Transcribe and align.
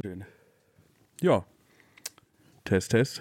Schön. 0.00 0.24
Ja. 1.20 1.44
Test, 2.62 2.92
Test. 2.92 3.20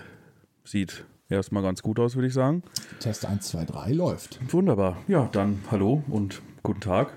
Sieht 0.64 1.06
erstmal 1.28 1.64
ganz 1.64 1.82
gut 1.82 1.98
aus, 2.00 2.14
würde 2.14 2.28
ich 2.28 2.36
sagen. 2.36 2.62
Test 3.00 3.26
1, 3.26 3.48
2, 3.48 3.66
3 3.66 3.94
läuft. 3.94 4.40
Wunderbar. 4.54 4.98
Ja, 5.08 5.28
dann 5.32 5.64
hallo 5.72 6.04
und 6.08 6.44
guten 6.62 6.82
Tag. 6.82 7.14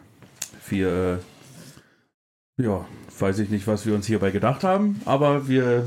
Wir, 0.66 1.20
äh, 2.58 2.62
ja, 2.62 2.86
weiß 3.18 3.38
ich 3.40 3.50
nicht, 3.50 3.66
was 3.66 3.84
wir 3.84 3.94
uns 3.94 4.06
hierbei 4.06 4.30
gedacht 4.30 4.64
haben, 4.64 5.02
aber 5.04 5.46
wir 5.46 5.84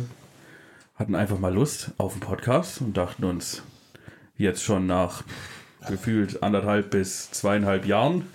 hatten 0.94 1.16
einfach 1.16 1.40
mal 1.40 1.52
Lust 1.52 1.94
auf 1.98 2.12
einen 2.12 2.22
Podcast 2.22 2.80
und 2.80 2.96
dachten 2.96 3.24
uns 3.24 3.64
jetzt 4.38 4.62
schon 4.62 4.86
nach 4.86 5.24
gefühlt 5.88 6.44
anderthalb 6.44 6.92
bis 6.92 7.32
zweieinhalb 7.32 7.88
Jahren, 7.88 8.28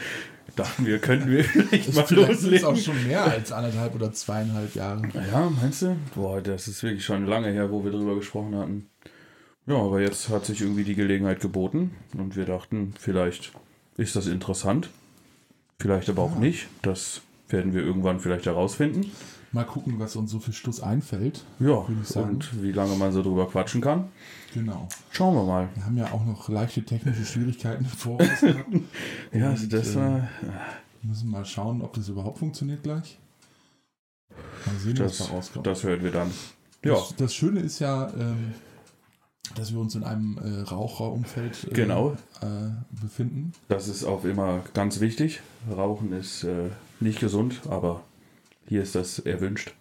dachten 0.58 0.86
wir, 0.86 0.98
könnten 0.98 1.30
wir 1.30 1.44
vielleicht 1.44 1.94
mal 1.94 2.04
Vielleicht 2.06 2.40
sind 2.40 2.52
es 2.54 2.62
loslegen. 2.62 2.66
auch 2.66 2.76
schon 2.76 3.06
mehr 3.06 3.24
als 3.24 3.52
anderthalb 3.52 3.94
oder 3.94 4.12
zweieinhalb 4.12 4.74
Jahre. 4.74 5.02
Ja, 5.30 5.50
meinst 5.60 5.82
du? 5.82 5.96
Boah, 6.14 6.40
das 6.40 6.68
ist 6.68 6.82
wirklich 6.82 7.04
schon 7.04 7.26
lange 7.26 7.48
her, 7.50 7.70
wo 7.70 7.84
wir 7.84 7.92
darüber 7.92 8.16
gesprochen 8.16 8.56
hatten. 8.56 8.86
Ja, 9.66 9.76
aber 9.76 10.00
jetzt 10.00 10.28
hat 10.30 10.46
sich 10.46 10.60
irgendwie 10.62 10.84
die 10.84 10.94
Gelegenheit 10.94 11.40
geboten 11.40 11.90
und 12.16 12.36
wir 12.36 12.46
dachten, 12.46 12.94
vielleicht 12.98 13.52
ist 13.96 14.16
das 14.16 14.26
interessant. 14.26 14.88
Vielleicht 15.78 16.08
aber 16.08 16.22
auch 16.22 16.36
nicht. 16.36 16.68
Das 16.82 17.20
werden 17.48 17.74
wir 17.74 17.82
irgendwann 17.82 18.18
vielleicht 18.18 18.46
herausfinden. 18.46 19.10
Mal 19.52 19.64
gucken, 19.64 19.98
was 19.98 20.16
uns 20.16 20.30
so 20.30 20.40
für 20.40 20.52
Stuss 20.52 20.80
einfällt. 20.82 21.44
Ja, 21.60 21.86
und 22.14 22.62
wie 22.62 22.72
lange 22.72 22.96
man 22.96 23.12
so 23.12 23.22
drüber 23.22 23.48
quatschen 23.48 23.80
kann. 23.80 24.08
Genau. 24.58 24.88
Schauen 25.10 25.34
wir 25.36 25.44
mal. 25.44 25.68
Wir 25.74 25.84
haben 25.84 25.96
ja 25.96 26.10
auch 26.12 26.24
noch 26.24 26.48
leichte 26.48 26.82
technische 26.84 27.24
Schwierigkeiten 27.24 27.84
vor 27.86 28.18
uns. 28.20 28.40
Ja, 29.32 29.50
Und, 29.50 29.72
das 29.72 29.92
äh, 29.92 29.96
war. 29.96 30.28
müssen 31.02 31.30
mal 31.30 31.44
schauen, 31.44 31.80
ob 31.82 31.92
das 31.94 32.08
überhaupt 32.08 32.38
funktioniert 32.38 32.82
gleich. 32.82 33.18
Mal 34.66 34.74
sehen, 34.78 34.98
was 34.98 35.18
Das, 35.18 35.28
da 35.28 35.34
rauskommt. 35.34 35.66
das 35.66 35.82
hören 35.84 36.02
wir 36.02 36.10
dann. 36.10 36.30
Ja, 36.84 36.94
Das, 36.94 37.14
das 37.16 37.34
Schöne 37.34 37.60
ist 37.60 37.78
ja, 37.78 38.08
ähm, 38.18 38.54
dass 39.54 39.72
wir 39.72 39.80
uns 39.80 39.94
in 39.94 40.04
einem 40.04 40.38
äh, 40.38 40.60
Raucherumfeld 40.62 41.68
äh, 41.70 41.74
Genau. 41.74 42.16
äh, 42.40 42.46
befinden. 42.90 43.52
das 43.68 43.88
ist 43.88 44.04
auch 44.04 44.24
immer 44.24 44.62
ganz 44.74 45.00
wichtig. 45.00 45.40
Rauchen 45.70 46.12
ist 46.12 46.44
äh, 46.44 46.70
nicht 47.00 47.20
gesund, 47.20 47.60
aber 47.68 48.02
hier 48.66 48.82
ist 48.82 48.94
das 48.94 49.18
erwünscht. 49.20 49.72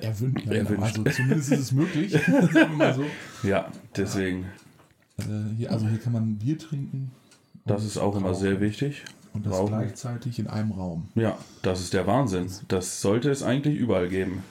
Erwünscht. 0.00 0.46
Erwünscht. 0.46 0.82
Also 0.82 1.04
zumindest 1.04 1.52
ist 1.52 1.60
es 1.60 1.72
möglich. 1.72 2.12
sagen 2.26 2.52
wir 2.52 2.68
mal 2.68 2.94
so. 2.94 3.04
Ja, 3.42 3.70
deswegen. 3.96 4.46
Äh, 5.18 5.24
hier, 5.58 5.70
also 5.70 5.86
hier 5.86 5.98
kann 5.98 6.12
man 6.14 6.36
Bier 6.38 6.58
trinken. 6.58 7.10
Das 7.66 7.84
ist 7.84 7.98
auch 7.98 8.16
immer 8.16 8.28
rauchen. 8.30 8.40
sehr 8.40 8.60
wichtig. 8.60 9.04
Und 9.34 9.46
das 9.46 9.52
rauchen. 9.52 9.68
gleichzeitig 9.68 10.38
in 10.38 10.46
einem 10.46 10.72
Raum. 10.72 11.08
Ja, 11.14 11.36
das 11.62 11.80
ist 11.80 11.92
der 11.92 12.06
Wahnsinn. 12.06 12.50
Das 12.68 13.00
sollte 13.00 13.30
es 13.30 13.42
eigentlich 13.42 13.76
überall 13.76 14.08
geben. 14.08 14.42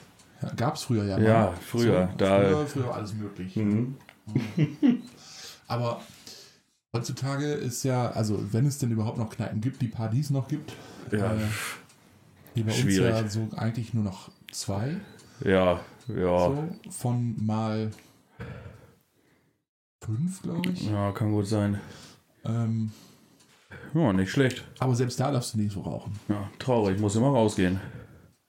Ja, 0.42 0.50
Gab 0.54 0.74
es 0.76 0.82
früher 0.82 1.04
ja. 1.04 1.18
Ja, 1.18 1.40
mal. 1.46 1.52
früher, 1.64 2.08
da- 2.18 2.40
früher, 2.40 2.66
früher 2.66 2.86
war 2.88 2.94
alles 2.96 3.14
möglich. 3.14 3.56
Mhm. 3.56 3.96
Aber 5.66 6.00
heutzutage 6.94 7.46
ist 7.54 7.82
ja, 7.84 8.10
also 8.10 8.52
wenn 8.52 8.66
es 8.66 8.78
denn 8.78 8.90
überhaupt 8.90 9.18
noch 9.18 9.30
Kneipen 9.30 9.60
gibt, 9.60 9.80
die 9.82 9.90
es 10.20 10.30
noch 10.30 10.48
gibt, 10.48 10.72
Ja, 11.10 11.34
äh, 11.34 11.38
hier 12.54 12.64
bei 12.64 12.72
schwierig. 12.72 13.14
uns 13.24 13.34
ja 13.34 13.40
so 13.50 13.56
eigentlich 13.56 13.94
nur 13.94 14.04
noch 14.04 14.30
zwei. 14.52 14.96
Ja, 15.42 15.80
ja. 16.08 16.38
So, 16.48 16.68
von 16.90 17.34
mal 17.44 17.90
fünf, 20.04 20.42
glaube 20.42 20.70
ich. 20.70 20.88
Ja, 20.90 21.12
kann 21.12 21.32
gut 21.32 21.46
sein. 21.46 21.80
Ähm, 22.44 22.92
Ja, 23.94 24.12
nicht 24.12 24.30
schlecht. 24.30 24.64
aber 24.78 24.94
selbst 24.94 25.18
da 25.20 25.30
darfst 25.30 25.54
du 25.54 25.58
nicht 25.58 25.72
so 25.72 25.80
rauchen. 25.80 26.12
Ja, 26.28 26.50
traurig, 26.58 27.00
muss 27.00 27.16
immer 27.16 27.28
rausgehen. 27.28 27.80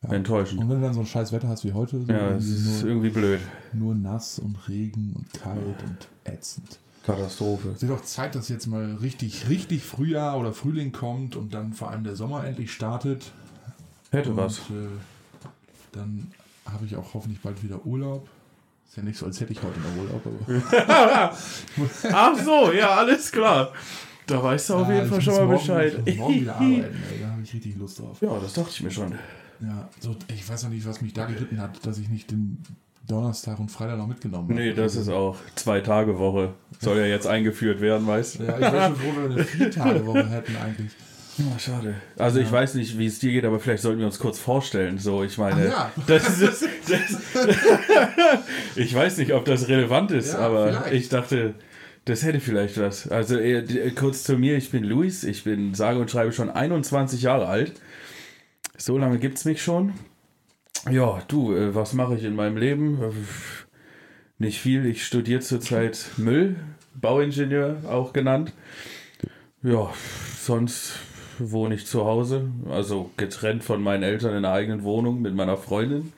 Ja. 0.03 0.14
Enttäuschend. 0.14 0.61
Und 0.61 0.69
wenn 0.69 0.77
du 0.81 0.83
dann 0.86 0.94
so 0.94 1.00
ein 1.00 1.05
scheiß 1.05 1.31
Wetter 1.31 1.47
hast 1.47 1.64
wie 1.64 1.73
heute, 1.73 2.02
so 2.02 2.11
Ja, 2.11 2.31
es 2.31 2.45
ist 2.47 2.81
nur, 2.81 2.89
irgendwie 2.92 3.09
blöd. 3.09 3.39
nur 3.73 3.95
nass 3.95 4.38
und 4.39 4.55
Regen 4.67 5.14
und 5.16 5.33
kalt 5.33 5.81
und 5.83 6.08
ätzend. 6.25 6.80
Katastrophe. 7.05 7.70
Es 7.70 7.81
wird 7.81 7.92
auch 7.92 8.03
Zeit, 8.03 8.36
dass 8.36 8.49
jetzt 8.49 8.66
mal 8.67 8.95
richtig, 8.95 9.47
richtig 9.47 9.83
Frühjahr 9.83 10.38
oder 10.39 10.54
Frühling 10.54 10.92
kommt 10.92 11.36
und 11.36 11.54
dann 11.54 11.73
vor 11.73 11.89
allem 11.92 12.04
der 12.04 12.15
Sommer 12.15 12.43
endlich 12.45 12.71
startet. 12.73 13.32
Hätte 14.11 14.32
und, 14.32 14.38
was. 14.38 14.58
Äh, 14.59 14.88
dann 15.92 16.32
habe 16.65 16.86
ich 16.86 16.95
auch 16.95 17.14
hoffentlich 17.14 17.42
bald 17.42 17.61
wieder 17.64 17.86
Urlaub. 17.86 18.27
Ist 18.87 18.98
ja 18.98 19.03
nicht 19.03 19.17
so, 19.17 19.26
als 19.26 19.39
hätte 19.42 19.52
ich 19.52 19.61
heute 19.61 19.80
noch 19.80 19.95
Urlaub. 19.98 20.87
Aber 20.87 21.37
Ach 22.14 22.37
so, 22.43 22.71
ja, 22.71 22.89
alles 22.89 23.31
klar. 23.31 23.71
Da 24.27 24.42
weißt 24.42 24.70
du 24.70 24.73
auf 24.76 24.89
jeden 24.89 25.08
Fall 25.08 25.21
schon 25.21 25.36
mal 25.36 25.48
Bescheid. 25.58 25.95
Ich 26.05 26.17
muss 26.17 26.27
morgen 26.27 26.42
wieder 26.42 26.55
arbeiten, 26.55 27.03
ey. 27.11 27.20
Da 27.21 27.30
habe 27.30 27.42
ich 27.43 27.53
richtig 27.53 27.76
Lust 27.77 27.99
drauf. 27.99 28.17
Ja, 28.21 28.37
das 28.39 28.53
dachte 28.53 28.70
ich 28.71 28.81
mir 28.83 28.92
schon. 28.92 29.14
Ja, 29.61 29.87
so, 29.99 30.15
ich 30.33 30.48
weiß 30.48 30.64
noch 30.64 30.70
nicht, 30.71 30.87
was 30.87 31.02
mich 31.02 31.14
da 31.14 31.26
geritten 31.26 31.61
hat, 31.61 31.86
dass 31.86 31.98
ich 31.98 32.09
nicht 32.09 32.31
den 32.31 32.61
Donnerstag 33.08 33.59
und 33.59 33.70
Freitag 33.70 33.97
noch 33.97 34.08
mitgenommen 34.08 34.49
habe. 34.49 34.53
Nee, 34.59 34.73
das 34.73 34.95
ist 34.95 35.09
auch 35.09 35.37
zwei 35.55 35.80
Tage 35.82 36.17
Woche. 36.17 36.53
Soll 36.80 36.97
ja 36.97 37.05
jetzt 37.05 37.27
eingeführt 37.27 37.80
werden, 37.80 38.08
weißt 38.08 38.39
du? 38.39 38.43
Ja, 38.43 38.55
ich 38.55 38.61
wäre 38.61 38.87
schon 38.87 38.95
froh, 38.95 39.11
wenn 39.15 39.30
wir 39.30 39.36
eine 39.36 39.45
Vier-Tage-Woche 39.45 40.30
hätten 40.30 40.55
eigentlich. 40.58 40.92
Ja, 41.37 41.59
schade. 41.59 41.95
Also 42.17 42.39
ich 42.39 42.49
weiß 42.49 42.75
nicht, 42.75 42.97
wie 42.97 43.07
es 43.07 43.19
dir 43.19 43.31
geht, 43.33 43.43
aber 43.43 43.59
vielleicht 43.59 43.83
sollten 43.83 43.99
wir 43.99 44.05
uns 44.05 44.19
kurz 44.19 44.39
vorstellen. 44.39 44.99
So, 44.99 45.23
ich 45.23 45.37
meine, 45.37 45.67
ja. 45.67 45.91
das 46.07 46.39
ist, 46.41 46.65
das, 46.87 47.17
ich 48.75 48.93
weiß 48.95 49.17
nicht, 49.17 49.33
ob 49.33 49.43
das 49.45 49.67
relevant 49.67 50.11
ist, 50.11 50.33
Ja, 50.33 50.39
aber 50.39 50.67
vielleicht. 50.73 50.93
ich 50.93 51.09
dachte, 51.09 51.53
das 52.05 52.23
hätte 52.23 52.39
vielleicht 52.39 52.79
was. 52.79 53.09
Also 53.09 53.37
äh, 53.37 53.63
die- 53.63 53.91
kurz 53.95 54.23
zu 54.23 54.37
mir, 54.37 54.55
ich 54.55 54.71
bin 54.71 54.83
Luis, 54.85 55.23
ich 55.25 55.43
bin 55.43 55.73
sage 55.73 55.99
und 55.99 56.09
schreibe 56.09 56.31
schon 56.31 56.49
21 56.49 57.21
Jahre 57.23 57.47
alt. 57.47 57.73
So 58.77 58.97
lange 58.97 59.19
gibt's 59.19 59.43
mich 59.43 59.61
schon. 59.61 59.93
Ja, 60.89 61.21
du, 61.27 61.53
äh, 61.53 61.75
was 61.75 61.93
mache 61.93 62.15
ich 62.15 62.23
in 62.23 62.35
meinem 62.35 62.57
Leben? 62.57 63.02
Äh, 63.02 63.11
Nicht 64.37 64.59
viel. 64.61 64.85
Ich 64.85 65.05
studiere 65.05 65.41
zurzeit 65.41 65.97
Müll, 66.17 66.55
Bauingenieur 66.93 67.77
auch 67.89 68.13
genannt. 68.13 68.53
Ja, 69.63 69.91
sonst 70.39 70.99
wohne 71.39 71.75
ich 71.75 71.85
zu 71.85 72.05
Hause, 72.05 72.49
also 72.69 73.11
getrennt 73.17 73.63
von 73.63 73.81
meinen 73.81 74.03
Eltern 74.03 74.31
in 74.31 74.37
einer 74.37 74.51
eigenen 74.51 74.83
Wohnung 74.83 75.21
mit 75.21 75.35
meiner 75.35 75.57
Freundin. 75.57 76.13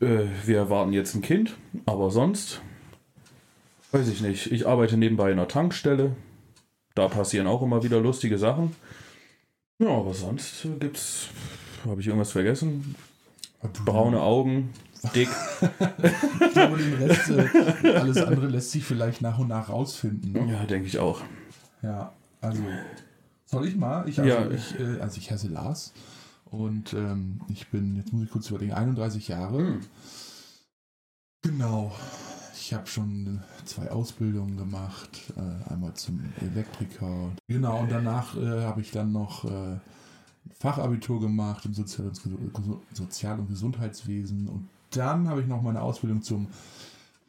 Äh, 0.00 0.24
wir 0.44 0.58
erwarten 0.58 0.92
jetzt 0.92 1.14
ein 1.14 1.22
Kind, 1.22 1.56
aber 1.86 2.10
sonst 2.10 2.60
weiß 3.92 4.08
ich 4.08 4.20
nicht. 4.20 4.52
Ich 4.52 4.66
arbeite 4.66 4.96
nebenbei 4.96 5.30
in 5.30 5.38
einer 5.38 5.48
Tankstelle. 5.48 6.14
Da 6.94 7.08
passieren 7.08 7.46
auch 7.46 7.62
immer 7.62 7.82
wieder 7.82 8.00
lustige 8.00 8.38
Sachen. 8.38 8.74
Ja, 9.78 9.88
aber 9.88 10.14
sonst 10.14 10.66
gibt's. 10.80 11.28
Habe 11.86 12.00
ich 12.00 12.08
irgendwas 12.08 12.32
vergessen? 12.32 12.96
Braune 13.84 14.20
Augen, 14.20 14.70
dick. 15.14 15.28
Ich 16.40 16.52
glaube, 16.52 16.78
den 16.78 16.94
Rest, 16.94 17.30
äh, 17.30 17.88
alles 17.92 18.16
andere 18.18 18.48
lässt 18.48 18.72
sich 18.72 18.84
vielleicht 18.84 19.22
nach 19.22 19.38
und 19.38 19.48
nach 19.48 19.68
rausfinden. 19.68 20.32
Ne? 20.32 20.52
Ja, 20.52 20.64
denke 20.64 20.88
ich 20.88 20.98
auch. 20.98 21.20
Ja, 21.82 22.12
also 22.40 22.62
soll 23.50 23.66
ich 23.66 23.76
mal? 23.76 24.08
Ich, 24.08 24.20
also, 24.20 24.30
Ja. 24.30 24.50
ich, 24.50 24.78
äh, 24.78 25.00
also 25.00 25.18
ich 25.18 25.30
heiße 25.30 25.48
Lars 25.48 25.92
und 26.46 26.92
ähm, 26.92 27.40
ich 27.48 27.68
bin, 27.68 27.96
jetzt 27.96 28.12
muss 28.12 28.24
ich 28.24 28.30
kurz 28.30 28.48
überlegen, 28.50 28.72
31 28.72 29.28
Jahre. 29.28 29.58
Hm. 29.58 29.80
Genau. 31.42 31.94
Ich 32.54 32.74
habe 32.74 32.86
schon 32.86 33.40
zwei 33.64 33.90
Ausbildungen 33.90 34.56
gemacht, 34.58 35.32
äh, 35.36 35.72
einmal 35.72 35.94
zum 35.94 36.20
Elektriker. 36.40 37.32
Genau, 37.46 37.80
und 37.80 37.90
danach 37.90 38.36
äh, 38.36 38.62
habe 38.64 38.82
ich 38.82 38.90
dann 38.90 39.12
noch 39.12 39.44
äh, 39.44 39.78
Fachabitur 40.58 41.20
gemacht 41.20 41.64
im 41.64 41.72
Sozial- 41.72 42.08
und, 42.08 42.76
Sozial- 42.92 43.38
und 43.38 43.48
Gesundheitswesen. 43.48 44.48
Und 44.48 44.68
dann 44.90 45.28
habe 45.28 45.40
ich 45.40 45.46
noch 45.46 45.62
meine 45.62 45.80
Ausbildung 45.80 46.22
zum 46.22 46.48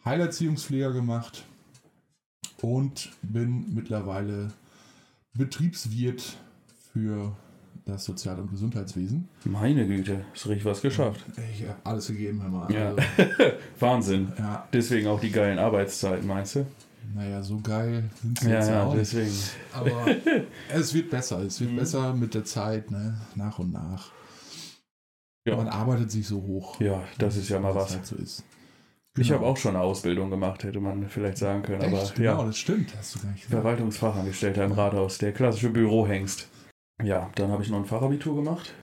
Heilerziehungspfleger 0.03 0.91
gemacht 0.91 1.45
und 2.61 3.11
bin 3.21 3.73
mittlerweile 3.73 4.51
Betriebswirt 5.39 6.37
für 6.93 7.35
das 7.85 8.03
Sozial- 8.05 8.39
und 8.39 8.51
Gesundheitswesen. 8.51 9.27
Meine 9.45 9.87
Güte, 9.87 10.23
ist 10.35 10.45
richtig 10.47 10.65
was 10.65 10.81
geschafft. 10.81 11.25
Ich 11.53 11.63
habe 11.67 11.79
alles 11.83 12.07
gegeben, 12.07 12.41
hör 12.43 12.49
mal. 12.49 12.71
Ja. 12.71 12.89
Also, 12.89 13.01
Wahnsinn. 13.79 14.31
ja, 14.37 14.67
Deswegen 14.71 15.07
auch 15.07 15.19
die 15.19 15.31
geilen 15.31 15.57
Arbeitszeiten, 15.57 16.27
meinst 16.27 16.55
du? 16.55 16.65
naja, 17.15 17.41
so 17.41 17.59
geil 17.59 18.03
sind 18.21 18.37
sie 18.39 18.49
Ja, 18.51 18.59
jetzt 18.59 18.69
ja, 18.69 18.83
auch 18.83 18.93
deswegen. 18.93 19.31
Aber 19.73 20.05
es 20.71 20.93
wird 20.93 21.09
besser. 21.09 21.39
Es 21.41 21.59
Mhm. 21.59 21.65
wird 21.67 21.75
besser 21.77 22.13
mit 22.13 22.35
der 22.35 22.45
Zeit, 22.45 22.91
ne? 22.91 23.19
nach 23.33 23.57
und 23.57 23.71
nach. 23.73 24.11
Ja. 25.47 25.55
Man 25.55 25.69
arbeitet 25.69 26.11
sich 26.11 26.27
so 26.27 26.43
hoch. 26.43 26.79
Ja, 26.79 27.01
das 27.17 27.37
ist 27.37 27.49
ja 27.49 27.59
mal 27.59 27.73
was. 27.73 27.95
Halt 27.95 28.05
so 28.05 28.15
ist. 28.17 28.43
Ich 29.17 29.27
Genau. 29.27 29.39
habe 29.39 29.47
auch 29.49 29.57
schon 29.57 29.75
eine 29.75 29.83
Ausbildung 29.83 30.29
gemacht, 30.29 30.63
hätte 30.63 30.79
man 30.79 31.09
vielleicht 31.09 31.37
sagen 31.37 31.63
können. 31.63 31.81
Aber 31.83 32.01
Echt? 32.03 32.15
Genau, 32.15 32.39
ja, 32.41 32.45
das 32.45 32.57
stimmt. 32.57 32.93
Hast 32.97 33.15
du 33.15 33.19
gar 33.19 33.31
nicht 33.31 33.41
gesagt. 33.45 33.61
Verwaltungsfachangestellter 33.61 34.63
im 34.65 34.71
Rathaus, 34.71 35.17
der 35.17 35.33
klassische 35.33 35.69
Bürohengst. 35.69 36.47
Ja, 37.03 37.29
dann 37.35 37.51
habe 37.51 37.63
ich 37.63 37.69
noch 37.69 37.77
ein 37.79 37.85
Fachabitur 37.85 38.35
gemacht. 38.35 38.73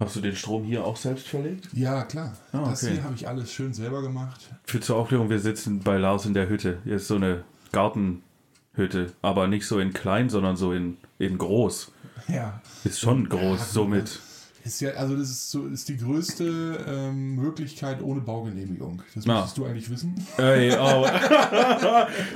Hast 0.00 0.14
du 0.14 0.20
den 0.20 0.36
Strom 0.36 0.62
hier 0.64 0.84
auch 0.84 0.96
selbst 0.96 1.26
verlegt? 1.26 1.68
Ja, 1.72 2.04
klar. 2.04 2.36
Ah, 2.52 2.70
Das 2.70 2.84
okay. 2.84 2.94
hier 2.94 3.04
habe 3.04 3.14
ich 3.16 3.26
alles 3.26 3.52
schön 3.52 3.74
selber 3.74 4.00
gemacht. 4.00 4.48
Für 4.64 4.80
zur 4.80 4.96
Aufklärung, 4.96 5.28
wir 5.28 5.40
sitzen 5.40 5.80
bei 5.80 5.98
Lars 5.98 6.24
in 6.24 6.34
der 6.34 6.48
Hütte. 6.48 6.78
Hier 6.84 6.96
ist 6.96 7.08
so 7.08 7.16
eine 7.16 7.42
Gartenhütte, 7.72 9.12
aber 9.22 9.48
nicht 9.48 9.66
so 9.66 9.80
in 9.80 9.92
klein, 9.92 10.30
sondern 10.30 10.56
so 10.56 10.72
in, 10.72 10.98
in 11.18 11.36
groß. 11.36 11.90
Ja. 12.28 12.62
Ist 12.84 13.00
schon 13.00 13.28
groß, 13.28 13.58
Ja, 13.58 13.64
so 13.64 13.84
mit 13.86 14.20
Ist 14.64 14.80
ja, 14.80 14.90
also 14.90 15.16
das 15.16 15.30
ist 15.30 15.50
so 15.50 15.66
ist 15.66 15.88
die 15.88 15.96
größte 15.96 16.84
ähm, 16.88 17.36
Möglichkeit 17.36 18.02
ohne 18.02 18.20
Baugenehmigung. 18.20 19.02
Das 19.14 19.24
Na. 19.24 19.34
müsstest 19.36 19.58
du 19.58 19.64
eigentlich 19.64 19.88
wissen. 19.88 20.14
Ey, 20.36 20.72
oh. 20.78 21.06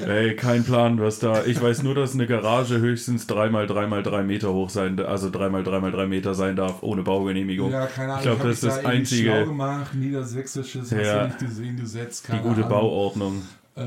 Ey, 0.07 0.35
kein 0.37 0.65
Plan, 0.65 1.01
was 1.01 1.19
da. 1.19 1.45
Ich 1.45 1.61
weiß 1.61 1.83
nur, 1.83 1.95
dass 1.95 2.15
eine 2.15 2.27
Garage 2.27 2.79
höchstens 2.79 3.29
3x3x3 3.29 4.23
Meter 4.23 4.53
hoch 4.53 4.71
sein, 4.71 4.99
also 5.01 5.29
3x3x3 5.29 6.07
Meter 6.07 6.35
sein 6.35 6.57
darf, 6.57 6.83
ohne 6.83 7.03
Baugenehmigung. 7.03 7.71
Ja, 7.71 7.87
keine 7.87 8.15
Ahnung. 8.15 8.19
Ich 8.19 8.23
glaube, 8.23 8.45
das 8.45 8.55
ist 8.55 8.65
das 8.65 8.83
da 8.83 8.89
einzige- 8.89 9.31
Schlau 9.33 9.47
gemacht, 9.47 9.95
niedersächsisches, 9.95 10.93
hast 10.93 11.01
Ja. 11.07 11.19
du 11.19 11.27
nicht 11.27 11.39
gesehen, 11.41 11.77
Gesetz, 11.77 12.23
Die 12.23 12.29
keine 12.29 12.43
gute 12.43 12.55
Ahnung. 12.65 12.69
Bauordnung. 12.69 13.43
Äh, 13.77 13.83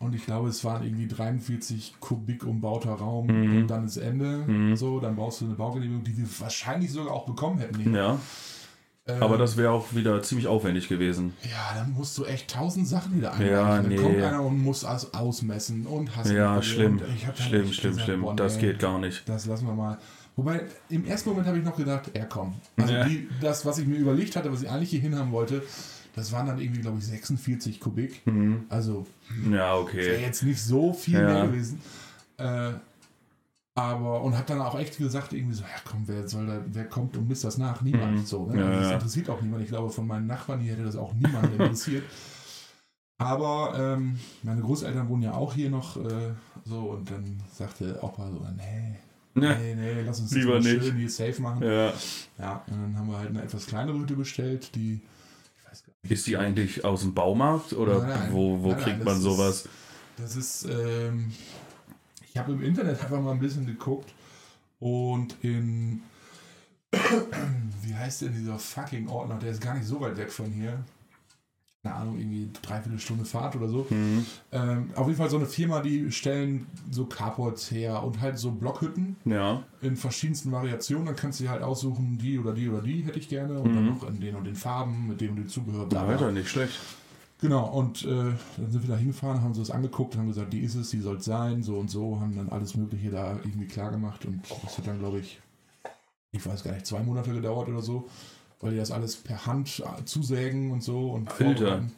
und 0.00 0.14
ich 0.14 0.24
glaube, 0.26 0.48
es 0.48 0.64
waren 0.64 0.84
irgendwie 0.84 1.08
43 1.08 1.94
Kubik 2.00 2.44
umbauter 2.44 2.92
Raum 2.92 3.26
Mhm. 3.26 3.56
und 3.58 3.66
dann 3.68 3.84
ist 3.86 3.96
Ende. 3.96 4.76
So, 4.76 5.00
dann 5.00 5.16
brauchst 5.16 5.40
du 5.40 5.46
eine 5.46 5.54
Baugenehmigung, 5.54 6.04
die 6.04 6.16
wir 6.16 6.26
wahrscheinlich 6.38 6.92
sogar 6.92 7.12
auch 7.14 7.26
bekommen 7.26 7.58
hätten. 7.58 7.94
Ja, 7.94 8.18
Äh, 9.06 9.12
aber 9.20 9.38
das 9.38 9.56
wäre 9.56 9.70
auch 9.70 9.94
wieder 9.94 10.20
ziemlich 10.22 10.46
aufwendig 10.48 10.86
gewesen. 10.88 11.32
Ja, 11.42 11.74
dann 11.74 11.92
musst 11.94 12.18
du 12.18 12.26
echt 12.26 12.50
tausend 12.50 12.86
Sachen 12.86 13.16
wieder 13.16 13.32
einreichen. 13.32 13.52
Ja, 13.54 13.76
dann 13.76 13.88
nee. 13.88 13.96
kommt 13.96 14.16
einer 14.22 14.42
und 14.42 14.62
muss 14.62 14.84
aus, 14.84 15.14
ausmessen 15.14 15.86
und 15.86 16.14
hast 16.14 16.30
Ja, 16.30 16.60
schlimm. 16.62 16.98
dann 16.98 17.34
Schlimm, 17.34 17.72
schlimm, 17.72 17.90
gesagt, 17.92 18.04
schlimm. 18.04 18.20
boah, 18.20 18.36
Das 18.36 18.56
nee, 18.56 18.60
geht 18.60 18.78
gar 18.80 18.98
nicht. 18.98 19.26
Das 19.26 19.46
lassen 19.46 19.66
wir 19.66 19.72
mal. 19.74 19.96
Wobei, 20.36 20.60
im 20.90 21.06
ersten 21.06 21.30
Moment 21.30 21.46
habe 21.48 21.56
ich 21.58 21.64
noch 21.64 21.74
gedacht, 21.76 22.10
ja 22.14 22.26
komm. 22.26 22.54
Also 22.76 22.92
Ja. 22.92 23.04
die, 23.04 23.26
das, 23.40 23.64
was 23.64 23.78
ich 23.78 23.86
mir 23.86 23.96
überlegt 23.96 24.36
hatte, 24.36 24.52
was 24.52 24.60
ich 24.62 24.68
eigentlich 24.70 24.90
hier 24.90 25.00
hinhaben 25.00 25.32
wollte, 25.32 25.62
das 26.18 26.32
waren 26.32 26.46
dann 26.46 26.58
irgendwie, 26.60 26.80
glaube 26.80 26.98
ich, 26.98 27.06
46 27.06 27.80
Kubik. 27.80 28.22
Also 28.68 29.06
Ja, 29.46 29.50
wäre 29.52 29.74
okay. 29.78 30.20
jetzt 30.20 30.42
nicht 30.42 30.60
so 30.62 30.92
viel 30.92 31.14
Ja. 31.20 31.26
mehr 31.26 31.46
gewesen. 31.46 31.80
Äh, 32.36 32.72
aber, 33.74 34.22
und 34.22 34.36
hat 34.36 34.50
dann 34.50 34.60
auch 34.60 34.76
echt 34.78 34.98
gesagt, 34.98 35.32
irgendwie 35.32 35.54
so, 35.54 35.62
ja 35.62 35.68
komm, 35.88 36.02
wer 36.06 36.26
soll 36.28 36.46
da, 36.46 36.60
wer 36.66 36.84
kommt 36.88 37.16
und 37.16 37.28
misst 37.28 37.44
das 37.44 37.58
nach? 37.58 37.80
Niemand. 37.82 38.26
So, 38.26 38.46
ne? 38.46 38.58
Ja, 38.58 38.66
Also 38.66 38.78
das 38.80 38.88
ja. 38.88 38.94
interessiert 38.94 39.30
auch 39.30 39.40
niemand. 39.40 39.62
Ich 39.62 39.68
glaube, 39.68 39.90
von 39.90 40.06
meinen 40.06 40.26
Nachbarn 40.26 40.60
hier 40.60 40.72
hätte 40.72 40.84
das 40.84 40.96
auch 40.96 41.14
niemand 41.14 41.52
interessiert. 41.52 42.02
Aber 43.20 43.74
ähm, 43.76 44.18
meine 44.44 44.60
Großeltern 44.60 45.08
wohnen 45.08 45.22
ja 45.22 45.32
auch 45.34 45.52
hier 45.54 45.70
noch 45.70 45.96
äh, 45.96 46.32
so 46.64 46.90
und 46.90 47.10
dann 47.10 47.40
sagte 47.52 47.98
Opa 48.02 48.30
so, 48.30 48.44
nee, 48.56 48.96
Ja. 49.44 49.56
nee, 49.58 49.74
nee, 49.74 50.02
lass 50.02 50.20
uns 50.20 50.30
das 50.30 50.38
Lieber 50.38 50.54
mal 50.54 50.60
nicht. 50.60 50.84
schön 50.84 50.96
hier 50.96 51.10
safe 51.10 51.42
machen. 51.42 51.62
Ja. 51.64 51.92
Ja, 52.38 52.62
und 52.68 52.80
dann 52.82 52.96
haben 52.96 53.08
wir 53.10 53.18
halt 53.18 53.30
eine 53.30 53.42
etwas 53.42 53.66
kleinere 53.66 53.98
Hütte 53.98 54.14
bestellt, 54.14 54.72
die, 54.76 55.00
ich 55.56 55.68
weiß 55.70 55.82
gar 55.84 55.92
nicht, 55.94 55.97
Ist 56.08 56.26
die 56.26 56.36
eigentlich 56.36 56.84
aus 56.84 57.00
dem 57.02 57.14
Baumarkt 57.14 57.72
oder 57.72 57.98
Nein, 58.00 58.08
nein. 58.08 58.32
wo, 58.32 58.62
wo 58.62 58.70
Nein, 58.72 58.80
kriegt 58.80 59.04
man 59.04 59.16
ist- 59.16 59.22
sowas? 59.22 59.68
Das 60.16 60.34
ist, 60.36 60.64
ähm, 60.64 61.32
ich 62.28 62.36
habe 62.36 62.52
im 62.52 62.62
Internet 62.62 63.00
einfach 63.00 63.20
mal 63.20 63.32
ein 63.32 63.38
bisschen 63.38 63.66
geguckt 63.66 64.12
und 64.80 65.36
in, 65.42 66.02
wie 67.82 67.94
heißt 67.94 68.22
denn 68.22 68.32
dieser 68.32 68.58
fucking 68.58 69.08
Ordner, 69.08 69.36
der 69.38 69.50
ist 69.52 69.60
gar 69.60 69.74
nicht 69.74 69.86
so 69.86 70.00
weit 70.00 70.16
weg 70.16 70.32
von 70.32 70.46
hier. 70.50 70.78
Keine 71.88 72.00
Ahnung, 72.00 72.18
irgendwie 72.18 72.50
dreiviertel 72.62 72.98
Stunde 72.98 73.24
Fahrt 73.24 73.56
oder 73.56 73.68
so. 73.68 73.86
Mhm. 73.88 74.26
Ähm, 74.52 74.90
auf 74.94 75.06
jeden 75.06 75.18
Fall 75.18 75.30
so 75.30 75.36
eine 75.36 75.46
Firma, 75.46 75.80
die 75.80 76.10
stellen 76.12 76.66
so 76.90 77.06
Carports 77.06 77.70
her 77.70 78.02
und 78.02 78.20
halt 78.20 78.38
so 78.38 78.50
Blockhütten 78.50 79.16
Ja. 79.24 79.62
in 79.80 79.96
verschiedensten 79.96 80.52
Variationen. 80.52 81.06
Dann 81.06 81.16
kannst 81.16 81.40
du 81.40 81.44
dir 81.44 81.50
halt 81.50 81.62
aussuchen, 81.62 82.18
die 82.18 82.38
oder 82.38 82.52
die 82.52 82.68
oder 82.68 82.82
die 82.82 83.02
hätte 83.02 83.18
ich 83.18 83.28
gerne. 83.28 83.58
Und 83.58 83.74
dann 83.74 83.86
noch 83.86 84.06
in 84.06 84.20
den 84.20 84.34
und 84.34 84.44
den 84.44 84.54
Farben, 84.56 85.06
mit 85.08 85.20
dem 85.20 85.30
und 85.30 85.36
dem 85.36 85.48
Zubehör. 85.48 85.86
bla, 85.86 86.02
bla. 86.04 86.12
Alter, 86.12 86.30
nicht 86.32 86.48
schlecht. 86.48 86.78
Genau, 87.40 87.66
und 87.68 88.04
äh, 88.04 88.06
dann 88.56 88.70
sind 88.70 88.82
wir 88.82 88.90
da 88.90 88.96
hingefahren, 88.96 89.40
haben 89.40 89.48
uns 89.50 89.58
das 89.58 89.70
angeguckt 89.70 90.16
haben 90.16 90.26
gesagt, 90.26 90.52
die 90.52 90.58
ist 90.60 90.74
es, 90.74 90.90
die 90.90 90.98
soll 91.00 91.18
es 91.18 91.24
sein, 91.24 91.62
so 91.62 91.78
und 91.78 91.88
so, 91.88 92.18
haben 92.20 92.34
dann 92.36 92.48
alles 92.48 92.74
Mögliche 92.74 93.10
da 93.10 93.36
irgendwie 93.44 93.68
klar 93.68 93.92
gemacht 93.92 94.24
und 94.26 94.40
das 94.64 94.76
hat 94.76 94.88
dann, 94.88 94.98
glaube 94.98 95.20
ich, 95.20 95.40
ich 96.32 96.44
weiß 96.44 96.64
gar 96.64 96.72
nicht, 96.72 96.84
zwei 96.86 96.98
Monate 97.00 97.32
gedauert 97.32 97.68
oder 97.68 97.80
so, 97.80 98.08
weil 98.60 98.72
die 98.72 98.76
das 98.78 98.90
alles 98.90 99.16
per 99.16 99.46
Hand 99.46 99.80
äh, 99.84 100.04
zusägen 100.04 100.70
und 100.70 100.82
so 100.82 101.10
und 101.12 101.30
vorbereiten. 101.32 101.92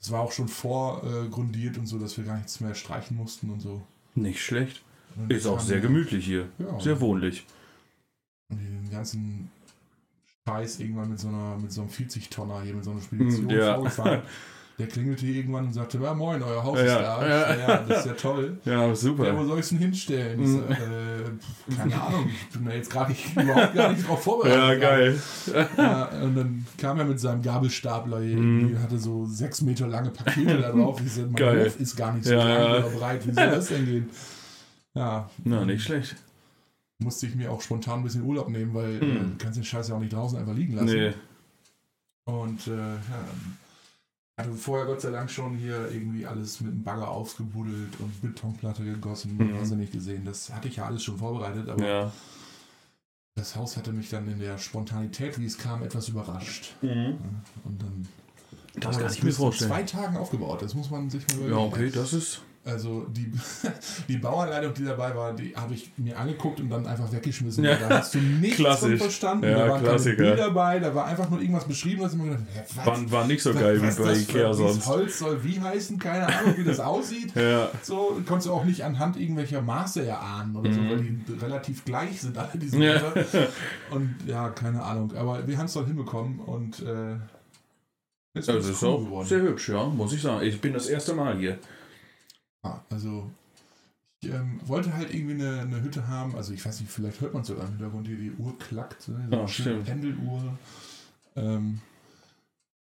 Es 0.00 0.10
war 0.10 0.20
auch 0.20 0.32
schon 0.32 0.48
vorgrundiert 0.48 1.78
und 1.78 1.86
so, 1.86 1.98
dass 1.98 2.16
wir 2.16 2.24
gar 2.24 2.36
nichts 2.36 2.60
mehr 2.60 2.74
streichen 2.74 3.16
mussten 3.16 3.50
und 3.50 3.60
so. 3.60 3.82
Nicht 4.14 4.40
schlecht. 4.40 4.82
Ist 5.28 5.46
auch 5.46 5.60
sehr 5.60 5.80
gemütlich 5.80 6.24
hier. 6.26 6.48
Ja. 6.58 6.78
Sehr 6.78 7.00
wohnlich. 7.00 7.46
Und 8.50 8.58
den 8.58 8.90
ganzen 8.90 9.50
Scheiß 10.46 10.78
irgendwann 10.80 11.10
mit 11.10 11.18
so 11.18 11.28
einer, 11.28 11.56
mit 11.56 11.72
so 11.72 11.80
einem 11.80 11.90
40-Tonner 11.90 12.62
hier, 12.62 12.74
mit 12.74 12.84
so 12.84 12.90
einer 12.92 13.00
Spedition 13.00 13.48
Hm, 13.50 13.58
ja. 13.58 13.74
vorgefahren. 13.74 14.22
Der 14.78 14.88
klingelte 14.88 15.24
irgendwann 15.24 15.64
und 15.66 15.72
sagte, 15.72 15.98
ja 15.98 16.12
moin, 16.12 16.42
euer 16.42 16.62
Haus 16.62 16.78
Ja, 16.78 16.84
ist 16.84 16.94
da. 16.94 17.26
ja. 17.28 17.56
Ja, 17.56 17.76
das 17.78 17.98
ist 18.00 18.06
ja 18.06 18.12
toll. 18.12 18.58
Ja, 18.66 18.72
Ja, 18.82 18.90
wo 18.90 18.94
super. 18.94 19.44
soll 19.46 19.54
ich 19.58 19.62
es 19.64 19.68
denn 19.70 19.78
hinstellen? 19.78 20.42
Ich 20.42 20.48
so, 20.50 20.58
Mhm. 20.58 20.70
äh, 20.70 21.74
keine 21.76 22.02
Ahnung, 22.02 22.28
ich 22.28 22.48
bin 22.54 22.64
da 22.66 22.72
jetzt 22.72 22.90
gerade 22.90 23.14
überhaupt 23.40 23.74
gar 23.74 23.92
nicht 23.92 24.06
drauf 24.06 24.22
vorbereitet. 24.22 24.58
Ja, 24.58 24.74
geil. 24.74 25.20
Ja, 25.78 26.04
und 26.22 26.34
dann 26.36 26.66
kam 26.76 26.98
er 26.98 27.06
mit 27.06 27.18
seinem 27.18 27.40
Gabelstapler 27.40 28.18
Mhm. 28.20 28.78
hatte 28.82 28.98
so 28.98 29.24
sechs 29.24 29.62
Meter 29.62 29.86
lange 29.86 30.10
Pakete 30.10 30.58
da 30.60 30.70
drauf. 30.72 31.00
Ich 31.04 31.12
so, 31.12 31.22
mein 31.22 31.34
Geil. 31.36 31.64
Hof 31.64 31.80
ist 31.80 31.96
gar 31.96 32.12
nicht 32.12 32.26
so 32.26 32.34
Ja, 32.34 32.76
oder 32.76 32.90
breit. 32.90 33.26
Wie 33.26 33.32
soll 33.32 33.50
das 33.50 33.68
denn 33.68 33.86
gehen? 33.86 34.10
Ja, 34.92 35.30
Na, 35.44 35.64
nicht 35.64 35.84
schlecht. 35.84 36.16
musste 36.98 37.26
ich 37.26 37.34
mir 37.34 37.50
auch 37.50 37.62
spontan 37.62 38.00
ein 38.00 38.04
bisschen 38.04 38.24
Urlaub 38.24 38.50
nehmen, 38.50 38.74
weil 38.74 39.00
Hm. 39.00 39.10
äh, 39.10 39.20
du 39.20 39.32
kannst 39.38 39.56
den 39.56 39.64
Scheiß 39.64 39.88
ja 39.88 39.94
auch 39.94 40.00
nicht 40.00 40.12
draußen 40.12 40.38
einfach 40.38 40.54
liegen 40.54 40.74
lassen. 40.74 40.86
Nee. 40.94 41.12
Und 42.24 42.66
äh, 42.66 42.70
ja, 42.76 43.24
hatte 44.36 44.52
vorher 44.52 44.86
Gott 44.86 45.00
sei 45.00 45.10
Dank 45.10 45.30
schon 45.30 45.56
hier 45.56 45.90
irgendwie 45.90 46.26
alles 46.26 46.60
mit 46.60 46.72
dem 46.72 46.82
Bagger 46.82 47.08
aufgebuddelt 47.08 47.98
und 48.00 48.20
Betonplatte 48.20 48.84
gegossen. 48.84 49.36
Mhm. 49.38 49.58
Hast 49.58 49.72
du 49.72 49.76
nicht 49.76 49.92
gesehen. 49.92 50.24
Das 50.24 50.52
hatte 50.52 50.68
ich 50.68 50.76
ja 50.76 50.84
alles 50.86 51.02
schon 51.02 51.16
vorbereitet, 51.16 51.68
aber 51.68 51.86
Ja. 51.86 52.12
das 53.34 53.56
Haus 53.56 53.76
hatte 53.78 53.92
mich 53.92 54.10
dann 54.10 54.28
in 54.28 54.38
der 54.38 54.58
Spontanität, 54.58 55.38
wie 55.38 55.46
es 55.46 55.56
kam, 55.56 55.82
etwas 55.82 56.08
überrascht. 56.08 56.74
Mhm. 56.82 56.88
Ja, 56.90 57.14
Und 57.64 57.80
dann 57.82 58.08
Das 58.78 58.98
kann 58.98 59.10
ich 59.10 59.22
mir 59.22 59.32
vorstellen. 59.32 59.70
zwei 59.70 59.82
Tagen 59.84 60.16
aufgebaut. 60.18 60.60
Das 60.60 60.74
muss 60.74 60.90
man 60.90 61.08
sich 61.08 61.26
mal 61.28 61.40
Ja, 61.40 61.46
überlegen. 61.46 61.72
okay, 61.72 61.90
das 61.90 62.12
ist. 62.12 62.42
Also 62.66 63.06
die, 63.10 63.30
die 64.08 64.16
Bauanleitung, 64.18 64.74
die 64.74 64.84
dabei 64.84 65.14
war, 65.14 65.32
die 65.34 65.54
habe 65.56 65.72
ich 65.74 65.92
mir 65.96 66.18
angeguckt 66.18 66.58
und 66.60 66.68
dann 66.68 66.84
einfach 66.86 67.10
weggeschmissen. 67.12 67.62
Ja. 67.64 67.76
Da 67.76 67.98
hast 68.00 68.14
du 68.14 68.18
nichts 68.18 68.56
Klassisch. 68.56 68.88
von 68.90 68.98
verstanden. 68.98 69.44
Ja, 69.44 69.58
da 69.58 69.68
waren 69.70 69.82
Klassiker. 69.84 70.16
keine 70.16 70.28
Bilder 70.30 70.46
dabei, 70.48 70.78
da 70.80 70.94
war 70.94 71.06
einfach 71.06 71.30
nur 71.30 71.40
irgendwas 71.40 71.64
beschrieben, 71.64 72.02
was 72.02 72.12
ich 72.12 72.18
mir 72.18 72.24
gedacht 72.30 72.42
was? 72.74 72.86
War, 72.86 73.10
war 73.12 73.26
nicht 73.26 73.42
so 73.42 73.54
geil 73.54 73.80
was 73.80 73.98
wie 73.98 74.02
bei 74.02 74.08
das 74.08 74.20
Ikea 74.22 74.52
sonst. 74.52 74.86
Holz 74.86 75.18
soll 75.20 75.44
wie 75.44 75.60
heißen, 75.60 75.98
keine 75.98 76.26
Ahnung, 76.26 76.54
wie 76.56 76.64
das 76.64 76.80
aussieht. 76.80 77.34
Ja. 77.36 77.70
So 77.82 78.20
konntest 78.26 78.48
du 78.48 78.52
auch 78.52 78.64
nicht 78.64 78.82
anhand 78.84 79.16
irgendwelcher 79.16 79.62
Maße 79.62 80.04
erahnen 80.04 80.56
oder 80.56 80.72
so, 80.72 80.80
Mhm. 80.80 80.90
weil 80.90 80.98
die 81.02 81.32
relativ 81.40 81.84
gleich 81.84 82.20
sind, 82.20 82.36
alle 82.36 82.50
diese 82.54 82.76
Ja. 82.82 82.98
Bilder. 82.98 83.26
Und 83.90 84.14
ja, 84.26 84.48
keine 84.48 84.82
Ahnung. 84.82 85.12
Aber 85.16 85.46
wir 85.46 85.56
haben 85.56 85.66
es 85.66 85.72
dann 85.74 85.86
hinbekommen 85.86 86.40
und 86.40 86.80
äh, 86.82 87.14
ist 88.34 88.48
Also 88.48 88.52
ganz 88.54 88.68
ist 88.68 88.82
cool 88.82 88.88
auch 88.88 88.98
geworden. 89.04 89.26
sehr 89.28 89.40
hübsch, 89.42 89.68
ja, 89.68 89.84
muss 89.86 90.12
ich 90.12 90.20
sagen. 90.22 90.44
Ich 90.44 90.60
bin 90.60 90.72
das 90.72 90.88
erste 90.88 91.14
Mal 91.14 91.38
hier. 91.38 91.58
Ja, 92.64 92.84
also 92.90 93.30
ich 94.20 94.30
ähm, 94.30 94.60
wollte 94.64 94.94
halt 94.94 95.12
irgendwie 95.14 95.34
eine, 95.34 95.60
eine 95.60 95.82
Hütte 95.82 96.08
haben, 96.08 96.34
also 96.36 96.52
ich 96.52 96.64
weiß 96.64 96.80
nicht, 96.80 96.90
vielleicht 96.90 97.20
hört 97.20 97.32
man 97.34 97.42
es 97.42 97.48
sogar 97.48 97.64
im 97.66 97.72
Hintergrund 97.72 98.06
hier, 98.06 98.16
die 98.16 98.32
Uhr 98.32 98.58
klackt, 98.58 99.08
ne? 99.08 99.26
so 99.30 99.38
eine 99.38 99.48
schöne 99.48 99.70
stimmt. 99.70 99.84
Pendeluhr. 99.84 100.58
Ähm, 101.36 101.80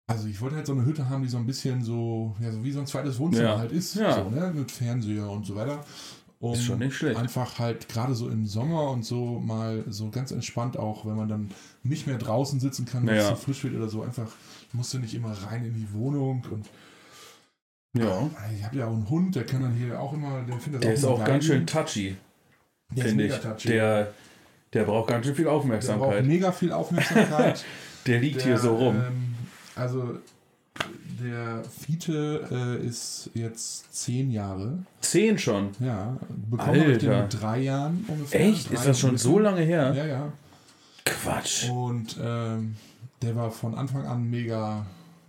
also 0.06 0.28
ich 0.28 0.40
wollte 0.40 0.56
halt 0.56 0.66
so 0.66 0.73
eine 0.75 0.85
Hütte 0.85 1.09
haben, 1.09 1.23
die 1.23 1.28
so 1.28 1.38
ein 1.38 1.47
bisschen 1.47 1.83
so, 1.83 2.37
ja, 2.40 2.52
so 2.52 2.62
wie 2.62 2.73
so 2.73 2.80
ein 2.80 2.87
zweites 2.87 3.18
Wohnzimmer 3.18 3.49
Ja. 3.50 3.59
halt 3.59 3.73
ist, 3.73 3.94
Ja. 3.94 4.23
so, 4.23 4.28
ne? 4.30 4.52
mit 4.54 4.71
Fernseher 4.71 5.28
und 5.30 5.47
so 5.47 5.56
weiter. 5.56 5.85
Um 6.40 6.52
Ist 6.52 6.64
schon 6.64 6.78
nicht 6.78 6.94
schlecht. 6.94 7.18
Einfach 7.18 7.59
halt 7.59 7.88
gerade 7.88 8.14
so 8.14 8.28
im 8.28 8.47
Sommer 8.47 8.90
und 8.90 9.02
so 9.02 9.40
mal 9.40 9.83
so 9.88 10.11
ganz 10.11 10.30
entspannt 10.30 10.76
auch, 10.76 11.06
wenn 11.06 11.16
man 11.16 11.28
dann 11.28 11.50
nicht 11.85 12.06
mehr 12.06 12.18
draußen 12.18 12.61
sitzen 12.61 12.85
kann, 12.85 13.06
wenn 13.06 13.16
es 13.16 13.28
zu 13.28 13.37
frisch 13.37 13.64
wird 13.64 13.75
oder 13.76 13.88
so, 13.88 14.02
einfach 14.02 14.30
musst 14.75 14.92
du 14.92 14.99
nicht 14.99 15.14
immer 15.14 15.33
rein 15.33 15.64
in 15.64 15.73
die 15.73 15.90
Wohnung 15.94 16.44
und 16.50 16.68
Ja. 17.94 18.28
ich 18.56 18.64
habe 18.64 18.76
ja 18.76 18.86
auch 18.86 18.92
einen 18.92 19.08
Hund, 19.08 19.34
der 19.36 19.46
kann 19.46 19.62
dann 19.62 19.72
hier 19.74 19.98
auch 20.00 20.12
immer, 20.12 20.42
der 20.42 20.58
findet 20.58 20.82
Der 20.82 20.90
das 20.90 21.00
ist 21.00 21.04
auch 21.06 21.18
geil. 21.18 21.26
ganz 21.28 21.44
schön 21.44 21.66
touchy, 21.66 22.16
finde 22.94 23.26
ich. 23.26 23.38
touchy. 23.38 23.68
Der, 23.68 24.12
der 24.72 24.84
braucht 24.84 25.08
ganz 25.08 25.26
schön 25.26 25.34
viel 25.34 25.44
Der 25.44 25.50
braucht 25.52 25.60
Aufmerksamkeit. 25.62 26.26
mega 26.26 26.52
viel 26.52 26.72
Aufmerksamkeit. 26.72 27.64
Der 28.06 28.20
liegt 28.20 28.36
Der, 28.40 28.44
hier 28.44 28.58
so 28.58 28.76
rum. 28.76 28.96
Ähm, 28.96 29.34
also 29.76 30.18
der 31.22 31.62
Fiete 31.64 32.78
äh, 32.82 32.86
ist 32.86 33.30
jetzt 33.32 33.94
zehn 33.94 34.30
Jahre. 34.30 34.78
Zehn 35.00 35.38
schon. 35.38 35.70
Ja, 35.80 36.16
bekommen 36.50 36.80
habe 36.80 36.92
ich 36.92 36.98
den 36.98 37.18
mit 37.22 37.40
drei 37.40 37.60
Jahren 37.60 38.04
ungefähr. 38.08 38.40
Echt? 38.40 38.68
Drei 38.68 38.74
Ist 38.74 38.86
das 38.86 38.98
schon 39.00 39.16
so 39.16 39.38
lange 39.38 39.62
her? 39.62 39.94
Ja, 39.94 40.04
ja. 40.04 40.32
Quatsch. 41.06 41.70
Und 41.70 42.18
ähm, 42.22 42.76
der 43.22 43.36
war 43.36 43.50
von 43.50 43.74
Anfang 43.74 44.04
an 44.06 44.28
mega, 44.28 44.84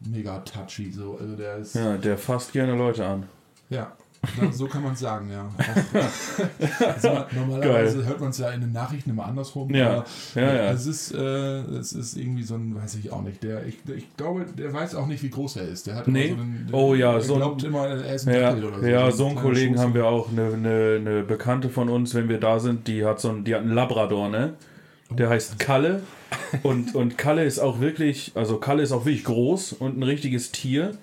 mega 0.05 0.39
touchy. 0.39 0.91
So. 0.91 1.17
Also 1.19 1.35
der 1.35 1.57
ist, 1.57 1.75
ja, 1.75 1.91
Ja, 1.91 1.97
der 1.97 2.17
fasst 2.17 2.51
gerne 2.53 2.75
Leute 2.75 3.05
an. 3.05 3.24
dann- 3.69 4.51
so 4.51 4.65
kann 4.65 4.81
man 4.81 4.93
es 4.93 5.00
sagen, 5.01 5.29
ja. 5.31 5.47
Also 6.95 7.09
normalerweise 7.35 8.05
hört 8.05 8.19
man 8.19 8.29
es 8.31 8.38
ja 8.39 8.50
in 8.51 8.62
den 8.62 8.71
Nachrichten 8.71 9.12
immer 9.12 9.25
andersrum. 9.25 9.69
Ja, 9.74 10.03
ja, 10.33 10.41
ja. 10.41 10.71
Es 10.71 10.88
ist, 10.88 11.13
äh, 11.13 11.19
es 11.19 11.93
ist 11.93 12.17
irgendwie 12.17 12.41
so 12.43 12.55
ein, 12.55 12.75
weiß 12.75 12.95
ich 12.95 13.12
auch 13.12 13.21
nicht. 13.21 13.43
Der, 13.43 13.65
ich, 13.67 13.77
ich 13.95 14.15
glaube, 14.17 14.45
der 14.57 14.74
weiß 14.74 14.95
auch 14.95 15.05
nicht, 15.07 15.21
wie 15.21 15.29
groß 15.29 15.57
er 15.57 15.67
ist. 15.67 15.85
Der 15.88 15.95
hat 15.95 16.07
Nee? 16.07 16.29
so 16.29 16.33
einen, 16.41 16.65
der, 16.71 16.75
Oh 16.79 16.95
ja, 16.95 17.19
so 17.19 17.33
ein- 17.35 17.39
glaubt 17.39 17.63
immer, 17.63 17.88
er 17.88 18.15
ist 18.15 18.27
ein 18.27 18.33
Ja, 18.33 18.50
Dackel 18.51 18.65
oder 18.65 18.79
so. 18.79 18.85
ja 18.88 19.05
ein 19.05 19.12
so 19.12 19.27
einen 19.27 19.35
Kollegen 19.35 19.75
Schoß. 19.75 19.83
haben 19.83 19.93
wir 19.93 20.05
auch. 20.07 20.29
Eine, 20.31 20.53
eine, 20.53 20.95
eine 21.00 21.24
Bekannte 21.24 21.69
von 21.69 21.89
uns, 21.89 22.15
wenn 22.15 22.27
wir 22.27 22.39
da 22.39 22.59
sind, 22.59 22.88
die 22.88 23.05
hat 23.05 23.19
so 23.19 23.29
einen, 23.29 23.43
die 23.43 23.53
hat 23.53 23.62
einen 23.62 23.74
Labrador, 23.74 24.29
ne? 24.29 24.53
Der 25.17 25.29
heißt 25.29 25.60
Kalle. 25.60 26.01
Und, 26.63 26.95
und 26.95 27.17
Kalle 27.17 27.43
ist 27.43 27.60
auch 27.60 27.79
wirklich, 27.79 28.31
also 28.36 28.57
Kalle 28.57 28.84
ist 28.84 28.91
auch 28.91 29.05
wirklich 29.05 29.24
groß 29.24 29.74
und 29.74 29.98
ein 29.98 30.03
richtiges 30.03 30.51
Tier. 30.51 30.98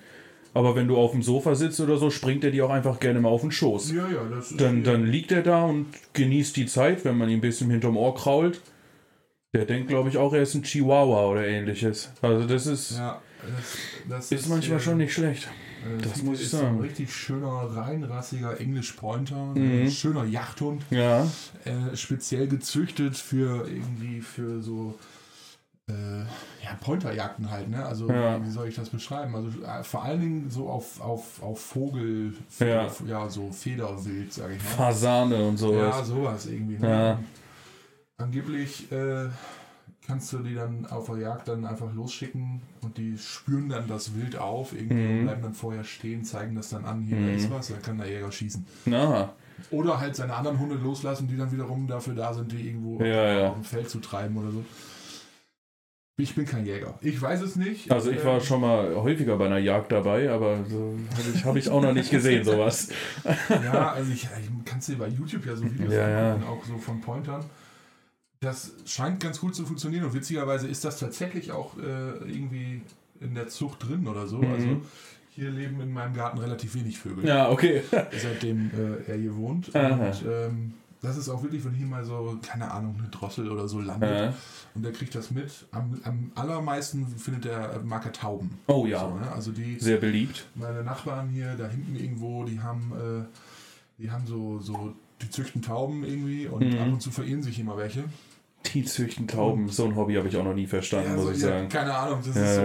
Aber 0.53 0.75
wenn 0.75 0.87
du 0.87 0.97
auf 0.97 1.11
dem 1.11 1.23
Sofa 1.23 1.55
sitzt 1.55 1.79
oder 1.79 1.97
so, 1.97 2.11
springt 2.11 2.43
er 2.43 2.51
dir 2.51 2.65
auch 2.65 2.69
einfach 2.69 2.99
gerne 2.99 3.19
mal 3.19 3.29
auf 3.29 3.41
den 3.41 3.51
Schoß. 3.51 3.91
Ja, 3.91 4.07
ja, 4.07 4.23
das 4.29 4.51
ist. 4.51 4.61
Dann, 4.61 4.83
dann 4.83 5.05
liegt 5.07 5.31
er 5.31 5.41
da 5.41 5.63
und 5.63 5.87
genießt 6.13 6.55
die 6.57 6.67
Zeit, 6.67 7.05
wenn 7.05 7.17
man 7.17 7.29
ihn 7.29 7.39
ein 7.39 7.41
bisschen 7.41 7.71
hinterm 7.71 7.97
Ohr 7.97 8.13
krault. 8.13 8.61
Der 9.53 9.65
denkt, 9.65 9.89
glaube 9.89 10.09
ich, 10.09 10.17
auch, 10.17 10.33
er 10.33 10.43
ist 10.43 10.53
ein 10.55 10.63
Chihuahua 10.63 11.27
oder 11.27 11.47
ähnliches. 11.47 12.11
Also 12.21 12.47
das 12.47 12.67
ist, 12.67 12.97
ja, 12.97 13.21
das, 14.09 14.29
das 14.29 14.31
ist 14.31 14.49
manchmal 14.49 14.77
äh, 14.77 14.81
schon 14.81 14.97
nicht 14.97 15.13
schlecht. 15.13 15.47
Äh, 15.85 16.01
das 16.01 16.17
ist- 16.17 16.23
muss 16.23 16.39
ich 16.39 16.45
ist 16.45 16.51
sagen. 16.51 16.73
Mhm. 16.73 16.77
Ein 16.79 16.81
richtig 16.81 17.13
schöner, 17.15 17.75
reinrassiger 17.75 18.59
English 18.59 18.93
Pointer. 18.93 19.53
Ein 19.55 19.89
schöner 19.91 20.23
Jachthund. 20.25 20.83
Ja, 20.89 21.23
äh, 21.65 21.95
speziell 21.95 22.47
gezüchtet 22.47 23.17
für 23.17 23.67
irgendwie 23.67 24.21
für 24.21 24.61
so 24.61 24.97
äh, 25.89 26.19
ja, 26.63 26.75
Pointerjagden 26.79 27.51
halt, 27.51 27.67
ne? 27.69 27.85
Also 27.85 28.09
Ja. 28.09 28.41
wie 28.41 28.49
soll 28.49 28.69
ich 28.69 28.75
das 28.75 28.89
beschreiben? 28.89 29.35
Also 29.35 29.49
äh, 29.63 29.83
vor 29.83 30.03
allen 30.03 30.21
Dingen 30.21 30.49
so 30.49 30.69
auf, 30.69 31.01
auf, 31.01 31.43
auf 31.43 31.59
Vogel, 31.59 32.33
Ja. 32.59 32.85
auf, 32.85 33.03
ja, 33.05 33.27
so 33.29 33.51
Federwild, 33.51 34.31
sag 34.31 34.51
ich 34.51 34.63
mal. 34.63 34.69
Fasane 34.69 35.43
und 35.45 35.59
Ja, 35.59 35.67
sowas. 35.67 36.07
sowas 36.07 36.45
irgendwie. 36.45 36.77
Ne? 36.77 36.89
Ja. 36.89 37.19
Angeblich 38.17 38.89
äh, 38.93 39.27
kannst 40.05 40.33
du 40.33 40.39
die 40.39 40.53
dann 40.55 40.85
auf 40.87 41.05
der 41.07 41.17
Jagd 41.17 41.47
dann 41.47 41.65
einfach 41.65 41.93
losschicken 41.93 42.61
und 42.81 42.97
die 42.97 43.17
spüren 43.17 43.69
dann 43.69 43.87
das 43.87 44.15
Wild 44.15 44.37
auf, 44.37 44.73
irgendwie 44.73 44.95
Mhm. 44.95 45.17
und 45.19 45.23
bleiben 45.25 45.41
dann 45.43 45.53
vorher 45.53 45.83
stehen, 45.83 46.23
zeigen 46.25 46.55
das 46.55 46.69
dann 46.69 46.83
an, 46.85 47.01
hier 47.03 47.17
da 47.19 47.27
ist 47.31 47.49
was, 47.49 47.67
dann 47.69 47.81
kann 47.81 47.97
der 47.97 48.07
Jäger 48.09 48.31
schießen. 48.31 48.65
Na, 48.85 49.33
Oder 49.71 49.99
halt 49.99 50.15
seine 50.15 50.33
anderen 50.35 50.59
Hunde 50.59 50.75
loslassen, 50.75 51.27
die 51.27 51.37
dann 51.37 51.51
wiederum 51.51 51.87
dafür 51.87 52.15
da 52.15 52.33
sind, 52.33 52.51
die 52.51 52.67
irgendwo 52.67 53.01
Ja, 53.01 53.33
ja. 53.39 53.47
auf 53.49 53.53
dem 53.55 53.63
Feld 53.63 53.89
zu 53.89 53.99
treiben 53.99 54.35
oder 54.37 54.51
so. 54.51 54.63
Ich 56.17 56.35
bin 56.35 56.45
kein 56.45 56.65
Jäger. 56.65 56.93
Ich 57.01 57.19
weiß 57.19 57.41
es 57.41 57.55
nicht. 57.55 57.91
also 57.91 58.11
ich 58.11 58.23
war 58.23 58.35
Ähm, 58.35 58.41
schon 58.41 58.61
mal 58.61 58.93
häufiger 58.95 59.35
bei 59.37 59.47
einer 59.47 59.57
Jagd 59.57 59.91
dabei, 59.91 60.29
aber 60.29 60.63
so 60.69 60.93
habe 61.17 61.29
ich, 61.33 61.45
hab 61.45 61.55
ich 61.55 61.69
auch 61.69 61.81
noch 61.81 61.93
nicht 61.93 62.11
gesehen, 62.11 62.43
sowas. 62.43 62.89
Ja, 63.49 63.93
also 63.93 64.11
ich, 64.11 64.23
ich 64.25 64.65
kannst 64.65 64.89
dir 64.89 64.97
bei 64.97 65.07
YouTube 65.07 65.43
ja 65.45 65.55
so 65.55 65.63
Videos 65.63 65.91
Ja, 65.91 66.09
ja. 66.09 66.35
auch 66.47 66.63
so 66.65 66.77
von 66.77 67.01
Pointern. 67.01 67.43
Das 68.43 68.71
scheint 68.85 69.19
ganz 69.21 69.39
gut 69.39 69.55
zu 69.55 69.65
funktionieren 69.65 70.03
und 70.05 70.13
witzigerweise 70.13 70.67
ist 70.67 70.83
das 70.85 70.99
tatsächlich 70.99 71.51
auch 71.51 71.77
äh, 71.77 71.81
irgendwie 72.29 72.81
in 73.21 73.35
der 73.35 73.47
Zucht 73.47 73.87
drin 73.87 74.07
oder 74.07 74.27
so. 74.27 74.37
Mhm. 74.39 74.51
Also 74.53 74.81
hier 75.29 75.49
leben 75.49 75.79
in 75.81 75.91
meinem 75.93 76.13
Garten 76.13 76.37
relativ 76.37 76.75
wenig 76.75 76.99
Vögel, 76.99 77.25
Ja, 77.25 77.49
okay. 77.49 77.81
seitdem 78.21 78.69
äh, 78.71 79.09
er 79.11 79.17
hier 79.17 79.35
wohnt. 79.35 79.75
Aha. 79.75 79.87
Und 80.07 80.23
ähm, 80.27 80.73
das 81.01 81.17
ist 81.17 81.27
auch 81.29 81.41
wirklich, 81.43 81.63
wenn 81.65 81.73
hier 81.73 81.85
mal 81.87 82.03
so, 82.05 82.37
keine 82.41 82.69
Ahnung, 82.71 82.95
eine 82.99 83.09
Drossel 83.09 83.49
oder 83.51 83.67
so 83.67 83.79
landet 83.81 84.09
Ja. 84.09 84.33
und 84.75 84.83
der 84.83 84.91
kriegt 84.93 85.15
das 85.15 85.31
mit. 85.31 85.51
Am, 85.71 85.99
am 86.03 86.31
allermeisten 86.35 87.07
findet 87.17 87.45
er, 87.45 87.81
mag 87.83 88.05
er 88.05 88.13
Tauben. 88.13 88.57
Oh 88.67 88.85
ja, 88.85 88.99
So, 88.99 89.15
ne? 89.15 89.31
Also 89.31 89.51
die, 89.51 89.79
sehr 89.79 89.97
beliebt. 89.97 90.47
meine 90.55 90.83
Nachbarn 90.83 91.29
hier 91.29 91.55
da 91.55 91.67
hinten 91.67 91.95
irgendwo, 91.95 92.43
die 92.45 92.59
haben, 92.61 92.91
äh, 92.93 94.01
die 94.01 94.11
haben 94.11 94.25
so, 94.27 94.59
so, 94.59 94.93
die 95.21 95.29
züchten 95.29 95.61
Tauben 95.61 96.03
irgendwie 96.03 96.47
und 96.47 96.63
Mhm. 96.73 96.77
ab 96.79 96.87
und 96.87 97.01
zu 97.01 97.09
verirren 97.11 97.41
sich 97.43 97.59
immer 97.59 97.75
welche. 97.77 98.03
Die 98.73 98.85
züchten 98.85 99.27
Tauben, 99.27 99.67
so 99.69 99.85
ein 99.85 99.95
Hobby 99.95 100.15
habe 100.15 100.27
ich 100.29 100.37
auch 100.37 100.43
noch 100.43 100.53
nie 100.53 100.67
verstanden, 100.67 101.15
muss 101.15 101.25
so, 101.25 101.31
ich 101.31 101.41
ja, 101.41 101.47
sagen. 101.49 101.69
keine 101.69 101.93
Ahnung, 101.93 102.21
das 102.25 102.35
Ja. 102.35 102.43
ist 102.43 102.55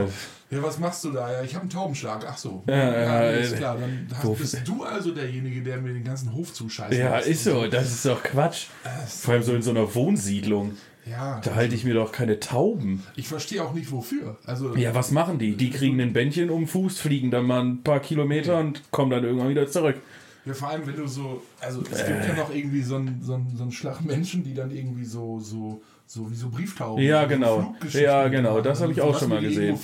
so. 0.50 0.57
Ja, 0.57 0.62
was 0.62 0.78
machst 0.78 1.05
du 1.05 1.11
da? 1.12 1.31
Ja, 1.31 1.43
ich 1.43 1.55
habe 1.55 1.62
einen 1.62 1.71
Taubenschlag. 1.71 2.25
Ach 2.26 2.38
so. 2.38 2.62
Ja, 2.67 2.75
ja, 2.76 3.31
ist 3.33 3.52
äh, 3.52 3.57
klar. 3.57 3.76
Dann 3.78 4.07
hast, 4.14 4.38
bist 4.38 4.61
du 4.64 4.83
also 4.83 5.11
derjenige, 5.12 5.61
der 5.62 5.76
mir 5.78 5.93
den 5.93 6.05
ganzen 6.05 6.33
Hof 6.33 6.55
zuscheißt. 6.55 6.97
Ja, 6.97 7.19
ist 7.19 7.45
so, 7.45 7.67
das 7.67 7.88
ist 7.90 8.07
doch 8.07 8.23
Quatsch. 8.23 8.67
Ist- 9.07 9.25
Vor 9.25 9.35
allem 9.35 9.43
so 9.43 9.55
in 9.55 9.61
so 9.61 9.71
einer 9.71 9.95
Wohnsiedlung. 9.95 10.73
Ja, 11.05 11.40
Da 11.43 11.55
halte 11.55 11.75
ich 11.75 11.85
mir 11.85 11.95
doch 11.95 12.12
keine 12.12 12.38
Tauben. 12.40 13.02
ich 13.17 13.28
verstehe 13.28 13.62
auch 13.62 13.73
nicht 13.75 13.90
wofür. 13.93 14.38
Also, 14.47 14.75
Ja, 14.76 14.95
was 14.95 15.11
machen 15.11 15.38
die? 15.38 15.57
Die 15.57 15.71
kriegen 15.71 16.00
ein 16.00 16.12
Bändchen 16.12 16.49
um 16.50 16.62
den 16.62 16.67
Fuß, 16.69 16.99
fliegen 16.99 17.31
dann 17.31 17.45
mal 17.47 17.61
ein 17.61 17.83
paar 17.83 18.00
Kilometer 18.00 18.59
und 18.59 18.90
kommen 18.90 19.11
dann 19.11 19.25
irgendwann 19.25 19.49
wieder 19.50 19.67
zurück. 19.69 19.97
Ja, 20.45 20.54
vor 20.54 20.68
allem, 20.68 20.87
wenn 20.87 20.97
du 20.97 21.07
so, 21.07 21.42
also 21.61 21.83
es 21.90 22.00
Äh. 22.02 22.07
gibt 22.12 22.26
ja 22.28 22.35
noch 22.35 22.54
irgendwie 22.54 22.83
so 22.83 22.97
einen 22.97 23.21
so 23.23 23.35
einen- 23.35 23.54
so 23.57 23.62
einen 23.62 23.73
Schlag 23.73 24.02
Menschen, 24.04 24.42
die 24.45 24.54
dann 24.54 24.71
irgendwie 24.71 25.04
so, 25.04 25.38
so, 25.40 25.83
so 26.07 26.30
wie 26.30 26.35
so 26.35 26.49
Brieftauben. 26.49 27.02
Ja, 27.04 27.26
genau. 27.26 27.75
Ja, 27.92 28.28
genau, 28.28 28.61
das 28.62 28.80
habe 28.80 28.92
ich 28.92 28.99
Dann 28.99 29.09
auch 29.09 29.18
schon 29.18 29.28
mal 29.28 29.40
die 29.40 29.49
gesehen. 29.49 29.76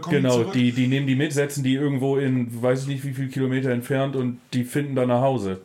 Genau, 0.10 0.38
zurück. 0.40 0.52
die, 0.52 0.72
die 0.72 0.88
nehmen 0.88 1.06
die 1.06 1.16
mit, 1.16 1.32
setzen 1.32 1.62
die 1.64 1.74
irgendwo 1.74 2.16
in, 2.18 2.62
weiß 2.62 2.82
ich 2.82 2.88
nicht 2.88 3.04
wie 3.04 3.14
viele 3.14 3.28
Kilometer 3.28 3.70
entfernt 3.70 4.14
und 4.16 4.40
die 4.52 4.64
finden 4.64 4.94
dann 4.94 5.08
nach 5.08 5.22
Hause. 5.22 5.62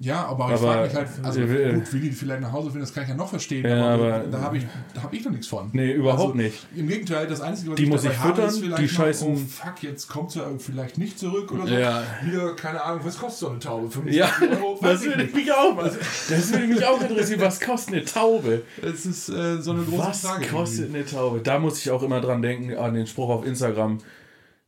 Ja, 0.00 0.26
aber, 0.26 0.46
ich 0.46 0.50
Aber, 0.52 0.58
frage 0.74 0.82
mich 0.86 0.94
halt, 0.94 1.08
also 1.24 1.40
äh, 1.40 1.72
gut, 1.74 1.92
wie 1.92 1.98
die 1.98 2.12
vielleicht 2.12 2.40
nach 2.40 2.52
Hause 2.52 2.66
finden, 2.70 2.82
das 2.82 2.94
kann 2.94 3.02
ich 3.02 3.08
ja 3.08 3.16
noch 3.16 3.28
verstehen, 3.28 3.66
Ja, 3.68 3.94
aber, 3.94 4.14
aber- 4.14 4.24
da 4.30 4.40
habe 4.42 4.58
ich, 4.58 4.64
da 4.94 5.02
hab 5.02 5.12
ich 5.12 5.24
noch 5.24 5.32
nichts 5.32 5.48
von. 5.48 5.70
Nee, 5.72 5.90
überhaupt 5.92 6.20
Also, 6.20 6.34
nicht. 6.34 6.66
Im 6.76 6.86
Gegenteil, 6.86 7.26
das 7.26 7.40
Einzige, 7.40 7.70
was 7.72 7.76
Die 7.78 7.82
ich 7.82 7.88
muss 7.88 8.04
ich 8.04 8.16
habe, 8.16 8.28
füttern, 8.34 8.48
ist 8.48 8.58
vielleicht 8.60 8.78
die 8.78 8.96
noch, 8.96 9.04
scheißen- 9.04 9.26
Oh 9.26 9.36
fuck, 9.36 9.82
jetzt 9.82 10.06
kommt 10.06 10.30
sie 10.30 10.40
vielleicht 10.60 10.98
nicht 10.98 11.18
zurück 11.18 11.50
oder 11.50 11.66
so. 11.66 11.74
Ja. 11.74 12.02
Hier, 12.24 12.54
keine 12.54 12.80
Ahnung, 12.84 13.00
was 13.02 13.18
kostet 13.18 13.38
so 13.40 13.48
eine 13.48 13.58
Taube? 13.58 13.90
25 13.90 14.16
Ja, 14.16 14.30
Euro? 14.56 14.78
das 14.80 14.88
Weiß 14.88 15.00
ich 15.02 15.06
würde 15.08 15.22
nicht. 15.24 15.34
mich 15.34 15.52
auch 15.52 15.74
mal. 15.74 15.84
Das 16.30 16.52
würde 16.52 16.66
mich 16.68 16.86
auch 16.86 17.00
interessieren. 17.00 17.40
Was 17.40 17.60
kostet 17.60 17.94
eine 17.94 18.04
Taube? 18.04 18.62
Es 18.80 19.04
ist 19.04 19.28
äh, 19.30 19.60
so 19.60 19.72
eine 19.72 19.82
große 19.82 19.98
Was 20.06 20.20
Frage. 20.20 20.46
kostet 20.46 20.94
eine 20.94 21.04
Taube? 21.06 21.40
Da 21.42 21.58
muss 21.58 21.80
ich 21.80 21.90
auch 21.90 22.04
immer 22.04 22.20
dran 22.20 22.40
denken, 22.40 22.76
an 22.76 22.94
den 22.94 23.08
Spruch 23.08 23.30
auf 23.30 23.44
Instagram, 23.44 23.98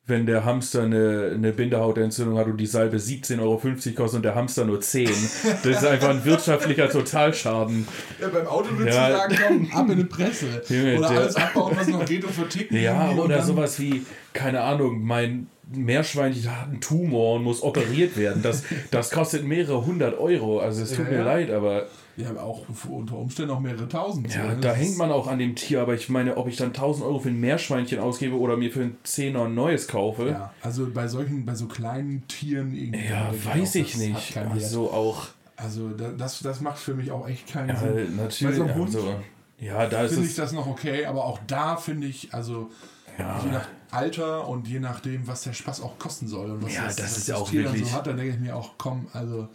wenn 0.06 0.26
der 0.26 0.44
Hamster 0.44 0.82
eine, 0.82 1.30
eine 1.34 1.52
Bindehautentzündung 1.52 2.36
hat 2.38 2.46
und 2.46 2.56
die 2.56 2.66
Salbe 2.66 2.96
17,50 2.96 3.40
Euro 3.40 3.58
kostet 3.94 4.16
und 4.16 4.22
der 4.24 4.34
Hamster 4.34 4.64
nur 4.64 4.80
10. 4.80 5.06
Das 5.06 5.64
ist 5.66 5.84
einfach 5.86 6.08
ein 6.08 6.24
wirtschaftlicher 6.24 6.88
Totalschaden. 6.90 7.86
Ja, 8.20 8.28
beim 8.28 8.46
Auto 8.46 8.76
würdest 8.76 8.96
Ja. 8.98 9.08
du 9.28 9.34
sagen, 9.36 9.68
komm, 9.70 9.80
ab 9.80 9.90
in 9.90 9.98
die 9.98 10.04
Presse. 10.04 10.46
Junge, 10.68 10.98
oder 10.98 11.08
der- 11.10 11.18
alles 11.20 11.36
abbauen, 11.36 11.76
was 11.76 11.86
noch 11.88 12.04
geht 12.04 12.24
und 12.24 12.32
verticken. 12.34 12.76
Ja, 12.76 13.10
oder 13.12 13.42
sowas 13.42 13.78
wie, 13.78 14.04
keine 14.32 14.62
Ahnung, 14.62 15.00
mein 15.04 15.46
Meerschweinchen 15.72 16.50
hat 16.50 16.68
einen 16.68 16.80
Tumor 16.80 17.36
und 17.36 17.44
muss 17.44 17.62
operiert 17.62 18.16
werden. 18.16 18.42
Das, 18.42 18.64
das 18.90 19.10
kostet 19.10 19.44
mehrere 19.44 19.86
hundert 19.86 20.18
Euro. 20.18 20.58
Also 20.58 20.82
es 20.82 20.90
tut 20.90 21.04
Ja, 21.06 21.10
mir 21.12 21.18
ja. 21.18 21.24
leid, 21.24 21.50
aber 21.52 21.86
Ja, 22.22 22.36
auch 22.40 22.66
unter 22.88 23.16
Umständen 23.16 23.50
auch 23.52 23.60
mehrere 23.60 23.88
tausend. 23.88 24.32
ja, 24.34 24.54
da 24.54 24.54
Das 24.70 24.76
hängt 24.76 24.96
man 24.98 25.10
auch 25.12 25.26
an 25.26 25.38
dem 25.38 25.54
Tier. 25.56 25.80
Aber 25.82 25.94
ich 25.94 26.08
meine, 26.08 26.36
ob 26.36 26.48
ich 26.48 26.56
dann 26.56 26.68
1000 26.68 27.04
Euro 27.06 27.18
für 27.20 27.28
ein 27.30 27.40
Meerschweinchen 27.40 27.98
ausgebe 27.98 28.38
oder 28.38 28.56
mir 28.56 28.70
für 28.70 28.80
einen 28.82 28.96
Zehner 29.04 29.44
ein 29.44 29.54
neues 29.54 29.88
kaufe, 29.88 30.26
ja, 30.26 30.30
Ja, 30.30 30.54
also 30.62 30.88
bei 30.92 31.08
solchen, 31.08 31.44
bei 31.44 31.54
so 31.54 31.66
kleinen 31.66 32.26
Tieren 32.28 32.74
irgendwie. 32.74 32.98
denke 33.00 33.44
weiß 33.46 33.70
auch, 33.70 33.74
ich 33.76 33.92
das 33.92 34.00
nicht. 34.00 34.36
Also 34.36 34.90
auch, 34.90 35.26
Also 35.56 35.90
da- 35.90 36.12
das, 36.12 36.40
das 36.40 36.60
macht 36.60 36.78
für 36.78 36.94
mich 36.94 37.10
auch 37.10 37.28
echt 37.28 37.46
keinen 37.52 37.68
ja, 37.70 37.76
Sinn. 37.78 38.16
natürlich. 38.16 38.42
Bei 38.44 38.52
so 38.52 38.62
einem 38.64 38.74
Hund 38.74 38.94
also, 38.94 39.14
ja, 39.58 39.86
da 39.86 40.02
ist 40.04 40.14
Finde 40.14 40.28
ich 40.28 40.34
das 40.36 40.52
noch 40.52 40.66
okay, 40.66 41.04
aber 41.04 41.24
auch 41.26 41.38
da 41.46 41.76
finde 41.76 42.06
ich, 42.06 42.32
also 42.32 42.70
Ja. 43.18 43.40
je 43.44 43.50
nach 43.50 43.66
Alter 43.90 44.48
und 44.48 44.68
je 44.68 44.78
nachdem, 44.80 45.26
was 45.26 45.42
der 45.42 45.52
Spaß 45.52 45.82
auch 45.82 45.98
kosten 45.98 46.28
soll 46.28 46.50
und 46.52 46.62
was 46.64 46.74
Ja, 46.74 46.84
das, 46.84 46.96
das 46.96 47.04
was 47.10 47.16
ist 47.18 47.28
ja 47.28 47.36
auch 47.36 47.50
Tier 47.50 47.64
dann 47.64 47.72
wirklich- 47.74 47.90
so 47.90 47.96
hat, 47.96 48.06
dann 48.06 48.16
denke 48.16 48.32
ich 48.32 48.40
mir 48.40 48.56
auch, 48.56 48.70
komm, 48.78 49.08
also 49.12 49.48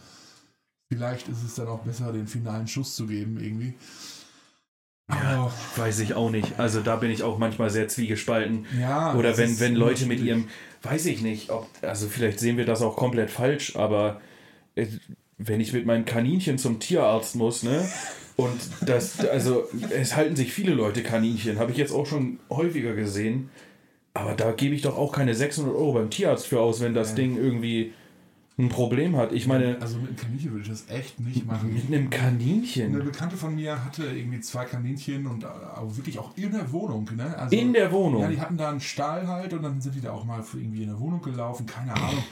vielleicht 0.92 1.28
ist 1.28 1.44
es 1.44 1.56
dann 1.56 1.68
auch 1.68 1.80
besser, 1.80 2.12
den 2.14 2.28
finalen 2.28 2.68
Schuss 2.68 2.96
zu 2.96 3.08
geben 3.08 3.38
irgendwie. 3.42 3.74
Aber, 5.08 5.54
Weiß 5.76 6.00
ich 6.00 6.16
auch 6.16 6.32
nicht. 6.32 6.60
Also 6.60 6.82
da 6.82 6.96
bin 6.96 7.12
ich 7.12 7.22
auch 7.22 7.38
manchmal 7.38 7.70
sehr 7.70 7.88
zwiegespalten. 7.88 8.66
ja. 8.80 9.14
Oder 9.16 9.38
wenn, 9.38 9.60
wenn 9.60 9.76
Leute 9.76 10.08
mit 10.08 10.20
ihrem, 10.20 10.48
weiß 10.82 11.06
ich 11.06 11.22
nicht, 11.22 11.52
ob, 11.52 11.68
also 11.84 12.08
vielleicht 12.08 12.40
sehen 12.40 12.58
wir 12.58 12.66
das 12.66 12.82
auch 12.82 12.96
komplett 12.96 13.30
falsch, 13.30 13.76
aber 13.76 14.20
äh, 14.76 14.88
wenn 15.38 15.60
ich 15.60 15.74
mit 15.74 15.86
meinem 15.86 16.06
Kaninchen 16.06 16.58
zum 16.58 16.80
Tierarzt 16.80 17.36
muss, 17.36 17.62
ne? 17.64 17.88
Und 18.38 18.60
das, 18.82 19.20
also 19.26 19.64
es 19.92 20.16
halten 20.16 20.36
sich 20.36 20.52
viele 20.52 20.74
Leute 20.74 21.04
Kaninchen, 21.04 21.58
habe 21.60 21.72
ich 21.72 21.78
jetzt 21.78 21.94
auch 21.94 22.06
schon 22.06 22.40
häufiger 22.50 22.94
gesehen. 22.94 23.50
Aber 24.14 24.34
da 24.34 24.52
gebe 24.52 24.76
ich 24.76 24.82
doch 24.82 24.98
auch 24.98 25.14
keine 25.14 25.36
600 25.36 25.74
Euro 25.74 25.94
beim 25.94 26.10
Tierarzt 26.10 26.48
für 26.48 26.60
aus, 26.60 26.82
wenn 26.82 26.94
das 26.94 27.10
Ja. 27.10 27.16
Ding 27.16 27.38
irgendwie 27.38 27.94
ein 28.58 28.70
Problem 28.70 29.18
hat. 29.18 29.34
Ich 29.34 29.48
meine, 29.48 29.78
Also 29.82 29.98
mit 29.98 30.08
einem 30.10 30.16
Kaninchen 30.18 30.52
würde 30.52 30.62
ich 30.64 30.70
das 30.70 30.86
echt 30.90 31.20
nicht 31.20 31.46
machen. 31.46 31.74
mit 31.74 31.88
einem 31.88 31.94
Eine 32.02 32.10
Kaninchen 32.10 32.94
Bekannte 33.04 33.36
von 33.36 33.54
mir 33.56 33.84
hatte 33.84 34.06
irgendwie 34.06 34.40
zwei 34.40 34.64
Kaninchen 34.64 35.28
und 35.28 35.44
äh, 35.44 35.48
auch 35.48 35.96
wirklich 35.98 36.18
auch 36.20 36.32
in 36.38 36.52
der 36.52 36.72
Wohnung. 36.72 37.10
Ne? 37.16 37.38
Also, 37.38 37.54
in 37.56 37.74
der 37.74 37.86
Ja, 37.86 37.92
Wohnung 37.92 38.30
die 38.30 38.40
hatten 38.40 38.56
da 38.58 38.70
einen 38.70 38.80
Stall 38.80 39.28
halt 39.28 39.54
und 39.54 39.62
dann 39.64 39.82
sind 39.82 39.96
die 39.96 40.02
da 40.02 40.14
auch 40.14 40.24
mal 40.24 40.42
für 40.42 40.58
irgendwie 40.60 40.84
in 40.84 40.88
der 40.90 41.00
Wohnung 41.00 41.22
gelaufen, 41.22 41.66
keine 41.66 41.94
Ahnung. 41.96 42.24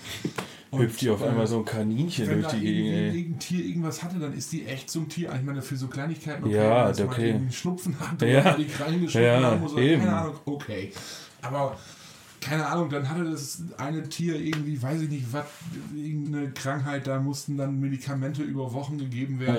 Und, 0.71 0.79
hüpft 0.83 1.01
die 1.01 1.09
auf 1.09 1.21
äh, 1.21 1.25
einmal 1.25 1.45
so 1.45 1.57
ein 1.59 1.65
Kaninchen 1.65 2.25
Wenn 2.27 2.41
durch 2.41 2.53
da 2.53 2.57
die 2.57 2.65
Gegend. 2.65 2.93
ey. 2.93 3.17
irgendein 3.19 3.39
Tier 3.39 3.65
irgendwas 3.65 4.01
hatte, 4.01 4.17
dann 4.19 4.33
ist 4.33 4.51
die 4.53 4.65
echt 4.65 4.89
zum 4.89 5.09
Tier. 5.09 5.29
Ich 5.35 5.43
meine, 5.43 5.61
für 5.61 5.75
so 5.75 5.87
Kleinigkeiten, 5.87 6.49
Ja, 6.49 6.85
wenn 6.85 6.91
es 6.91 6.99
mal 6.99 7.05
okay. 7.07 7.33
einen 7.33 7.51
Schnupfen 7.51 7.99
hat 7.99 8.21
Ja. 8.21 8.39
oder 8.39 8.53
die 8.57 8.65
Krallen 8.67 9.01
geschnitten 9.01 9.27
Ja, 9.27 9.41
haben 9.41 9.63
oder 9.67 9.81
eben. 9.81 10.01
keine 10.03 10.15
Ahnung, 10.17 10.35
okay. 10.45 10.91
Aber 11.41 11.77
keine 12.43 12.65
Ahnung, 12.67 12.89
dann 12.89 13.09
hatte 13.09 13.23
das 13.23 13.61
eine 13.77 14.03
Tier 14.09 14.35
irgendwie, 14.35 14.81
weiß 14.81 15.01
ich 15.01 15.09
nicht, 15.09 15.25
was, 15.31 15.45
irgendeine 15.95 16.51
Krankheit, 16.51 17.07
da 17.07 17.19
mussten 17.19 17.57
dann 17.57 17.79
Medikamente 17.79 18.43
über 18.43 18.73
Wochen 18.73 18.97
gegeben 18.97 19.39
werden. 19.39 19.55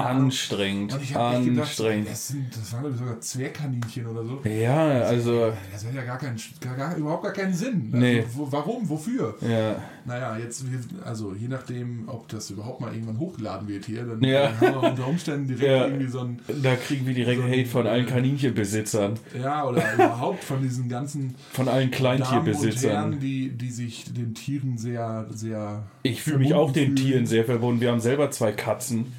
Ahnung. 0.00 0.24
anstrengend. 0.26 0.92
Und 0.92 1.02
ich 1.02 1.14
habe 1.14 1.44
gedacht, 1.44 1.66
Anstrengend. 1.68 2.08
das, 2.10 2.28
sind, 2.28 2.46
das 2.54 2.72
waren 2.72 2.96
sogar 2.96 3.20
Zwergkaninchen 3.20 4.06
oder 4.06 4.24
so. 4.24 4.40
Ja, 4.48 5.02
also, 5.02 5.52
Das 5.72 5.86
hat 5.86 5.94
ja 5.94 6.04
gar 6.04 6.18
keinen, 6.18 6.38
gar, 6.60 6.76
gar, 6.76 6.96
überhaupt 6.96 7.22
gar 7.24 7.32
keinen 7.32 7.54
Sinn. 7.54 7.84
Also, 7.92 7.96
Nee. 7.98 8.24
wo, 8.34 8.50
warum? 8.52 8.88
Wofür? 8.88 9.36
ja. 9.40 9.76
Naja, 10.08 10.36
jetzt, 10.38 10.64
also 11.04 11.34
je 11.34 11.46
nachdem, 11.48 12.04
ob 12.08 12.26
das 12.28 12.50
überhaupt 12.50 12.80
mal 12.80 12.92
irgendwann 12.92 13.18
hochgeladen 13.18 13.68
wird 13.68 13.84
hier, 13.84 14.04
dann, 14.04 14.22
Ja. 14.24 14.50
haben 14.58 14.82
wir 14.82 14.90
unter 14.90 15.06
Umständen 15.06 15.46
direkt 15.46 15.62
Ja. 15.64 15.86
irgendwie 15.86 16.08
so 16.08 16.20
ein, 16.20 16.40
Da 16.62 16.74
kriegen 16.76 17.06
wir 17.06 17.14
direkt 17.14 17.40
So 17.40 17.46
ein- 17.46 17.52
Hate 17.52 17.66
von 17.66 17.86
allen 17.86 18.06
Kaninchenbesitzern. 18.06 19.18
ja, 19.40 19.64
oder 19.66 19.84
überhaupt 19.94 20.42
von 20.42 20.62
diesen 20.62 20.88
ganzen 20.88 21.34
Von 21.52 21.68
allen 21.68 21.90
Kleintierbesitzern. 21.90 22.90
Herren, 22.90 23.20
die, 23.20 23.50
die 23.50 23.70
sich 23.70 24.12
den 24.12 24.34
Tieren 24.34 24.78
sehr, 24.78 25.26
sehr. 25.30 25.84
Ich 26.02 26.22
fühle 26.22 26.38
mich 26.38 26.54
auch 26.54 26.72
den 26.72 26.96
Tieren 26.96 27.26
sehr 27.26 27.44
verbunden. 27.44 27.80
Wir 27.80 27.90
haben 27.92 28.00
selber 28.00 28.30
zwei 28.30 28.52
Katzen. 28.52 29.12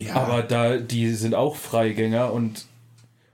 Ja, 0.00 0.14
Aber 0.14 0.42
da, 0.42 0.76
die 0.76 1.08
sind 1.14 1.34
auch 1.34 1.56
Freigänger 1.56 2.32
und 2.32 2.66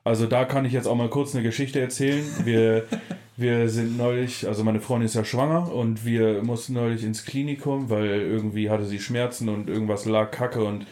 also 0.05 0.27
da 0.27 0.45
kann 0.45 0.65
ich 0.65 0.73
jetzt 0.73 0.87
auch 0.87 0.97
mal 0.97 1.11
kurz 1.11 1.35
eine 1.35 1.43
Geschichte 1.45 1.81
erzählen. 1.81 2.25
Wir, 2.45 2.85
wir 3.43 3.69
sind 3.69 3.99
neulich, 3.99 4.47
also 4.47 4.65
meine 4.65 4.81
Freundin 4.81 5.07
ist 5.07 5.15
ja 5.15 5.25
schwanger 5.25 5.73
und 5.73 6.07
wir 6.07 6.43
mussten 6.43 6.73
neulich 6.73 7.05
ins 7.05 7.27
Klinikum, 7.27 7.91
weil 7.91 8.07
irgendwie 8.07 8.71
hatte 8.71 8.87
sie 8.87 9.01
Schmerzen 9.01 9.49
und 9.49 9.69
irgendwas 9.69 10.07
lag 10.07 10.31
kacke 10.31 10.65
und 10.65 10.87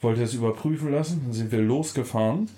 wollte 0.00 0.22
es 0.22 0.32
überprüfen 0.32 0.92
lassen. 0.92 1.20
Dann 1.24 1.32
sind 1.32 1.52
wir 1.52 1.60
losgefahren. 1.60 2.48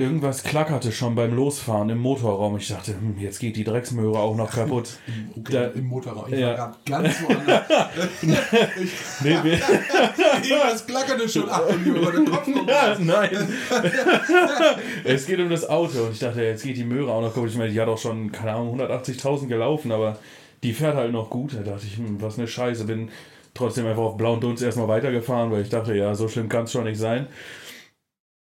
Irgendwas 0.00 0.42
klackerte 0.42 0.92
schon 0.92 1.14
beim 1.14 1.34
Losfahren 1.34 1.90
im 1.90 1.98
Motorraum. 1.98 2.56
Ich 2.56 2.68
dachte, 2.68 2.92
hm, 2.92 3.18
jetzt 3.18 3.38
geht 3.38 3.56
die 3.56 3.64
Drecksmöhre 3.64 4.18
auch 4.18 4.34
noch 4.34 4.50
kaputt. 4.50 4.92
okay, 5.36 5.52
da- 5.52 5.66
im 5.66 5.84
Motorraum. 5.84 6.32
Ich 6.32 6.40
ja. 6.40 6.56
war 6.56 6.76
gerade 6.86 7.04
ganz 7.04 7.22
woanders. 7.22 7.62
ich, 8.80 8.90
Nee, 9.22 9.38
wir, 9.42 9.52
irgendwas 10.42 10.86
klackerte 10.86 11.28
schon. 11.28 11.44
Ach, 11.50 11.62
du 11.68 11.76
lieber, 11.76 12.12
der 12.12 12.24
Kopf 12.24 12.48
raus. 12.48 12.96
Nein. 12.98 13.30
es 15.04 15.26
geht 15.26 15.38
um 15.38 15.50
das 15.50 15.68
Auto. 15.68 16.04
Und 16.04 16.12
ich 16.12 16.18
dachte, 16.18 16.42
jetzt 16.42 16.62
geht 16.62 16.78
die 16.78 16.84
Möhre 16.84 17.12
auch 17.12 17.20
noch 17.20 17.34
kaputt. 17.34 17.50
Ich 17.50 17.58
meine, 17.58 17.70
die 17.70 17.78
hat 17.80 17.88
auch 17.88 17.98
schon, 17.98 18.32
keine 18.32 18.52
Ahnung, 18.52 18.80
180.000 18.80 19.48
gelaufen, 19.48 19.92
aber 19.92 20.16
die 20.62 20.72
fährt 20.72 20.96
halt 20.96 21.12
noch 21.12 21.28
gut. 21.28 21.54
Da 21.54 21.60
dachte 21.60 21.84
ich, 21.86 21.98
hm, 21.98 22.22
was 22.22 22.38
eine 22.38 22.48
Scheiße. 22.48 22.84
Bin 22.84 23.10
trotzdem 23.52 23.86
einfach 23.86 24.02
auf 24.02 24.16
blauen 24.16 24.40
Dunst 24.40 24.62
erstmal 24.62 24.88
weitergefahren, 24.88 25.50
weil 25.50 25.60
ich 25.60 25.68
dachte, 25.68 25.94
ja, 25.94 26.14
so 26.14 26.26
schlimm 26.28 26.48
kann 26.48 26.64
es 26.64 26.72
schon 26.72 26.84
nicht 26.84 26.98
sein. 26.98 27.26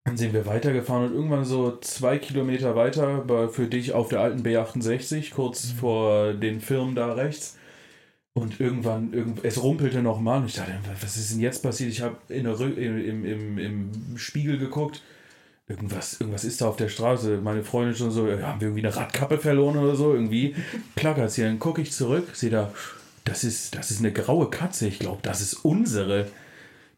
Dann 0.04 0.16
sind 0.16 0.33
wir 0.33 0.47
weitergefahren 0.47 1.07
und 1.11 1.14
irgendwann 1.14 1.45
so 1.45 1.76
zwei 1.80 2.19
Kilometer 2.19 2.75
weiter 2.75 3.19
bei- 3.26 3.49
für 3.49 3.66
dich 3.66 3.92
auf 3.92 4.09
der 4.09 4.21
alten 4.21 4.42
B68, 4.42 5.30
kurz 5.33 5.71
vor 5.73 6.33
den 6.33 6.61
Firmen 6.61 6.95
da 6.95 7.12
rechts. 7.12 7.57
Und 8.33 8.61
irgendwann, 8.61 9.12
irgend, 9.12 9.45
es 9.45 9.62
rumpelte 9.62 10.02
nochmal 10.02 10.40
und 10.40 10.47
ich 10.47 10.54
dachte, 10.54 10.73
was 11.02 11.16
ist 11.16 11.33
denn 11.33 11.40
jetzt 11.40 11.62
passiert? 11.62 11.90
Ich 11.90 12.00
habe 12.00 12.16
in 12.28 12.45
der 12.45 12.54
Rü- 12.54 12.75
im, 12.76 13.04
im, 13.04 13.25
im, 13.25 13.59
im 13.59 14.19
Spiegel 14.19 14.57
geguckt. 14.57 15.02
Irgendwas, 15.69 16.21
irgendwas 16.21 16.45
ist 16.45 16.61
da 16.61 16.69
auf 16.69 16.76
der 16.76 16.88
Straße. 16.88 17.38
Meine 17.42 17.62
Freundin 17.64 17.95
schon 17.95 18.11
so, 18.11 18.26
ja, 18.28 18.40
haben 18.42 18.61
wir 18.61 18.69
irgendwie 18.69 18.87
eine 18.87 18.97
Radkappe 18.97 19.38
verloren 19.38 19.76
oder 19.78 19.95
so? 19.97 20.14
Irgendwie 20.14 20.54
klackert 20.97 21.33
hier. 21.33 21.47
Dann 21.47 21.59
gucke 21.59 21.83
ich 21.83 21.92
zurück, 21.92 22.28
sehe 22.35 22.50
da, 22.50 22.73
das 23.25 23.45
ist, 23.45 23.75
das 23.76 23.90
ist 23.90 23.99
eine 23.99 24.12
graue 24.12 24.49
Katze. 24.49 24.87
Ich 24.88 24.99
glaube, 25.00 25.19
das 25.23 25.40
ist 25.40 25.54
unsere. 25.64 26.26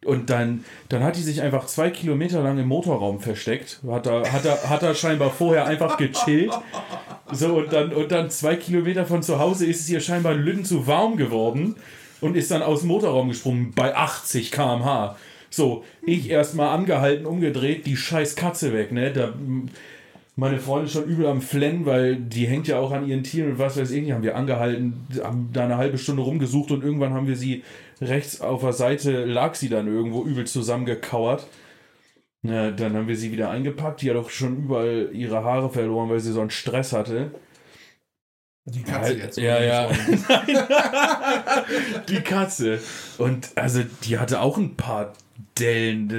Und 0.05 0.31
dann, 0.31 0.65
dann 0.89 1.05
hat 1.05 1.17
die 1.17 1.23
sich 1.23 1.43
einfach 1.43 1.67
zwei 1.67 1.91
Kilometer 1.91 2.43
lang 2.43 2.59
im 2.59 2.67
Motorraum 2.67 3.21
versteckt. 3.21 3.81
Hat 3.89 4.07
da, 4.07 4.29
hat 4.31 4.45
da, 4.45 4.59
hat 4.69 4.83
da 4.83 4.95
scheinbar 4.95 5.31
vorher 5.31 5.67
einfach 5.67 5.97
gechillt. 5.97 6.53
So, 7.31 7.55
und 7.55 7.73
dann, 7.73 7.93
und 7.93 8.11
dann 8.11 8.29
zwei 8.29 8.57
Kilometer 8.57 9.07
von 9.07 9.23
zu 9.23 9.39
Hause 9.39 9.67
ist 9.67 9.81
es 9.81 9.89
ihr 9.89 10.01
scheinbar 10.01 10.35
Lütten 10.35 10.65
zu 10.65 10.87
warm 10.87 11.17
geworden 11.17 11.77
und 12.21 12.37
ist 12.37 12.51
dann 12.51 12.63
aus 12.63 12.81
dem 12.81 12.89
Motorraum 12.89 13.29
gesprungen 13.29 13.73
bei 13.75 13.95
80 13.95 14.51
km/h. 14.51 15.17
So, 15.51 15.85
ich 16.05 16.31
erstmal 16.31 16.69
angehalten, 16.69 17.27
umgedreht, 17.27 17.87
die 17.87 17.97
scheiß 17.97 18.37
Katze 18.37 18.73
weg, 18.73 18.91
ne? 18.91 19.13
Da, 19.13 19.35
meine 20.35 20.59
Freundin 20.59 20.89
schon 20.89 21.05
übel 21.05 21.27
am 21.27 21.43
Flennen, 21.43 21.85
weil 21.85 22.17
die 22.17 22.47
hängt 22.47 22.67
ja 22.67 22.79
auch 22.79 22.91
an 22.93 23.07
ihren 23.07 23.23
Tieren 23.23 23.53
und 23.53 23.59
was 23.59 23.77
weiß 23.79 23.91
ich 23.91 24.03
nicht. 24.03 24.13
Haben 24.13 24.23
wir 24.23 24.37
angehalten, 24.37 25.07
haben 25.23 25.51
da 25.53 25.65
eine 25.65 25.77
halbe 25.77 25.99
Stunde 25.99 26.23
rumgesucht 26.23 26.71
und 26.71 26.83
irgendwann 26.83 27.13
haben 27.13 27.27
wir 27.27 27.37
sie 27.37 27.65
rechts 28.01 28.41
auf 28.41 28.63
der 28.63 28.73
Seite, 28.73 29.25
lag 29.25 29.55
sie 29.55 29.69
dann 29.69 29.87
irgendwo 29.87 30.25
übel 30.25 30.47
zusammengekauert. 30.47 31.47
Ja, 32.43 32.71
dann 32.73 32.97
haben 32.97 33.09
wir 33.09 33.17
sie 33.17 33.31
wieder 33.31 33.51
eingepackt. 33.51 34.03
Die 34.03 34.11
hat 34.11 34.17
auch 34.17 34.31
schon 34.31 34.65
überall 34.65 35.11
ihre 35.13 35.45
Haare 35.45 35.71
verloren, 35.71 36.11
weil 36.11 36.19
sie 36.21 36.33
so 36.33 36.41
einen 36.41 36.51
Stress 36.51 36.93
hatte. 36.93 37.31
Die 38.65 38.83
Katze 38.83 39.15
Ja, 39.15 39.25
jetzt. 39.25 39.39
ja, 39.39 39.63
ja. 39.63 39.91
Die 42.09 42.21
Katze. 42.21 42.81
Und 43.19 43.51
also 43.57 43.83
die 44.05 44.19
hatte 44.19 44.41
auch 44.41 44.57
ein 44.57 44.77
paar 44.77 45.13
Dellen 45.59 46.11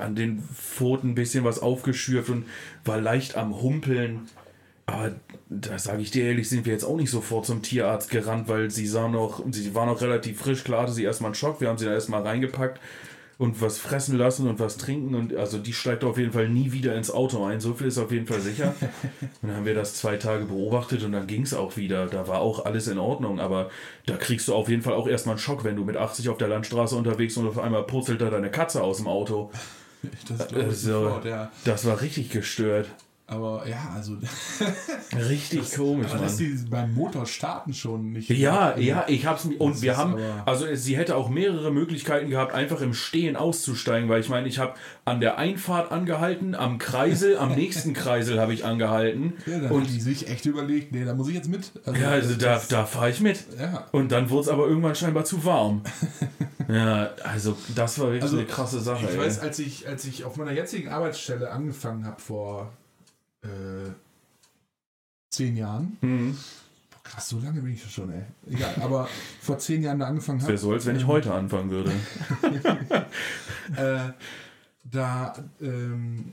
an 0.00 0.14
den 0.14 0.42
Pfoten 0.42 1.10
ein 1.10 1.14
bisschen 1.14 1.44
was 1.44 1.58
aufgeschürft 1.58 2.30
und 2.30 2.46
war 2.84 3.00
leicht 3.00 3.36
am 3.36 3.60
Humpeln. 3.60 4.28
Aber 4.86 5.14
da 5.48 5.78
sage 5.78 6.02
ich 6.02 6.10
dir 6.10 6.24
ehrlich, 6.24 6.48
sind 6.48 6.66
wir 6.66 6.72
jetzt 6.72 6.84
auch 6.84 6.96
nicht 6.96 7.10
sofort 7.10 7.46
zum 7.46 7.62
Tierarzt 7.62 8.10
gerannt, 8.10 8.48
weil 8.48 8.70
sie 8.70 8.86
sah 8.86 9.08
noch, 9.08 9.42
sie 9.50 9.74
war 9.74 9.86
noch 9.86 10.00
relativ 10.00 10.40
frisch, 10.40 10.64
klar 10.64 10.82
hatte 10.82 10.92
sie 10.92 11.04
erstmal 11.04 11.28
einen 11.28 11.34
Schock, 11.34 11.60
wir 11.60 11.68
haben 11.68 11.78
sie 11.78 11.84
dann 11.84 11.94
erstmal 11.94 12.22
reingepackt 12.22 12.80
und 13.38 13.60
was 13.60 13.78
fressen 13.78 14.18
lassen 14.18 14.48
und 14.48 14.60
was 14.60 14.76
trinken 14.76 15.14
und 15.14 15.34
also 15.34 15.58
die 15.58 15.72
steigt 15.72 16.04
auf 16.04 16.18
jeden 16.18 16.32
Fall 16.32 16.48
nie 16.48 16.72
wieder 16.72 16.94
ins 16.94 17.10
Auto 17.10 17.44
ein, 17.44 17.60
so 17.60 17.74
viel 17.74 17.88
ist 17.88 17.98
auf 17.98 18.12
jeden 18.12 18.26
Fall 18.26 18.40
sicher. 18.40 18.74
Und 19.42 19.48
dann 19.48 19.56
haben 19.56 19.66
wir 19.66 19.74
das 19.74 19.94
zwei 19.94 20.16
Tage 20.16 20.44
beobachtet 20.44 21.02
und 21.02 21.12
dann 21.12 21.26
ging 21.26 21.42
es 21.42 21.54
auch 21.54 21.76
wieder. 21.76 22.06
Da 22.06 22.28
war 22.28 22.40
auch 22.40 22.64
alles 22.64 22.86
in 22.86 22.98
Ordnung, 22.98 23.40
aber 23.40 23.70
da 24.06 24.16
kriegst 24.16 24.48
du 24.48 24.54
auf 24.54 24.68
jeden 24.68 24.82
Fall 24.82 24.94
auch 24.94 25.08
erstmal 25.08 25.34
einen 25.34 25.40
Schock, 25.40 25.64
wenn 25.64 25.76
du 25.76 25.84
mit 25.84 25.96
80 25.96 26.28
auf 26.28 26.38
der 26.38 26.48
Landstraße 26.48 26.94
unterwegs 26.94 27.36
und 27.36 27.48
auf 27.48 27.58
einmal 27.58 27.82
purzelt 27.84 28.20
da 28.20 28.30
deine 28.30 28.50
Katze 28.50 28.82
aus 28.82 28.98
dem 28.98 29.08
Auto. 29.08 29.50
Das 30.28 30.48
glaube 30.48 30.70
ich 30.70 30.76
So. 30.78 31.04
sofort, 31.04 31.24
ja. 31.24 31.52
Das 31.64 31.84
war 31.86 32.00
richtig 32.00 32.30
gestört. 32.30 32.88
Aber 33.26 33.66
ja, 33.66 33.90
also. 33.94 34.16
Richtig 35.16 35.74
komisch, 35.74 36.08
Aber 36.10 36.22
dass 36.22 36.38
Mann. 36.38 36.58
die 36.64 36.68
beim 36.70 36.94
Motorstarten 36.94 37.72
schon 37.72 38.12
nicht. 38.12 38.28
Ja, 38.28 38.76
ja, 38.76 39.04
ich 39.08 39.26
hab's. 39.26 39.44
Und 39.58 39.74
Das 39.76 39.82
wir 39.82 39.96
haben. 39.96 40.16
Also, 40.44 40.66
sie 40.74 40.96
hätte 40.96 41.16
auch 41.16 41.28
mehrere 41.30 41.70
Möglichkeiten 41.72 42.28
gehabt, 42.30 42.52
einfach 42.52 42.80
im 42.80 42.92
Stehen 42.94 43.36
auszusteigen, 43.36 44.08
weil 44.08 44.20
ich 44.20 44.28
meine, 44.28 44.48
ich 44.48 44.58
habe 44.58 44.74
an 45.04 45.20
der 45.20 45.38
Einfahrt 45.38 45.92
angehalten, 45.92 46.54
am 46.54 46.78
Kreisel, 46.78 47.38
am 47.38 47.54
nächsten 47.54 47.94
Kreisel 47.94 48.40
habe 48.40 48.52
ich 48.54 48.64
angehalten. 48.64 49.34
Ja, 49.46 49.58
dann 49.58 49.72
und 49.72 49.88
die 49.88 50.00
sich 50.00 50.28
echt 50.28 50.46
überlegt, 50.46 50.92
nee, 50.92 51.04
da 51.04 51.14
muss 51.14 51.28
ich 51.28 51.34
jetzt 51.34 51.48
mit. 51.48 51.72
ja, 52.00 52.10
also 52.10 52.34
da, 52.34 52.60
da 52.68 52.84
fahre 52.86 53.10
ich 53.10 53.20
mit. 53.20 53.44
Ja. 53.58 53.86
Und 53.92 54.12
dann 54.12 54.30
wurde 54.30 54.42
es 54.42 54.48
aber 54.48 54.66
irgendwann 54.66 54.94
scheinbar 54.94 55.24
zu 55.24 55.44
warm. 55.44 55.82
ja, 56.68 57.10
also 57.24 57.56
das 57.74 57.98
war 57.98 58.06
wirklich 58.06 58.22
Also, 58.22 58.36
eine 58.38 58.46
krasse 58.46 58.80
Sache. 58.80 59.04
Ich 59.06 59.12
ey. 59.12 59.18
weiß, 59.18 59.40
als 59.40 59.58
ich, 59.58 59.88
als 59.88 60.04
ich 60.04 60.24
auf 60.24 60.36
meiner 60.36 60.52
jetzigen 60.52 60.88
Arbeitsstelle 60.90 61.50
angefangen 61.50 62.06
habe 62.06 62.20
vor 62.20 62.72
äh, 63.42 63.90
zehn 65.30 65.56
Jahren. 65.56 65.96
Mhm. 66.00 66.36
Boah, 66.90 67.02
krass, 67.02 67.28
so 67.28 67.38
lange 67.40 67.60
bin 67.60 67.72
ich 67.72 67.90
schon, 67.90 68.12
ey. 68.12 68.22
Egal, 68.50 68.74
aber 68.80 69.08
vor 69.40 69.58
zehn 69.58 69.82
Jahren 69.82 69.98
da 69.98 70.06
angefangen 70.06 70.40
habe. 70.40 70.48
wäre 70.48 70.58
so, 70.58 70.72
als 70.72 70.86
wenn 70.86 70.96
ich 70.96 71.06
heute 71.06 71.32
anfangen 71.32 71.70
würde. 71.70 71.92
äh, 73.76 74.12
da, 74.84 75.34
ähm, 75.60 76.32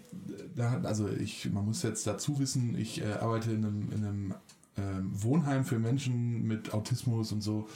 da, 0.56 0.82
also 0.84 1.08
ich, 1.10 1.50
man 1.52 1.66
muss 1.66 1.84
jetzt 1.84 2.06
dazu 2.08 2.40
wissen, 2.40 2.78
ich 2.78 3.02
äh, 3.02 3.14
arbeite 3.14 3.52
in 3.52 3.66
einem, 3.66 3.92
in 3.92 4.06
einem 4.06 4.34
ähm, 4.78 5.12
Wohnheim 5.14 5.66
für 5.66 5.80
Menschen 5.80 6.48
mit 6.48 6.74
Autismus 6.74 7.32
und 7.32 7.42
so. 7.42 7.68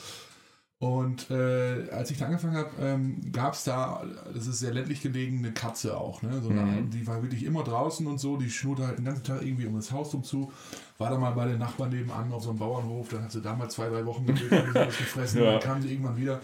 Und 0.84 1.32
äh, 1.32 1.90
als 1.92 2.12
ich 2.12 2.18
da 2.18 2.26
angefangen 2.26 2.58
habe, 2.58 2.70
ähm, 2.82 3.32
gab 3.32 3.54
es 3.54 3.64
da, 3.64 4.04
das 4.34 4.48
ist 4.48 4.60
sehr 4.60 4.74
ländlich 4.74 5.02
gelegen, 5.02 5.38
eine 5.38 5.54
Katze 5.54 5.96
auch. 5.98 6.22
Ne? 6.22 6.42
So 6.42 6.50
eine, 6.50 6.62
Mhm. 6.62 6.90
Die 6.90 7.08
war 7.08 7.22
wirklich 7.22 7.46
immer 7.46 7.64
draußen 7.64 8.06
und 8.06 8.18
so, 8.20 8.36
die 8.36 8.50
schnurrte 8.50 8.86
halt 8.88 8.98
den 8.98 9.06
ganzen 9.06 9.24
Tag 9.24 9.42
irgendwie 9.44 9.66
um 9.66 9.76
das 9.76 9.94
Haus 9.94 10.14
rum 10.14 10.26
zu. 10.26 10.52
War 10.98 11.10
da 11.10 11.18
mal 11.18 11.32
bei 11.32 11.46
den 11.48 11.60
Nachbarn 11.60 11.90
nebenan 11.90 12.30
auf 12.34 12.44
so 12.44 12.50
einem 12.50 12.60
Bauernhof, 12.60 13.08
dann 13.10 13.24
hat 13.24 13.32
sie 13.32 13.42
da 13.42 13.56
mal 13.56 13.70
zwei, 13.70 13.88
drei 13.88 14.06
Wochen 14.06 14.26
gefressen, 14.26 15.42
Ja. 15.42 15.52
dann 15.52 15.60
kam 15.62 15.82
sie 15.82 15.90
irgendwann 15.94 16.18
wieder. 16.18 16.42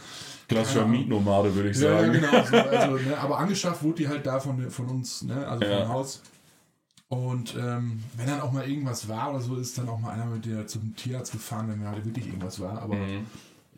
Klassischer. 0.47 0.87
Mietnomade, 0.87 1.53
würde 1.53 1.71
ich 1.71 1.77
Ja, 1.77 1.91
ja, 1.91 1.99
sagen. 1.99 2.13
genau. 2.13 2.43
So, 2.45 2.55
also, 2.77 3.09
ne, 3.09 3.17
aber 3.17 3.39
angeschafft 3.39 3.83
wurde 3.83 3.95
die 3.97 4.07
halt 4.07 4.25
da 4.25 4.39
von, 4.39 4.71
von 4.71 4.85
uns, 4.87 5.23
ne, 5.23 5.45
also 5.47 5.65
Ja. 5.65 5.81
vom 5.81 5.89
Haus. 5.89 6.21
Und 7.09 7.55
ähm, 7.59 8.03
wenn 8.15 8.27
dann 8.27 8.39
auch 8.41 8.51
mal 8.53 8.69
irgendwas 8.69 9.09
war 9.09 9.31
oder 9.31 9.41
so, 9.41 9.55
ist 9.57 9.77
dann 9.77 9.89
auch 9.89 9.99
mal 9.99 10.11
einer 10.11 10.27
mit 10.27 10.45
der 10.45 10.65
zum 10.67 10.95
Tierarzt 10.95 11.31
gefahren, 11.33 11.67
wenn 11.67 11.79
mir 11.79 11.89
halt 11.89 12.05
wirklich 12.05 12.27
irgendwas 12.27 12.59
war. 12.59 12.81
Aber 12.81 12.95
Mhm. 12.95 13.25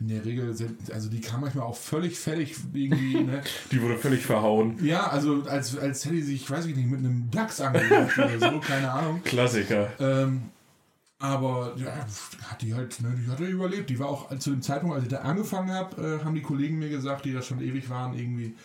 In 0.02 0.08
der 0.08 0.26
Regel, 0.26 0.54
sind, 0.56 0.92
also 0.92 1.10
die 1.10 1.22
kam 1.22 1.42
manchmal 1.42 1.66
auch 1.66 1.76
völlig 1.78 2.18
fertig 2.20 2.56
irgendwie, 2.74 3.24
ne? 3.24 3.42
Die 3.72 3.82
wurde 3.82 3.98
völlig 3.98 4.26
verhauen. 4.26 4.84
Ja, 4.84 5.08
also 5.08 5.44
als, 5.44 5.78
als 5.78 6.04
hätte 6.06 6.16
sie 6.16 6.22
sich, 6.24 6.50
weiß 6.50 6.66
ich 6.66 6.76
nicht, 6.76 6.90
mit 6.90 7.00
einem 7.00 7.30
Dachs 7.32 7.62
angelegt 7.62 8.18
oder 8.18 8.40
so, 8.52 8.60
keine 8.68 8.92
Ahnung. 8.92 9.22
Klassiker. 9.24 9.90
Ähm, 10.00 10.42
aber 11.20 11.74
ja, 11.78 11.94
hat 12.50 12.62
die 12.64 12.74
halt, 12.74 13.00
ne, 13.02 13.16
die 13.24 13.30
hat 13.30 13.40
ja 13.40 13.46
überlebt. 13.46 13.92
Die 13.92 14.00
war 14.00 14.08
auch 14.10 14.36
zu 14.40 14.50
dem 14.50 14.64
Zeitpunkt, 14.64 14.96
als 14.96 15.04
ich 15.04 15.10
da 15.12 15.18
angefangen 15.20 15.70
habe, 15.72 16.20
äh, 16.20 16.26
haben 16.26 16.34
die 16.34 16.42
Kollegen 16.42 16.80
mir 16.80 16.90
gesagt, 16.90 17.26
die 17.26 17.34
da 17.34 17.44
schon 17.44 17.62
ewig 17.62 17.88
waren, 17.92 18.18
irgendwie, 18.18 18.56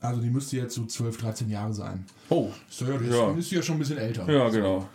also 0.00 0.20
die 0.20 0.28
müsste 0.28 0.58
jetzt 0.58 0.74
so 0.74 0.84
12, 0.84 1.16
13 1.16 1.48
Jahre 1.48 1.72
sein. 1.72 2.04
Oh, 2.28 2.50
So, 2.68 2.84
ja, 2.84 2.98
die 2.98 3.06
Ja. 3.06 3.30
Ist, 3.30 3.38
ist 3.46 3.50
ja 3.52 3.62
schon 3.62 3.76
ein 3.76 3.78
bisschen 3.78 3.96
älter. 3.98 4.30
ja, 4.30 4.50
genau. 4.50 4.86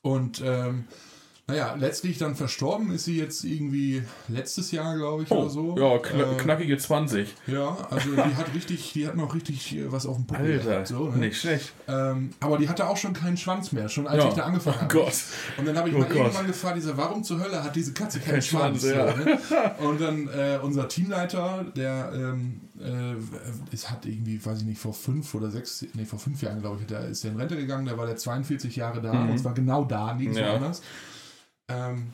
Und 0.00 0.40
ähm, 0.42 0.84
Naja, 1.48 1.74
letztlich 1.78 2.18
dann 2.18 2.34
verstorben 2.36 2.90
ist 2.90 3.06
sie 3.06 3.16
jetzt 3.18 3.42
irgendwie 3.42 4.02
letztes 4.28 4.70
Jahr, 4.70 4.94
glaube 4.98 5.22
ich, 5.22 5.30
oder 5.30 5.48
so. 5.48 5.76
Ja, 5.78 5.98
kn 5.98 6.20
Äh, 6.20 6.36
knackige 6.36 6.76
20. 6.76 7.34
ja, 7.46 7.74
also 7.90 8.10
die 8.10 8.36
hat 8.36 8.54
richtig, 8.54 8.92
die 8.92 9.08
hat 9.08 9.16
noch 9.16 9.34
richtig 9.34 9.76
was 9.88 10.04
auf 10.04 10.16
dem 10.16 10.26
Puckel 10.26 10.52
Alter, 10.58 10.70
gehabt, 10.70 10.88
so, 10.88 11.08
ne? 11.08 11.16
nicht 11.16 11.40
schlecht. 11.40 11.72
Ähm, 11.88 12.30
aber 12.40 12.58
die 12.58 12.68
hatte 12.68 12.86
auch 12.86 12.98
schon 12.98 13.14
keinen 13.14 13.38
Schwanz 13.38 13.72
mehr, 13.72 13.88
schon 13.88 14.06
als 14.06 14.22
Ja. 14.22 14.28
ich 14.28 14.34
da 14.34 14.42
angefangen 14.42 14.76
Oh 14.78 14.82
habe. 14.82 14.94
Gott. 14.94 15.14
Und 15.56 15.66
dann 15.66 15.78
habe 15.78 15.88
ich 15.88 15.94
Oh 15.94 16.00
mal 16.00 16.08
Gott. 16.08 16.16
irgendwann 16.18 16.46
gefragt, 16.46 16.76
dieser, 16.76 16.96
warum 16.98 17.24
zur 17.24 17.40
Hölle 17.42 17.64
hat 17.64 17.74
diese 17.74 17.94
Katze 17.94 18.20
keinen 18.20 18.32
Kein 18.34 18.42
Schwanz? 18.42 18.82
Schwanz, 18.82 18.84
ja. 18.84 19.16
so, 19.16 19.54
ne? 19.54 19.88
Und 19.88 20.00
dann 20.02 20.28
äh, 20.28 20.58
unser 20.62 20.86
Teamleiter, 20.86 21.64
der 21.74 22.12
ähm, 22.14 22.60
äh, 22.78 23.14
es 23.74 23.90
hat 23.90 24.04
irgendwie, 24.04 24.44
weiß 24.44 24.58
ich 24.58 24.64
nicht, 24.66 24.78
vor 24.80 24.92
fünf 24.92 25.34
oder 25.34 25.50
sechs, 25.50 25.86
nee, 25.94 26.04
vor 26.04 26.18
fünf 26.18 26.42
Jahren, 26.42 26.60
glaube 26.60 26.76
ich, 26.82 26.86
der 26.86 27.06
ist 27.08 27.24
der 27.24 27.30
in 27.32 27.38
Rente 27.38 27.56
gegangen, 27.56 27.86
der 27.86 27.96
war 27.96 28.04
der 28.04 28.16
42 28.16 28.76
Jahre 28.76 29.00
da 29.00 29.12
und 29.12 29.38
zwar 29.38 29.54
genau 29.54 29.84
da, 29.84 30.12
nirgendwo 30.12 30.40
Mhm. 30.40 30.46
Ja. 30.46 30.54
anders. 30.56 30.82
Ähm, 31.68 32.08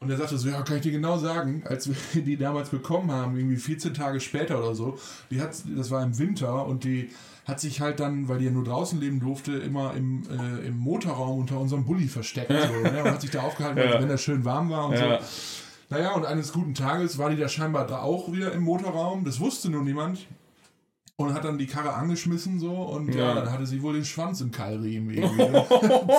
und 0.00 0.10
er 0.10 0.16
sagte 0.16 0.36
so, 0.36 0.48
ja, 0.48 0.60
kann 0.62 0.76
ich 0.76 0.82
dir 0.82 0.90
genau 0.92 1.16
sagen, 1.18 1.62
als 1.66 1.88
wir 1.88 1.96
die 2.22 2.36
damals 2.36 2.70
bekommen 2.70 3.10
haben, 3.12 3.36
irgendwie 3.36 3.56
14 3.56 3.94
Tage 3.94 4.20
später 4.20 4.58
oder 4.58 4.74
so, 4.74 4.98
die 5.30 5.40
hat, 5.40 5.50
das 5.76 5.90
war 5.90 6.02
im 6.02 6.18
Winter 6.18 6.66
und 6.66 6.84
die 6.84 7.10
hat 7.44 7.60
sich 7.60 7.80
halt 7.80 7.98
dann, 8.00 8.28
weil 8.28 8.38
die 8.38 8.44
ja 8.46 8.50
nur 8.52 8.64
draußen 8.64 9.00
leben 9.00 9.18
durfte, 9.20 9.52
immer 9.52 9.94
im, 9.94 10.22
äh, 10.30 10.66
im 10.66 10.76
Motorraum 10.78 11.40
unter 11.40 11.58
unserem 11.58 11.84
Bulli 11.84 12.06
versteckt 12.08 12.50
so, 12.52 12.56
ne, 12.90 13.02
und 13.02 13.10
hat 13.10 13.20
sich 13.20 13.30
da 13.30 13.42
aufgehalten, 13.42 13.78
Ja. 13.80 14.00
wenn 14.00 14.10
er 14.10 14.18
schön 14.18 14.44
warm 14.44 14.70
war 14.70 14.86
und 14.86 14.94
Ja. 14.94 15.20
so. 15.20 15.26
Naja, 15.90 16.12
und 16.14 16.24
eines 16.24 16.52
guten 16.52 16.74
Tages 16.74 17.18
war 17.18 17.30
die 17.30 17.36
da 17.36 17.48
scheinbar 17.48 17.86
da 17.86 18.00
auch 18.00 18.32
wieder 18.32 18.52
im 18.52 18.62
Motorraum, 18.62 19.24
das 19.24 19.40
wusste 19.40 19.70
nur 19.70 19.82
niemand. 19.82 20.26
Und 21.28 21.34
hat 21.34 21.44
dann 21.44 21.58
die 21.58 21.66
Karre 21.66 21.92
angeschmissen 21.94 22.58
so 22.58 22.70
und 22.72 23.14
ja. 23.14 23.28
Ja. 23.28 23.34
dann 23.34 23.52
hatte 23.52 23.66
sie 23.66 23.82
wohl 23.82 23.94
den 23.94 24.04
Schwanz 24.04 24.40
im 24.40 24.50
Keilriemen 24.50 25.10
irgendwie. 25.14 25.42
ne? 25.42 25.64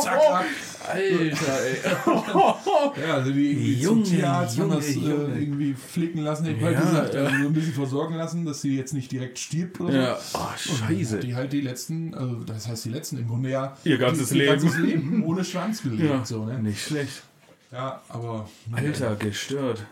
Zack, 0.02 0.22
zack. 0.22 0.46
Alter, 0.88 1.64
ey. 1.64 1.78
Ja, 3.08 3.14
also 3.16 3.32
die 3.32 3.52
irgendwie 3.52 3.74
Junge, 3.82 4.04
zum 4.04 4.14
Tierarzt 4.16 4.58
haben 4.60 4.64
Junge, 4.70 4.76
das 4.76 4.88
äh, 4.90 4.94
Junge. 5.00 5.40
irgendwie 5.40 5.74
flicken 5.74 6.20
lassen, 6.22 6.46
ich 6.48 6.60
mal 6.62 6.74
Ja, 6.74 6.80
gesagt, 6.82 7.14
ja. 7.14 7.22
also 7.24 7.36
so 7.38 7.48
ein 7.48 7.54
bisschen 7.54 7.74
versorgen 7.74 8.16
lassen, 8.16 8.46
dass 8.46 8.62
sie 8.62 8.76
jetzt 8.78 8.94
nicht 8.94 9.12
direkt 9.12 9.40
stirbt 9.40 9.80
oder 9.82 9.94
Ja, 9.94 10.18
so. 10.20 10.40
oh, 10.40 10.48
scheiße. 10.58 11.20
Die 11.20 11.36
halt 11.36 11.54
die 11.54 11.62
letzten, 11.62 12.14
also 12.14 12.36
das 12.44 12.68
heißt 12.68 12.86
die 12.86 12.90
letzten 12.90 13.18
im 13.20 13.28
Grunde 13.28 13.50
ja 13.50 13.78
Ihr 13.84 13.98
ganzes 13.98 14.30
die, 14.30 14.40
ihr 14.40 14.44
Leben. 14.46 14.62
ganzes 14.62 14.80
Leben 14.80 15.24
ohne 15.28 15.44
Schwanz 15.44 15.82
gelebt. 15.82 16.04
Ja, 16.10 16.24
So, 16.26 16.46
ne? 16.46 16.60
nicht 16.60 16.82
schlecht. 16.82 17.24
ja 17.72 18.02
aber 18.10 18.48
Alter, 18.72 19.16
gestört. 19.16 19.86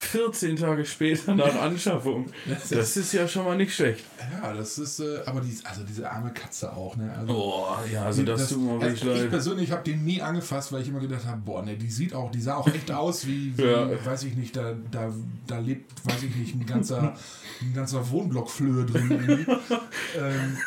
14 0.00 0.56
Tage 0.56 0.84
später 0.84 1.34
nach 1.34 1.54
Anschaffung. 1.54 2.26
Das 2.70 2.96
ist 2.96 3.12
ja 3.12 3.26
schon 3.26 3.44
mal 3.44 3.56
nicht 3.56 3.74
schlecht. 3.74 4.04
Ja, 4.42 4.52
das 4.52 4.78
ist, 4.78 5.00
äh, 5.00 5.20
aber 5.26 5.40
die, 5.40 5.56
also 5.64 5.82
diese 5.82 6.10
arme 6.10 6.32
Katze 6.32 6.72
auch, 6.72 6.96
ne? 6.96 7.12
Also, 7.18 7.32
Boah, 7.32 7.84
ja, 7.90 8.04
also 8.04 8.22
das, 8.22 8.48
tut 8.50 8.60
mir 8.60 8.80
wirklich 8.80 9.02
also 9.02 9.12
ich 9.12 9.20
leid. 9.22 9.30
persönlich 9.30 9.70
habe 9.70 9.82
den 9.82 10.04
nie 10.04 10.20
angefasst, 10.20 10.72
weil 10.72 10.82
ich 10.82 10.88
immer 10.88 11.00
gedacht 11.00 11.24
habe, 11.26 11.40
boah, 11.44 11.62
ne, 11.62 11.76
die 11.76 11.90
sieht 11.90 12.14
auch, 12.14 12.30
die 12.30 12.40
sah 12.40 12.56
auch 12.56 12.68
echt 12.68 12.90
aus 12.92 13.26
wie, 13.26 13.56
wie 13.56 13.62
Ja. 13.62 13.88
weiß 14.04 14.24
ich 14.24 14.36
nicht, 14.36 14.54
da, 14.56 14.74
da, 14.90 15.12
da 15.46 15.58
lebt, 15.58 15.90
weiß 16.04 16.22
ich 16.24 16.34
nicht, 16.36 16.54
ein 16.54 16.66
ganzer, 16.66 17.14
ein 17.62 17.74
ganzer 17.74 18.08
Wohnblock 18.10 18.50
Flöhe 18.50 18.84
drin 18.84 19.10
irgendwie. 19.10 19.50
ähm, 20.18 20.58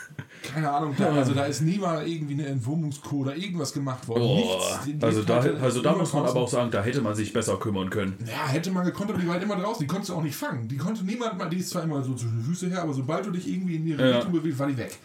keine 0.44 0.72
Ahnung, 0.72 0.96
da, 0.98 1.12
also 1.14 1.34
da 1.34 1.46
ist 1.46 1.62
nie 1.62 1.78
mal 1.78 2.08
irgendwie 2.08 2.34
eine 2.34 2.46
Entwurmungskur 2.48 3.20
oder 3.20 3.36
irgendwas 3.36 3.74
gemacht 3.74 4.08
worden. 4.08 4.22
Boah, 4.24 4.80
Nichts. 4.86 5.04
Also 5.04 5.24
da, 5.24 5.40
also 5.40 5.82
da 5.82 5.94
muss 5.96 6.14
man 6.14 6.24
draußen. 6.24 6.36
aber 6.38 6.40
auch 6.42 6.48
sagen, 6.48 6.72
da 6.72 6.84
hätte 6.84 7.02
man 7.02 7.16
sich 7.16 7.34
besser 7.34 7.58
kümmern 7.58 7.90
können. 7.90 8.16
Ja, 8.26 8.48
hätte 8.48 8.72
man 8.72 8.86
gekonnt, 8.86 9.10
aber 9.10 9.20
die 9.20 9.28
war 9.28 9.34
halt 9.36 9.44
immer 9.44 9.56
draußen. 9.56 9.82
Die 9.82 9.88
konntest 9.88 10.10
du 10.10 10.16
auch 10.16 10.24
nicht 10.24 10.36
fangen. 10.36 10.68
Die 10.68 10.78
konnte 10.78 11.04
niemand 11.06 11.38
mal, 11.38 11.50
die 11.50 11.58
ist 11.58 11.70
zwar 11.70 11.84
immer 11.84 12.02
so 12.04 12.14
zwischen 12.16 12.38
den 12.38 12.46
Füße 12.46 12.70
her, 12.70 12.82
aber 12.84 12.94
sobald 12.94 13.26
du 13.26 13.32
dich 13.32 13.48
irgendwie 13.48 13.76
in 13.76 13.88
ihre 13.88 14.10
Ja. 14.10 14.16
Richtung 14.18 14.34
bewegst, 14.34 14.60
war 14.60 14.68
die 14.68 14.78
weg. 14.78 14.98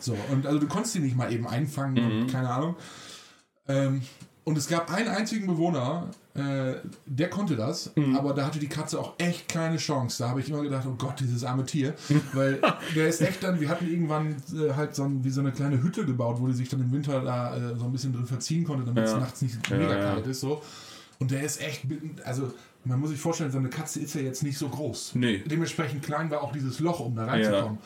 So, 0.00 0.16
und 0.30 0.46
also 0.46 0.58
du 0.58 0.66
konntest 0.66 0.94
die 0.94 1.00
nicht 1.00 1.16
mal 1.16 1.32
eben 1.32 1.46
einfangen 1.46 1.94
Mhm. 1.94 2.20
und 2.22 2.26
keine 2.32 2.48
Ahnung. 2.50 2.76
Ähm, 3.68 4.02
und 4.44 4.58
es 4.58 4.66
gab 4.68 4.92
einen 4.92 5.08
einzigen 5.08 5.46
Bewohner, 5.46 6.08
äh, 6.34 6.74
der 7.06 7.30
konnte 7.30 7.54
das, 7.56 7.92
Mhm. 7.94 8.16
aber 8.16 8.32
da 8.34 8.46
hatte 8.46 8.58
die 8.58 8.68
Katze 8.68 8.98
auch 8.98 9.14
echt 9.18 9.48
keine 9.48 9.76
Chance. 9.76 10.22
Da 10.22 10.30
habe 10.30 10.40
ich 10.40 10.48
immer 10.48 10.62
gedacht, 10.62 10.84
oh 10.88 10.94
Gott, 10.98 11.20
dieses 11.20 11.44
arme 11.44 11.64
Tier. 11.64 11.94
Weil 12.32 12.60
der 12.96 13.08
ist 13.08 13.20
echt 13.20 13.42
dann, 13.44 13.60
wir 13.60 13.68
hatten 13.68 13.86
irgendwann 13.88 14.36
äh, 14.54 14.72
halt 14.74 14.94
so, 14.94 15.04
ein, 15.04 15.22
wie 15.24 15.30
so 15.30 15.40
eine 15.42 15.52
kleine 15.52 15.82
Hütte 15.82 16.04
gebaut, 16.04 16.36
wo 16.40 16.46
die 16.46 16.54
sich 16.54 16.68
dann 16.68 16.80
im 16.80 16.90
Winter 16.92 17.20
da 17.22 17.56
äh, 17.56 17.76
so 17.76 17.84
ein 17.84 17.92
bisschen 17.92 18.12
drin 18.12 18.26
verziehen 18.26 18.64
konnte, 18.64 18.84
damit 18.84 19.04
es 19.04 19.12
Ja. 19.12 19.18
nachts 19.18 19.42
nicht 19.42 19.68
Ja, 19.68 19.76
mega 19.76 19.96
ja. 19.96 20.14
kalt 20.14 20.26
ist. 20.26 20.40
So. 20.40 20.62
Und 21.18 21.30
der 21.30 21.42
ist 21.42 21.60
echt, 21.60 21.82
also 22.24 22.52
man 22.84 22.98
muss 22.98 23.10
sich 23.10 23.20
vorstellen, 23.20 23.52
so 23.52 23.58
eine 23.58 23.68
Katze 23.68 24.00
ist 24.00 24.14
ja 24.14 24.22
jetzt 24.22 24.42
nicht 24.42 24.58
so 24.58 24.68
groß. 24.68 25.12
Nee. 25.14 25.38
Dementsprechend 25.46 26.02
klein 26.02 26.30
war 26.32 26.42
auch 26.42 26.50
dieses 26.52 26.80
Loch, 26.80 26.98
um 26.98 27.14
da 27.14 27.26
reinzukommen. 27.26 27.78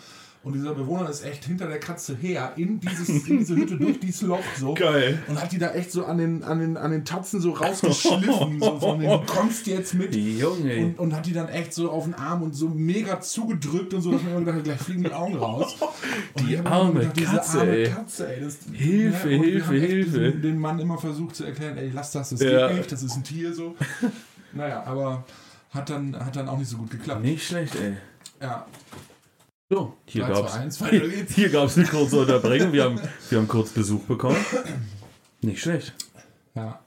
Und 0.46 0.52
dieser 0.52 0.74
Bewohner 0.74 1.10
ist 1.10 1.24
echt 1.24 1.44
hinter 1.44 1.66
der 1.66 1.80
Katze 1.80 2.14
her, 2.14 2.52
in, 2.54 2.78
dieses, 2.78 3.08
in 3.26 3.38
diese 3.38 3.56
Hütte, 3.56 3.76
durch 3.78 3.98
dieses 3.98 4.22
Loch 4.22 4.38
so. 4.56 4.74
Geil. 4.74 5.18
Und 5.26 5.42
hat 5.42 5.50
die 5.50 5.58
da 5.58 5.72
echt 5.72 5.90
so 5.90 6.04
an 6.04 6.18
den, 6.18 6.44
an 6.44 6.60
den, 6.60 6.76
an 6.76 6.92
den 6.92 7.04
Tatzen 7.04 7.40
so 7.40 7.50
rausgeschliffen. 7.50 8.60
so 8.60 8.78
von 8.78 9.00
den, 9.00 9.10
du 9.10 9.20
kommst 9.26 9.66
jetzt 9.66 9.94
mit. 9.94 10.14
Junge. 10.14 10.76
Und, 10.84 10.98
und 11.00 11.16
hat 11.16 11.26
die 11.26 11.32
dann 11.32 11.48
echt 11.48 11.74
so 11.74 11.90
auf 11.90 12.04
den 12.04 12.14
Arm 12.14 12.42
und 12.42 12.54
so 12.54 12.68
mega 12.68 13.20
zugedrückt 13.20 13.92
und 13.92 14.02
so, 14.02 14.12
dass 14.12 14.22
man 14.22 14.30
immer 14.34 14.40
gedacht 14.42 14.56
hat, 14.58 14.64
gleich 14.64 14.78
fliegen 14.80 15.02
die 15.02 15.12
Augen 15.12 15.34
raus. 15.36 15.74
Und 16.34 16.48
Die 16.48 16.58
arme 16.58 17.00
gedacht, 17.00 17.16
diese 17.18 17.30
Katze, 17.32 17.60
arme. 17.60 17.82
Katze, 17.90 18.32
ey. 18.36 18.40
Das, 18.44 18.58
Hilfe, 18.72 19.28
und 19.28 19.42
wir 19.42 19.50
Hilfe, 19.50 19.72
Hilfe. 19.74 20.20
diesen- 20.20 20.42
Den 20.42 20.58
Mann 20.60 20.78
immer 20.78 20.96
versucht 20.98 21.34
zu 21.34 21.42
erklären, 21.44 21.76
ey, 21.76 21.90
lass 21.92 22.12
das, 22.12 22.30
das 22.30 22.40
Ja. 22.40 22.68
geht 22.68 22.76
nicht, 22.76 22.92
das 22.92 23.02
ist 23.02 23.16
ein 23.16 23.24
Tier 23.24 23.52
so. 23.52 23.74
naja, 24.52 24.84
aber 24.84 25.24
hat 25.70 25.90
dann, 25.90 26.14
hat 26.24 26.36
dann 26.36 26.48
auch 26.48 26.58
nicht 26.58 26.70
so 26.70 26.76
gut 26.76 26.90
geklappt. 26.90 27.22
Nicht 27.22 27.44
schlecht, 27.44 27.74
ey. 27.74 27.94
Ja, 28.40 28.64
So, 29.68 29.96
hier 30.06 30.24
3, 30.24 30.32
2, 30.32 30.40
gab's, 30.40 30.54
1, 30.54 30.80
weiter 30.80 31.08
geht's. 31.08 31.34
hier 31.34 31.48
gab's 31.48 31.76
eine 31.76 31.86
kurze 31.86 32.20
Unterbrechung. 32.20 32.72
Wir 32.72 32.84
haben, 32.84 33.00
wir 33.30 33.38
haben 33.38 33.48
kurz 33.48 33.70
Besuch 33.70 34.04
bekommen. 34.04 34.36
Nicht 35.40 35.60
schlecht. 35.60 35.92
Ja, 36.54 36.78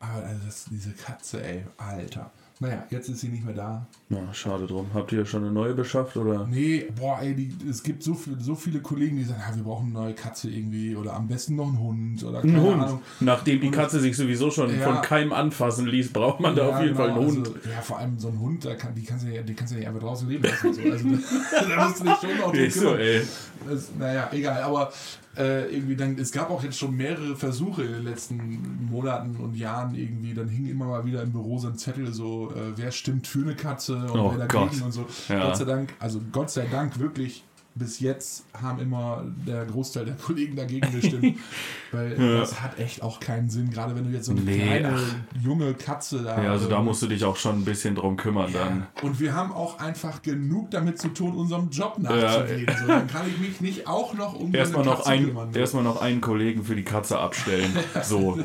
aber 0.00 0.24
also 0.24 0.46
das, 0.46 0.64
diese 0.70 0.92
Katze, 0.92 1.44
ey, 1.44 1.66
Alter. 1.76 2.30
Naja, 2.62 2.84
jetzt 2.90 3.08
ist 3.08 3.18
sie 3.20 3.28
nicht 3.28 3.44
mehr 3.44 3.54
da. 3.56 3.86
Ja, 4.08 4.18
schade 4.32 4.68
drum. 4.68 4.86
Habt 4.94 5.10
ihr 5.10 5.26
schon 5.26 5.42
eine 5.42 5.50
neue 5.52 5.74
beschafft 5.74 6.16
oder? 6.16 6.46
Nee, 6.46 6.86
boah, 6.96 7.18
ey, 7.20 7.34
die, 7.34 7.52
es 7.68 7.82
gibt 7.82 8.04
so, 8.04 8.14
viel, 8.14 8.38
so 8.38 8.54
viele 8.54 8.78
Kollegen, 8.78 9.16
die 9.16 9.24
sagen, 9.24 9.40
ja, 9.50 9.56
wir 9.56 9.64
brauchen 9.64 9.86
eine 9.86 9.94
neue 9.94 10.14
Katze 10.14 10.48
irgendwie 10.48 10.94
oder 10.94 11.14
am 11.14 11.26
besten 11.26 11.56
noch 11.56 11.66
einen 11.66 11.80
Hund 11.80 12.22
oder 12.22 12.40
keine 12.40 12.54
Ein 12.54 12.62
Hund. 12.62 12.82
Ahnung. 12.84 13.02
Nachdem 13.18 13.60
die 13.60 13.72
Katze 13.72 13.98
sich 13.98 14.16
sowieso 14.16 14.52
schon 14.52 14.70
Ja. 14.78 14.92
von 14.92 15.02
keinem 15.02 15.32
anfassen 15.32 15.86
ließ, 15.88 16.12
braucht 16.12 16.38
man 16.38 16.54
da 16.54 16.68
Ja, 16.68 16.76
auf 16.76 16.82
jeden 16.84 16.94
Fall 16.94 17.08
genau, 17.08 17.20
einen 17.22 17.30
Hund. 17.36 17.48
Also, 17.48 17.68
ja, 17.68 17.80
vor 17.82 17.98
allem 17.98 18.16
so 18.16 18.28
ein 18.28 18.38
Hund, 18.38 18.64
da 18.64 18.76
kann, 18.76 18.94
die, 18.94 19.02
kannst 19.02 19.26
du 19.26 19.30
ja, 19.34 19.42
die 19.42 19.54
kannst 19.54 19.72
du 19.72 19.74
ja 19.74 19.80
nicht 19.80 19.88
einfach 19.88 20.06
draußen 20.06 20.28
leben 20.28 20.44
lassen. 20.44 20.72
So. 20.72 20.82
Also, 20.82 21.08
da 21.68 21.84
musst 21.88 22.00
du 22.00 22.04
dich 22.04 22.14
schon 22.14 22.42
auch 22.44 22.52
Nicht 22.52 22.74
so, 22.76 22.94
ey. 22.94 23.22
Das, 23.68 23.90
naja, 23.98 24.28
egal, 24.32 24.62
aber 24.62 24.92
äh, 25.36 25.74
irgendwie 25.74 25.96
dann, 25.96 26.18
es 26.18 26.30
gab 26.32 26.50
auch 26.50 26.62
jetzt 26.62 26.78
schon 26.78 26.94
mehrere 26.96 27.36
Versuche 27.36 27.82
in 27.84 27.92
den 27.92 28.04
letzten 28.04 28.86
Monaten 28.90 29.36
und 29.36 29.54
Jahren 29.54 29.94
irgendwie, 29.94 30.34
dann 30.34 30.48
hing 30.48 30.66
immer 30.66 30.86
mal 30.86 31.04
wieder 31.06 31.22
im 31.22 31.32
Büro 31.32 31.58
so 31.58 31.68
ein 31.68 31.76
Zettel 31.76 32.12
so, 32.12 32.50
äh, 32.50 32.76
wer 32.76 32.90
stimmt 32.90 33.26
für 33.26 33.40
eine 33.42 33.54
Katze 33.54 33.96
und 33.96 34.18
Oh 34.20 34.34
wer 34.36 34.46
dagegen 34.46 34.78
Gott. 34.78 34.82
und 34.82 34.92
so. 34.92 35.06
Ja. 35.28 35.46
Gott 35.46 35.56
sei 35.56 35.64
Dank, 35.64 35.94
also 35.98 36.20
Gott 36.32 36.50
sei 36.50 36.66
Dank 36.70 36.98
wirklich 36.98 37.44
bis 37.74 38.00
jetzt 38.00 38.44
haben 38.60 38.78
immer 38.80 39.24
der 39.46 39.64
Großteil 39.64 40.04
der 40.04 40.14
Kollegen 40.16 40.56
dagegen 40.56 40.92
gestimmt. 40.92 41.38
weil 41.92 42.16
das 42.16 42.60
hat 42.60 42.78
echt 42.78 43.02
auch 43.02 43.20
keinen 43.20 43.48
Sinn, 43.50 43.70
gerade 43.70 43.94
wenn 43.94 44.04
du 44.04 44.10
jetzt 44.10 44.26
so 44.26 44.32
eine 44.32 44.40
Nee, 44.42 44.58
kleine, 44.58 44.94
ach. 44.96 45.42
junge 45.42 45.74
Katze 45.74 46.22
da 46.22 46.42
Ja, 46.42 46.50
also 46.52 46.68
da 46.68 46.80
musst 46.80 47.02
du 47.02 47.06
dich 47.06 47.24
auch 47.24 47.36
schon 47.36 47.56
ein 47.60 47.64
bisschen 47.64 47.94
drum 47.94 48.16
kümmern 48.16 48.52
dann. 48.52 48.86
und 49.02 49.20
wir 49.20 49.34
haben 49.34 49.52
auch 49.52 49.78
einfach 49.78 50.22
genug 50.22 50.70
damit 50.70 50.98
zu 50.98 51.08
tun, 51.08 51.34
unserem 51.34 51.70
Job 51.70 51.98
nachzugehen. 51.98 52.66
so, 52.80 52.86
dann 52.86 53.06
kann 53.06 53.26
ich 53.28 53.38
mich 53.38 53.60
nicht 53.60 53.86
auch 53.86 54.14
noch 54.14 54.34
um 54.34 54.54
Erstmal 54.54 54.84
noch, 54.84 54.96
Katze 54.98 55.10
ein, 55.10 55.24
kümmern. 55.26 55.54
Erstmal 55.54 55.82
noch 55.84 56.00
einen 56.00 56.20
Kollegen 56.20 56.64
für 56.64 56.76
die 56.76 56.84
Katze 56.84 57.18
abstellen. 57.18 57.70
So 58.02 58.38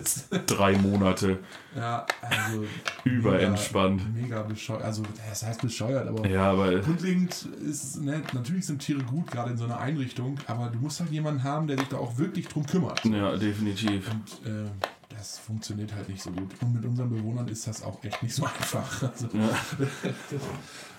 drei 0.46 0.78
Monate. 0.78 1.40
Ja, 1.76 2.08
also 2.22 2.64
Überentspannt. 3.04 4.02
Mega, 4.16 4.24
mega 4.38 4.42
bescheuert. 4.44 4.82
Also 4.84 5.04
das 5.30 5.44
heißt 5.44 5.62
bescheuert, 5.62 6.08
aber 6.08 6.28
Ja, 6.28 6.52
aber 6.52 6.80
grundlegend 6.80 7.48
ist 7.68 8.02
ne, 8.02 8.22
natürlich 8.34 8.66
sind 8.66 8.80
Tiere 8.80 9.04
gut, 9.04 9.17
gerade 9.26 9.52
in 9.52 9.58
so 9.58 9.66
einer 9.66 9.80
Einrichtung, 9.80 10.40
aber 10.48 10.68
du 10.68 10.80
musst 10.80 11.00
halt 11.00 11.12
jemanden 11.12 11.44
haben, 11.44 11.68
der 11.68 11.78
sich 11.78 11.88
da 11.88 11.98
auch 11.98 12.18
wirklich 12.18 12.48
drum 12.48 12.66
kümmert. 12.66 13.04
ja, 13.06 13.36
definitiv. 13.36 14.10
Und 14.12 14.50
äh, 14.50 14.70
das 15.10 15.40
funktioniert 15.40 15.94
halt 15.96 16.10
nicht 16.10 16.22
so 16.22 16.32
gut. 16.32 16.52
Und 16.62 16.74
mit 16.74 16.86
unseren 16.86 17.10
Bewohnern 17.10 17.48
ist 17.48 17.68
das 17.68 17.84
auch 17.84 18.04
echt 18.04 18.22
nicht 18.22 18.36
so 18.36 18.46
einfach. 18.60 19.04
Also, 19.04 19.28
äh, 19.32 19.40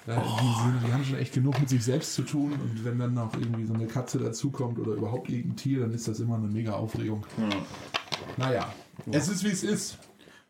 die, 0.06 0.62
sind, 0.62 0.86
die 0.86 0.92
haben 0.92 1.04
schon 1.04 1.18
echt 1.18 1.34
genug 1.34 1.58
mit 1.60 1.68
sich 1.68 1.84
selbst 1.84 2.14
zu 2.14 2.22
tun 2.22 2.52
und 2.52 2.84
wenn 2.84 2.98
dann 2.98 3.14
noch 3.14 3.34
irgendwie 3.34 3.66
so 3.66 3.74
eine 3.74 3.86
Katze 3.86 4.18
dazukommt 4.18 4.78
oder 4.78 4.92
überhaupt 4.92 5.28
irgendein 5.28 5.56
Tier, 5.56 5.80
dann 5.80 5.92
ist 5.92 6.08
das 6.08 6.20
immer 6.20 6.36
eine 6.36 6.48
mega 6.48 6.72
Aufregung. 6.72 7.24
Naja, 8.36 8.72
es 9.10 9.28
ist 9.28 9.44
wie 9.44 9.48
es 9.48 9.62
ist. 9.62 9.98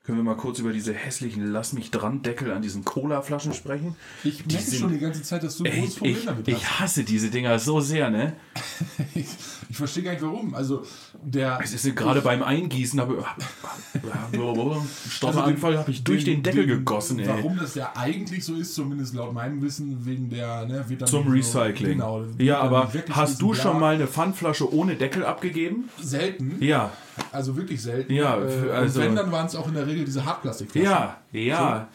Können 0.09 0.21
wir 0.21 0.25
mal 0.25 0.37
kurz 0.39 0.59
über 0.59 0.73
diese 0.73 0.95
hässlichen 0.95 1.53
Lass 1.53 1.75
mich 1.75 1.91
dran 1.91 2.23
Deckel 2.23 2.51
an 2.53 2.63
diesen 2.63 2.83
Cola-Flaschen 2.83 3.53
sprechen? 3.53 3.95
Ich 4.25 4.47
merke 4.47 4.65
sind- 4.65 4.81
schon 4.81 4.91
die 4.91 5.01
ganze 5.01 5.23
Zeit, 5.23 5.43
dass 5.43 5.59
du 5.59 5.65
ein 5.65 5.71
großes 5.81 5.97
Problem 5.97 6.17
ich, 6.17 6.25
damit 6.25 6.49
ich 6.49 6.55
hast. 6.55 6.81
hasse 6.81 7.05
diese 7.05 7.29
Dinger 7.29 7.59
so 7.59 7.81
sehr, 7.81 8.09
ne? 8.09 8.33
Ich, 9.15 9.27
ich 9.69 9.77
verstehe 9.77 10.03
gar 10.05 10.13
nicht 10.13 10.23
warum. 10.23 10.55
Also 10.55 10.83
der 11.23 11.61
Es 11.63 11.75
ist 11.75 11.95
gerade 11.95 12.23
beim 12.23 12.43
Eingießen, 12.43 12.99
habe 12.99 13.23
Stoffeanfall 15.11 15.77
habe 15.77 15.91
ich 15.91 16.05
durch 16.05 16.25
den, 16.25 16.43
Deckel 16.43 16.67
gegossen, 16.67 17.19
ey. 17.19 17.29
Warum 17.29 17.59
das 17.59 17.75
ja 17.75 17.93
eigentlich 17.95 18.47
so 18.47 18.55
ist, 18.55 18.75
zumindest 18.75 19.13
laut 19.13 19.35
meinem 19.35 19.61
Wissen, 19.61 20.07
wegen 20.07 20.31
der, 20.31 20.65
ne, 20.65 20.87
Zum 21.05 21.25
so- 21.25 21.31
Recycling. 21.33 21.99
Genau, 21.99 22.25
ja, 22.39 22.61
aber 22.61 22.91
hast 23.11 23.43
du 23.43 23.53
schon 23.53 23.79
mal 23.79 23.97
eine 23.97 24.07
Pfandflasche 24.07 24.73
ohne 24.73 24.95
Deckel 24.95 25.27
abgegeben? 25.27 25.91
selten? 26.01 26.57
Ja. 26.61 26.93
Also 27.33 27.57
wirklich 27.57 27.81
selten. 27.83 28.13
Ja, 28.13 28.39
äh, 28.43 28.49
für- 28.49 28.65
und 28.67 28.71
also- 28.73 29.01
wenn, 29.01 29.15
dann 29.17 29.31
waren 29.33 29.47
es 29.47 29.55
auch 29.57 29.69
in 29.69 29.75
der 29.75 29.87
Regel 29.87 30.05
diese 30.05 30.25
Hartplastikflaschen. 30.25 30.91
Ja, 30.91 31.17
ja. 31.33 31.89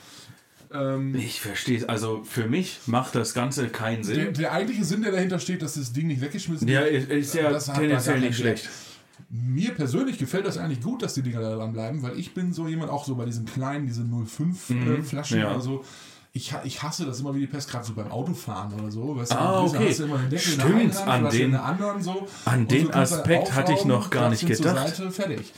Ähm, 0.73 1.13
Ich 1.15 1.39
verstehe 1.39 1.77
es. 1.77 1.87
Also 1.87 2.23
für 2.23 2.47
mich 2.47 2.79
macht 2.87 3.13
das 3.15 3.33
Ganze 3.33 3.67
keinen 3.69 4.03
der, 4.05 4.15
Sinn. 4.15 4.33
der 4.33 4.51
eigentliche 4.53 4.83
Sinn, 4.83 5.03
der 5.03 5.11
dahinter 5.11 5.37
steht, 5.39 5.61
dass 5.61 5.75
das 5.75 5.93
Ding 5.93 6.07
nicht 6.07 6.21
weggeschmissen 6.21 6.67
Ja, 6.67 6.81
wird, 6.81 7.09
ist, 7.09 7.11
ist 7.11 7.35
ja 7.35 7.57
tendenziell 7.59 8.19
nicht 8.21 8.37
schlecht. 8.37 8.69
Mir 9.29 9.71
persönlich 9.73 10.17
gefällt 10.17 10.45
das 10.47 10.57
eigentlich 10.57 10.81
gut, 10.81 11.01
dass 11.03 11.13
die 11.13 11.21
Dinger 11.21 11.41
da 11.41 11.55
dran 11.55 11.73
bleiben, 11.73 12.01
weil 12.03 12.17
ich 12.19 12.33
bin 12.33 12.53
so 12.53 12.67
jemand 12.67 12.91
auch 12.91 13.05
so 13.05 13.15
bei 13.15 13.25
diesen 13.25 13.45
kleinen, 13.45 13.85
diese 13.87 14.03
05 14.03 14.69
äh, 14.71 15.01
Flaschen 15.03 15.37
Mhm. 15.37 15.43
ja. 15.43 15.51
oder 15.51 15.61
so. 15.61 15.83
Ich, 16.35 16.51
ich 16.63 16.81
hasse 16.81 17.05
das 17.05 17.19
immer 17.19 17.35
wie 17.35 17.41
die 17.41 17.47
Pest, 17.47 17.69
gerade 17.69 17.85
so 17.85 17.93
beim 17.93 18.11
Autofahren 18.11 18.73
oder 18.79 18.89
so. 18.91 19.15
Weißt 19.15 19.33
du, 19.33 19.35
Ah, 19.37 19.61
okay. 19.61 19.89
hast 19.89 19.99
du 19.99 20.03
immer 20.05 20.17
den 20.17 20.29
Deckel 20.31 20.53
Stimmt, 20.53 20.95
Hand, 21.05 21.07
an 21.07 21.29
den- 21.31 21.41
in 21.41 21.51
der 21.51 21.63
anderen 21.63 22.01
so. 22.01 22.27
an 22.45 22.67
den 22.67 22.87
dann 22.89 23.01
Aspekt 23.01 23.53
hatte 23.53 23.73
ich 23.73 23.85
noch 23.85 24.09
gar 24.09 24.29
nicht 24.31 24.45
gedacht. 24.47 24.95
Seite, 24.95 25.11
fertig. 25.11 25.53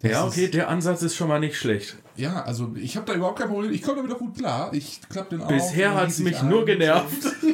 Das 0.00 0.10
Ja, 0.12 0.24
okay, 0.24 0.48
der 0.48 0.68
Ansatz 0.68 1.02
ist 1.02 1.16
schon 1.16 1.26
mal 1.28 1.40
nicht 1.40 1.56
schlecht. 1.56 1.96
ja, 2.16 2.42
also 2.42 2.72
ich 2.76 2.96
habe 2.96 3.06
da 3.06 3.14
überhaupt 3.14 3.38
kein 3.40 3.48
Problem. 3.48 3.72
Ich 3.72 3.82
komme 3.82 3.96
damit 3.96 4.12
auch 4.12 4.18
gut 4.18 4.36
klar. 4.38 4.72
Ich 4.72 5.00
klappe 5.08 5.30
den 5.36 5.42
auf. 5.42 5.48
Bisher 5.48 5.94
hat 5.94 6.08
es 6.08 6.18
mich 6.20 6.40
nur 6.42 6.64
genervt. 6.64 7.26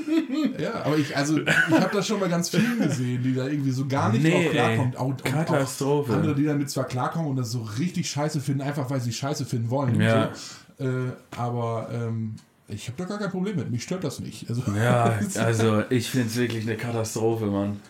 Ja, 0.58 0.82
aber 0.84 0.96
ich, 0.98 1.16
also, 1.16 1.38
ich 1.38 1.46
habe 1.48 1.90
das 1.92 2.06
schon 2.06 2.20
bei 2.20 2.28
ganz 2.28 2.48
vielen 2.50 2.80
gesehen, 2.80 3.22
die 3.22 3.34
da 3.34 3.46
irgendwie 3.46 3.70
so 3.70 3.86
gar 3.86 4.10
nicht 4.12 4.22
Nee, 4.22 4.44
drauf 4.44 4.52
klarkommen. 4.52 4.94
und 4.94 5.24
Katastrophe. 5.24 6.12
Auch 6.12 6.16
andere, 6.16 6.34
die 6.34 6.44
damit 6.44 6.70
zwar 6.70 6.84
klarkommen 6.84 7.28
und 7.30 7.36
das 7.36 7.50
so 7.50 7.62
richtig 7.78 8.08
scheiße 8.10 8.40
finden, 8.40 8.60
einfach 8.62 8.88
weil 8.90 9.00
sie 9.00 9.12
scheiße 9.12 9.44
finden 9.46 9.70
wollen. 9.70 10.00
Ja. 10.00 10.30
So. 10.78 10.84
Äh, 10.84 11.12
aber 11.36 11.88
ähm, 11.92 12.36
ich 12.68 12.88
habe 12.88 12.98
da 12.98 13.04
gar 13.04 13.18
kein 13.18 13.30
Problem 13.30 13.56
mit. 13.56 13.70
Mich 13.70 13.82
stört 13.82 14.04
das 14.04 14.20
nicht. 14.20 14.48
Also, 14.48 14.62
Ja, 14.72 15.18
also 15.36 15.82
ich 15.90 16.10
finde 16.10 16.28
es 16.28 16.36
wirklich 16.36 16.64
eine 16.66 16.76
Katastrophe, 16.76 17.46
Mann. 17.46 17.80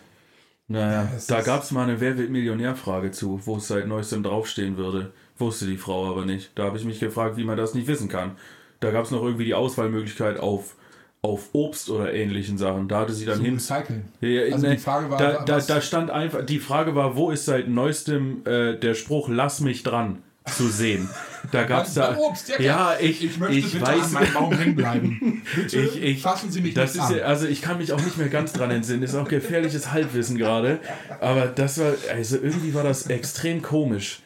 Naja, 0.67 1.03
Ja, 1.03 1.09
da 1.27 1.41
gab 1.41 1.63
es 1.63 1.71
mal 1.71 1.83
eine 1.83 1.99
Wer 1.99 2.17
wird 2.17 2.29
Millionär-Frage 2.29 3.11
zu, 3.11 3.41
wo 3.45 3.57
es 3.57 3.67
seit 3.67 3.87
neuestem 3.87 4.23
draufstehen 4.23 4.77
würde. 4.77 5.11
Wusste 5.37 5.65
die 5.65 5.77
Frau 5.77 6.09
aber 6.09 6.25
nicht. 6.25 6.51
Da 6.55 6.65
habe 6.65 6.77
ich 6.77 6.85
mich 6.85 6.99
gefragt, 6.99 7.37
wie 7.37 7.43
man 7.43 7.57
das 7.57 7.73
nicht 7.73 7.87
wissen 7.87 8.07
kann. 8.07 8.31
Da 8.79 8.91
gab 8.91 9.05
es 9.05 9.11
noch 9.11 9.23
irgendwie 9.23 9.45
die 9.45 9.53
Auswahlmöglichkeit 9.53 10.39
auf, 10.39 10.75
auf 11.21 11.49
Obst 11.53 11.89
oder 11.89 12.13
ähnlichen 12.13 12.57
Sachen. 12.57 12.87
Da 12.87 12.99
hatte 12.99 13.13
sie 13.13 13.25
dann 13.25 13.37
zum 13.37 13.45
hin. 13.45 13.53
Recyceln. 13.55 14.05
Ja, 14.21 14.43
Also 14.53 14.67
ne, 14.67 14.75
die 14.75 14.81
Frage 14.81 15.09
war, 15.09 15.17
da, 15.17 15.43
da, 15.43 15.59
da 15.59 15.81
stand 15.81 16.11
einfach, 16.11 16.45
die 16.45 16.59
Frage 16.59 16.95
war, 16.95 17.15
wo 17.15 17.31
ist 17.31 17.45
seit 17.45 17.67
neuestem 17.67 18.45
äh, 18.45 18.77
der 18.77 18.93
Spruch, 18.93 19.27
lass 19.27 19.59
mich 19.59 19.83
dran 19.83 20.19
zu 20.45 20.67
sehen. 20.67 21.09
Da 21.51 21.63
gab 21.63 21.85
es 21.85 21.93
da. 21.93 22.17
Obst, 22.17 22.49
ja, 22.49 22.59
ja, 22.59 22.95
ich, 22.99 23.23
Ich 23.23 23.37
möchte 23.39 23.55
ich 23.57 23.71
bitte 23.71 23.85
weiß, 23.85 24.03
an 24.07 24.11
meinem 24.13 24.33
Baum 24.33 24.53
hängen 24.53 24.75
bleiben. 24.75 25.41
Bitte 25.55 25.79
Ich- 25.79 26.01
ich- 26.01 26.21
fassen 26.21 26.51
Sie 26.51 26.61
mich 26.61 26.73
das 26.73 26.95
nicht 26.95 27.03
ist 27.09 27.21
an. 27.21 27.21
also 27.21 27.47
ich 27.47 27.61
kann 27.61 27.77
mich 27.77 27.93
auch 27.93 28.01
nicht 28.01 28.17
mehr 28.17 28.29
ganz 28.29 28.53
dran 28.53 28.71
entsinnen. 28.71 29.03
Ist 29.03 29.15
auch 29.15 29.27
gefährliches 29.27 29.91
Halbwissen 29.91 30.37
gerade. 30.37 30.79
Aber 31.21 31.45
das 31.47 31.79
war, 31.79 31.93
also 32.13 32.37
irgendwie 32.37 32.73
war 32.73 32.83
das 32.83 33.07
extrem 33.07 33.61
komisch. 33.61 34.19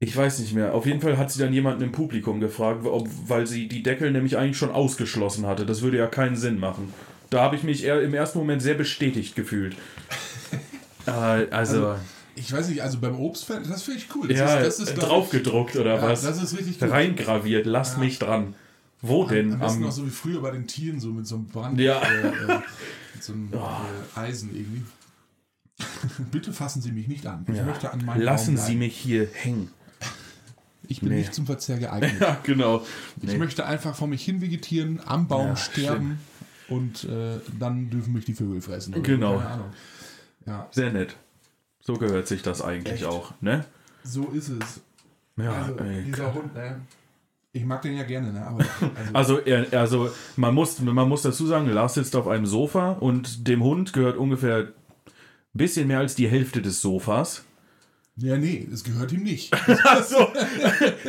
Ich 0.00 0.16
weiß 0.16 0.38
nicht 0.40 0.52
mehr. 0.54 0.74
Auf 0.74 0.86
jeden 0.86 1.00
Fall 1.00 1.16
hat 1.18 1.30
sie 1.30 1.38
dann 1.40 1.52
jemanden 1.52 1.82
im 1.82 1.92
Publikum 1.92 2.40
gefragt, 2.40 2.84
ob, 2.86 3.08
weil 3.28 3.46
sie 3.46 3.68
die 3.68 3.82
Deckel 3.82 4.10
nämlich 4.10 4.36
eigentlich 4.36 4.58
schon 4.58 4.72
ausgeschlossen 4.72 5.46
hatte. 5.46 5.64
Das 5.66 5.82
würde 5.82 5.98
ja 5.98 6.06
keinen 6.06 6.34
Sinn 6.36 6.58
machen. 6.58 6.92
Da 7.30 7.40
habe 7.42 7.56
ich 7.56 7.62
mich 7.62 7.84
eher 7.84 8.02
im 8.02 8.12
ersten 8.14 8.38
Moment 8.38 8.62
sehr 8.62 8.74
bestätigt 8.74 9.34
gefühlt. 9.36 9.76
Äh, 11.06 11.10
also, 11.50 11.96
Ich 12.44 12.52
weiß 12.52 12.68
nicht, 12.68 12.82
also 12.82 12.98
beim 12.98 13.14
Obst, 13.18 13.48
das 13.48 13.82
finde 13.84 14.00
ich 14.00 14.08
cool. 14.16 14.26
Das 14.28 14.38
ja, 14.38 14.56
ist, 14.58 14.78
das 14.80 14.88
ist, 14.88 14.94
glaub 14.94 14.98
ich- 14.98 15.08
draufgedruckt 15.08 15.76
oder 15.76 15.96
ja, 15.96 16.02
was? 16.02 16.22
Das 16.22 16.42
ist 16.42 16.56
richtig 16.58 16.80
gut. 16.80 16.90
Reingraviert, 16.90 17.66
lasst 17.66 17.98
mich 17.98 18.18
dran. 18.18 18.54
Wo 19.00 19.26
denn? 19.26 19.52
Am 19.54 19.58
besten 19.60 19.78
Am, 19.78 19.82
noch 19.84 19.92
so 19.92 20.04
wie 20.06 20.10
früher 20.10 20.40
bei 20.42 20.50
den 20.50 20.66
Tieren, 20.66 20.98
so 21.00 21.08
mit 21.12 21.26
so 21.26 21.36
einem 21.36 21.46
Brand, 21.46 21.78
Ja. 21.80 22.00
Oh. 22.02 22.06
äh, 22.06 22.52
äh, 22.54 22.60
mit 23.14 23.22
so 23.22 23.32
einem 23.32 23.52
äh, 24.16 24.18
Eisen 24.18 24.54
irgendwie. 24.54 24.82
Bitte 26.30 26.52
fassen 26.52 26.82
Sie 26.82 26.92
mich 26.92 27.08
nicht 27.08 27.26
an. 27.26 27.44
Ich 27.48 27.56
Ja. 27.56 27.64
möchte 27.64 27.92
an 27.92 28.04
meinem 28.04 28.22
Lassen 28.22 28.56
Sie 28.56 28.74
mich 28.76 28.96
hier 28.96 29.28
hängen. 29.32 29.70
Ich 30.88 31.00
bin 31.00 31.10
Nee. 31.10 31.18
nicht 31.20 31.32
zum 31.34 31.46
Verzehr 31.46 31.78
geeignet. 31.78 32.14
Ja, 32.20 32.38
genau. 32.42 32.84
Ich 33.22 33.36
möchte 33.38 33.64
einfach 33.66 33.94
vor 33.94 34.08
mich 34.08 34.24
hin 34.24 34.40
vegetieren, 34.40 35.00
am 35.06 35.26
Baum 35.28 35.48
Ja, 35.48 35.56
sterben 35.56 36.18
und 36.68 37.04
äh, 37.04 37.38
dann 37.58 37.88
dürfen 37.90 38.12
mich 38.12 38.24
die 38.24 38.34
Vögel 38.34 38.60
fressen. 38.60 39.00
Genau. 39.02 39.38
Keine 39.38 39.50
Ahnung. 39.50 39.66
Ja, 40.46 40.68
Sehr 40.72 40.92
nett. 40.92 41.16
So 41.84 41.94
gehört 41.94 42.28
sich 42.28 42.42
das 42.42 42.62
eigentlich 42.62 43.02
Echt? 43.02 43.04
auch, 43.04 43.32
ne? 43.40 43.64
so 44.04 44.28
ist 44.28 44.48
es. 44.48 44.80
Ja, 45.36 45.52
Also, 45.52 45.76
ey. 45.78 46.02
dieser 46.04 46.32
Hund, 46.34 46.54
ne? 46.54 46.80
Ich 47.52 47.64
mag 47.64 47.82
den 47.82 47.96
ja 47.96 48.04
gerne, 48.04 48.32
ne? 48.32 48.46
Aber 48.46 48.64
also, 49.12 49.40
Also, 49.44 49.76
also 49.76 50.10
man, 50.36 50.54
muss, 50.54 50.80
man 50.80 51.08
muss 51.08 51.22
dazu 51.22 51.46
sagen, 51.46 51.68
Lars 51.68 51.94
sitzt 51.94 52.16
auf 52.16 52.26
einem 52.28 52.46
Sofa 52.46 52.92
und 52.92 53.46
dem 53.48 53.62
Hund 53.62 53.92
gehört 53.92 54.16
ungefähr 54.16 54.58
ein 54.58 54.72
bisschen 55.52 55.86
mehr 55.88 55.98
als 55.98 56.14
die 56.14 56.28
Hälfte 56.28 56.62
des 56.62 56.80
Sofas. 56.80 57.44
ja, 58.16 58.36
nee, 58.36 58.66
es 58.72 58.84
gehört 58.84 59.12
ihm 59.12 59.22
nicht. 59.24 59.52
Also, 59.84 60.28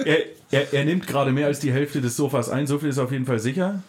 er, 0.06 0.18
er, 0.52 0.74
er 0.74 0.86
nimmt 0.86 1.08
gerade 1.08 1.32
mehr 1.32 1.48
als 1.48 1.60
die 1.60 1.72
Hälfte 1.72 2.02
des 2.02 2.16
Sofas 2.18 2.50
ein, 2.50 2.68
so 2.68 2.80
viel 2.80 2.90
ist 2.90 2.98
auf 3.00 3.12
jeden 3.12 3.26
Fall 3.26 3.40
sicher. 3.40 3.82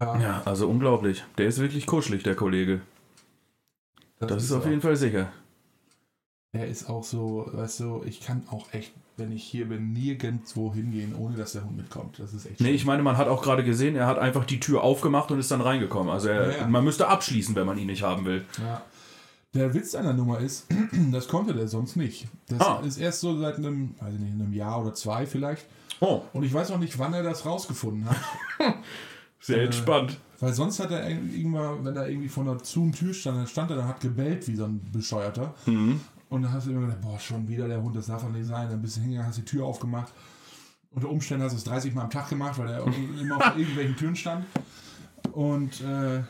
Ja, 0.00 0.42
also 0.46 0.66
unglaublich. 0.68 1.24
Der 1.36 1.46
ist 1.46 1.58
wirklich 1.58 1.86
kuschelig, 1.86 2.22
der 2.22 2.34
Kollege. 2.34 2.80
Das 4.20 4.42
ist 4.44 4.52
auf 4.52 4.66
jeden 4.66 4.80
Fall 4.80 4.96
sicher. 4.96 5.32
Er 6.52 6.66
ist 6.66 6.88
auch 6.90 7.04
so, 7.04 7.48
weißt 7.52 7.80
du, 7.80 8.02
ich 8.04 8.20
kann 8.20 8.42
auch 8.50 8.72
echt, 8.72 8.92
wenn 9.16 9.30
ich 9.30 9.44
hier 9.44 9.68
bin, 9.68 9.92
nirgendwo 9.92 10.74
hingehen, 10.74 11.14
ohne 11.14 11.36
dass 11.36 11.52
der 11.52 11.64
Hund 11.64 11.76
mitkommt. 11.76 12.18
Das 12.18 12.34
ist 12.34 12.44
echt 12.46 12.60
Nee, 12.60 12.66
schlimm. 12.66 12.74
ich 12.76 12.84
meine, 12.86 13.02
man 13.04 13.16
hat 13.16 13.28
auch 13.28 13.40
gerade 13.42 13.62
gesehen, 13.64 13.94
er 13.94 14.06
hat 14.06 14.18
einfach 14.18 14.44
die 14.44 14.58
Tür 14.58 14.82
aufgemacht 14.82 15.30
und 15.30 15.38
ist 15.38 15.50
dann 15.52 15.60
reingekommen. 15.60 16.12
Also 16.12 16.28
er, 16.28 16.50
Ja, 16.50 16.58
ja. 16.58 16.66
man 16.66 16.82
müsste 16.84 17.06
abschließen, 17.08 17.54
wenn 17.54 17.66
man 17.66 17.78
ihn 17.78 17.86
nicht 17.86 18.02
haben 18.02 18.24
will. 18.24 18.44
Ja. 18.58 18.82
Der 19.54 19.74
Witz 19.74 19.94
an 19.94 20.04
der 20.04 20.12
Nummer 20.12 20.40
ist, 20.40 20.66
das 21.12 21.28
konnte 21.28 21.54
der 21.54 21.68
sonst 21.68 21.96
nicht. 21.96 22.26
Das 22.48 22.60
Ah. 22.60 22.82
ist 22.84 22.98
erst 22.98 23.20
so 23.20 23.38
seit 23.38 23.56
einem, 23.56 23.94
weiß 24.00 24.14
ich 24.14 24.20
nicht, 24.20 24.32
einem 24.34 24.52
Jahr 24.52 24.82
oder 24.82 24.92
zwei 24.94 25.26
vielleicht. 25.26 25.66
Oh, 26.00 26.22
Und 26.32 26.42
ich 26.44 26.52
weiß 26.52 26.70
noch 26.70 26.78
nicht, 26.78 26.98
wann 26.98 27.14
er 27.14 27.22
das 27.22 27.46
rausgefunden 27.46 28.08
hat. 28.10 28.16
sehr 29.40 29.62
entspannt. 29.62 30.18
Weil 30.40 30.54
sonst 30.54 30.80
hat 30.80 30.90
er 30.90 31.08
irgendwann, 31.08 31.84
wenn 31.84 31.94
er 31.94 32.08
irgendwie 32.08 32.28
vor 32.28 32.44
einer 32.44 32.58
zu 32.62 32.90
Tür 32.90 33.12
stand, 33.12 33.38
dann 33.38 33.46
stand 33.46 33.70
er, 33.70 33.76
dann 33.76 33.88
hat 33.88 34.00
gebellt 34.00 34.48
wie 34.48 34.56
so 34.56 34.64
ein 34.64 34.80
Bescheuerter. 34.90 35.54
Mhm. 35.66 36.00
Und 36.30 36.42
dann 36.42 36.52
hast 36.52 36.66
du 36.66 36.70
immer 36.70 36.82
gedacht, 36.82 37.02
boah, 37.02 37.18
schon 37.18 37.46
wieder 37.46 37.68
der 37.68 37.82
Hund, 37.82 37.94
das 37.94 38.06
darf 38.06 38.22
doch 38.22 38.30
nicht 38.30 38.46
sein. 38.46 38.70
Dann 38.70 38.80
bist 38.80 38.96
du 38.96 39.00
hingegangen, 39.02 39.28
hast 39.28 39.38
die 39.38 39.44
Tür 39.44 39.66
aufgemacht. 39.66 40.12
Unter 40.92 41.10
Umständen 41.10 41.44
hast 41.44 41.52
du 41.52 41.58
es 41.58 41.64
30 41.64 41.94
Mal 41.94 42.04
am 42.04 42.10
Tag 42.10 42.30
gemacht, 42.30 42.58
weil 42.58 42.68
er 42.68 42.86
immer 43.20 43.36
auf 43.36 43.56
irgendwelchen 43.56 43.96
Türen 43.96 44.16
stand. 44.16 44.46
Und 45.32 45.82
äh, 45.82 46.22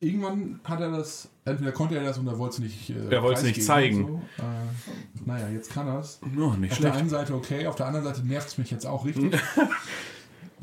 irgendwann 0.00 0.60
hat 0.64 0.80
er 0.80 0.90
das, 0.90 1.28
entweder 1.44 1.72
konnte 1.72 1.96
er 1.96 2.04
das 2.04 2.18
und 2.18 2.26
er 2.26 2.38
wollte 2.38 2.54
es 2.54 2.58
nicht 2.60 2.90
äh, 2.90 3.08
Er 3.08 3.22
wollte 3.22 3.40
es 3.40 3.46
nicht 3.46 3.64
zeigen. 3.64 4.06
So. 4.06 4.22
Äh, 4.38 5.24
naja, 5.24 5.48
jetzt 5.48 5.70
kann 5.70 5.86
er 5.88 6.00
es. 6.00 6.20
Oh, 6.22 6.26
nicht 6.26 6.42
Auf 6.44 6.58
der 6.58 6.74
schlecht. 6.74 6.96
einen 6.96 7.08
Seite 7.08 7.34
okay, 7.34 7.66
auf 7.66 7.76
der 7.76 7.86
anderen 7.86 8.04
Seite 8.04 8.26
nervt 8.26 8.48
es 8.48 8.58
mich 8.58 8.70
jetzt 8.70 8.86
auch 8.86 9.06
richtig. 9.06 9.40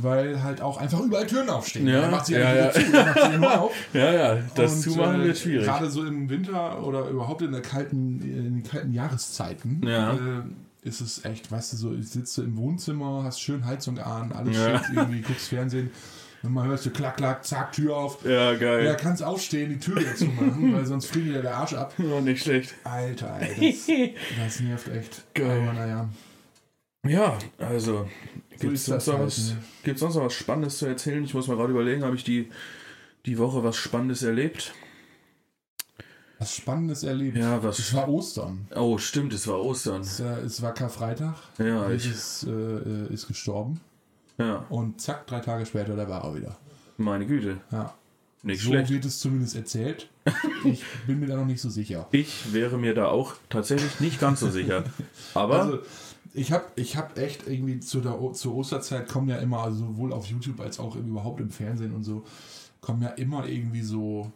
weil 0.04 0.42
halt 0.44 0.62
auch 0.62 0.78
einfach 0.78 1.00
überall 1.00 1.26
Türen 1.28 1.50
aufstehen. 1.50 1.88
Ja, 1.88 2.10
macht 2.10 2.26
sie 2.28 2.34
ja, 2.34 2.40
ja, 2.40 2.56
ja. 2.66 2.72
zu, 2.72 2.82
macht 2.92 3.14
sie 3.16 3.20
ja 3.32 3.38
nur 3.38 3.62
auf. 3.62 3.72
Ja, 3.94 4.12
ja, 4.14 4.38
das 4.56 4.74
Und, 4.76 4.82
Zumachen 4.82 5.22
äh, 5.22 5.26
wird 5.26 5.38
schwierig. 5.38 5.66
Gerade 5.66 5.90
so 5.90 6.04
im 6.06 6.30
Winter 6.30 6.84
oder 6.86 7.08
überhaupt 7.10 7.42
in 7.42 7.52
der 7.52 7.62
kalten, 7.62 8.22
in 8.22 8.44
den 8.44 8.64
kalten 8.64 8.94
Jahreszeiten 8.94 9.82
Ja. 9.86 10.14
äh, 10.14 10.18
ist 10.84 11.02
es 11.02 11.26
echt, 11.26 11.52
weißt 11.52 11.74
du, 11.74 11.78
so 11.78 12.02
sitzt 12.02 12.38
du 12.38 12.42
im 12.44 12.58
Wohnzimmer, 12.58 13.24
hast 13.24 13.40
schön 13.42 13.66
Heizung 13.66 14.00
an, 14.00 14.32
alles 14.32 14.58
Ja. 14.58 14.80
schick, 14.80 14.98
irgendwie 14.98 15.22
guckst 15.22 15.50
Fernsehen 15.50 15.92
und 16.44 16.54
man 16.54 16.68
hörst 16.68 16.88
du 16.88 16.90
klack, 16.90 17.18
klack, 17.18 17.46
zack, 17.46 17.72
Tür 17.74 17.96
auf. 17.96 18.26
Ja, 18.26 18.56
geil. 18.56 18.86
Ja, 18.86 18.96
kannst 18.96 19.22
aufstehen, 19.22 19.70
die 19.70 19.80
Tür 19.80 19.98
wieder 19.98 20.16
zumachen, 20.16 20.74
weil 20.76 20.86
sonst 20.88 21.06
friert 21.06 21.28
dir 21.36 21.42
der 21.44 21.56
Arsch 21.56 21.74
ab. 21.74 21.94
Oh, 22.00 22.20
nicht 22.20 22.42
schlecht. 22.44 22.74
Alter, 22.84 23.38
ey, 23.42 23.72
das, 23.72 23.86
das 24.56 24.60
nervt 24.62 24.88
echt. 24.88 25.22
Geil. 25.36 25.62
Aber 25.62 25.74
naja, 25.74 26.10
Ja, 27.06 27.38
also, 27.58 28.08
gibt 28.60 28.74
es 28.76 28.82
ist 28.82 28.86
sonst, 28.86 29.08
halt, 29.08 29.20
was- 29.26 29.50
ne? 29.50 29.58
gibt's 29.84 30.02
sonst 30.02 30.16
noch 30.16 30.26
was 30.26 30.34
Spannendes 30.34 30.78
zu 30.78 30.86
erzählen? 30.86 31.24
Ich 31.24 31.34
muss 31.34 31.48
mal 31.48 31.58
gerade 31.58 31.72
überlegen, 31.72 32.04
habe 32.04 32.16
ich 32.16 32.24
die, 32.24 32.50
die 33.26 33.38
Woche 33.38 33.64
was 33.64 33.76
Spannendes 33.76 34.22
erlebt? 34.24 34.74
was 36.38 36.56
Spannendes 36.56 37.04
erlebt. 37.04 37.38
Ja, 37.38 37.62
was- 37.64 37.78
Es 37.80 37.94
war 37.94 38.08
Ostern. 38.10 38.68
Oh, 38.76 38.98
stimmt, 38.98 39.32
es 39.34 39.48
war 39.48 39.60
Ostern. 39.64 40.02
Es, 40.02 40.20
äh, 40.20 40.26
es 40.42 40.62
war 40.64 40.74
Karfreitag. 40.74 41.36
Ja, 41.60 41.90
ich, 41.92 42.06
Jesus 42.06 42.44
äh, 42.48 42.50
äh, 42.52 43.14
ist 43.14 43.28
gestorben. 43.28 43.80
ja, 44.40 44.66
Und 44.70 45.00
zack, 45.02 45.28
drei 45.28 45.40
Tage 45.40 45.66
später, 45.68 45.96
da 45.96 46.08
war 46.10 46.24
er 46.24 46.36
wieder. 46.36 46.58
meine 46.98 47.26
Güte. 47.28 47.58
Ja. 47.72 47.94
Nicht 48.44 48.64
so 48.64 48.70
schlecht. 48.72 48.90
wird 48.90 49.06
es 49.06 49.20
zumindest 49.20 49.56
erzählt. 49.56 50.08
Ich 50.64 50.84
bin 51.08 51.20
mir 51.20 51.26
da 51.28 51.36
noch 51.38 51.46
nicht 51.46 51.62
so 51.62 51.70
sicher. 51.72 52.08
Ich 52.12 52.54
wäre 52.54 52.78
mir 52.78 52.94
da 52.94 53.08
auch 53.08 53.34
tatsächlich 53.50 54.00
nicht 54.00 54.20
ganz 54.20 54.40
so 54.42 54.50
sicher. 54.52 54.84
Aber, 55.34 55.62
Also, 55.62 55.80
ich 56.34 56.52
habe 56.52 56.63
ich 56.76 56.96
hab 56.98 57.17
echt 57.17 57.48
irgendwie 57.48 57.80
zu 57.80 58.00
der, 58.02 58.22
O- 58.22 58.32
zur 58.32 58.56
Osterzeit 58.56 59.08
kommen 59.10 59.28
ja 59.30 59.38
immer, 59.38 59.63
also 59.63 59.80
sowohl 59.86 60.13
auf 60.13 60.26
YouTube 60.28 60.60
als 60.62 60.80
auch 60.80 60.96
überhaupt 60.96 61.41
im 61.41 61.50
Fernsehen 61.50 61.94
und 61.94 62.04
so, 62.04 62.24
kommen 62.80 63.02
ja 63.02 63.10
immer 63.10 63.48
irgendwie 63.48 63.82
so, 63.82 64.32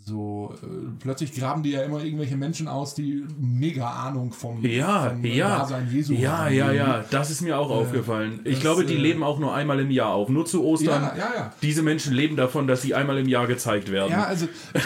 so 0.00 0.54
äh, 0.62 0.66
plötzlich 1.00 1.34
graben 1.34 1.62
die 1.62 1.70
ja 1.72 1.82
immer 1.82 2.02
irgendwelche 2.02 2.36
Menschen 2.36 2.66
aus, 2.66 2.94
die 2.94 3.24
mega 3.38 3.90
Ahnung 3.90 4.32
vom, 4.32 4.64
Ja, 4.64 5.10
vom 5.10 5.22
ja. 5.24 5.58
Dasein 5.58 5.86
Jesu 5.92 6.14
Ja, 6.14 6.44
haben. 6.46 6.54
ja, 6.54 6.72
ja, 6.72 7.04
das 7.10 7.30
ist 7.30 7.42
mir 7.42 7.58
auch 7.58 7.68
aufgefallen. 7.70 8.40
Ich 8.44 8.54
das, 8.54 8.60
glaube, 8.62 8.86
die 8.86 8.94
äh, 8.94 8.98
leben 8.98 9.22
auch 9.22 9.38
nur 9.38 9.54
einmal 9.54 9.78
im 9.80 9.90
Jahr 9.90 10.10
auf. 10.14 10.30
Nur 10.30 10.46
zu 10.46 10.64
Ostern. 10.64 11.02
Ja, 11.02 11.14
ja, 11.16 11.34
ja. 11.36 11.52
Diese 11.60 11.82
Menschen 11.82 12.14
leben 12.14 12.36
davon, 12.36 12.66
dass 12.66 12.80
sie 12.82 12.94
einmal 12.94 13.18
im 13.18 13.28
Jahr 13.28 13.46
gezeigt 13.46 13.90
werden. 13.92 14.10
Ja, 14.12 14.24
also 14.24 14.48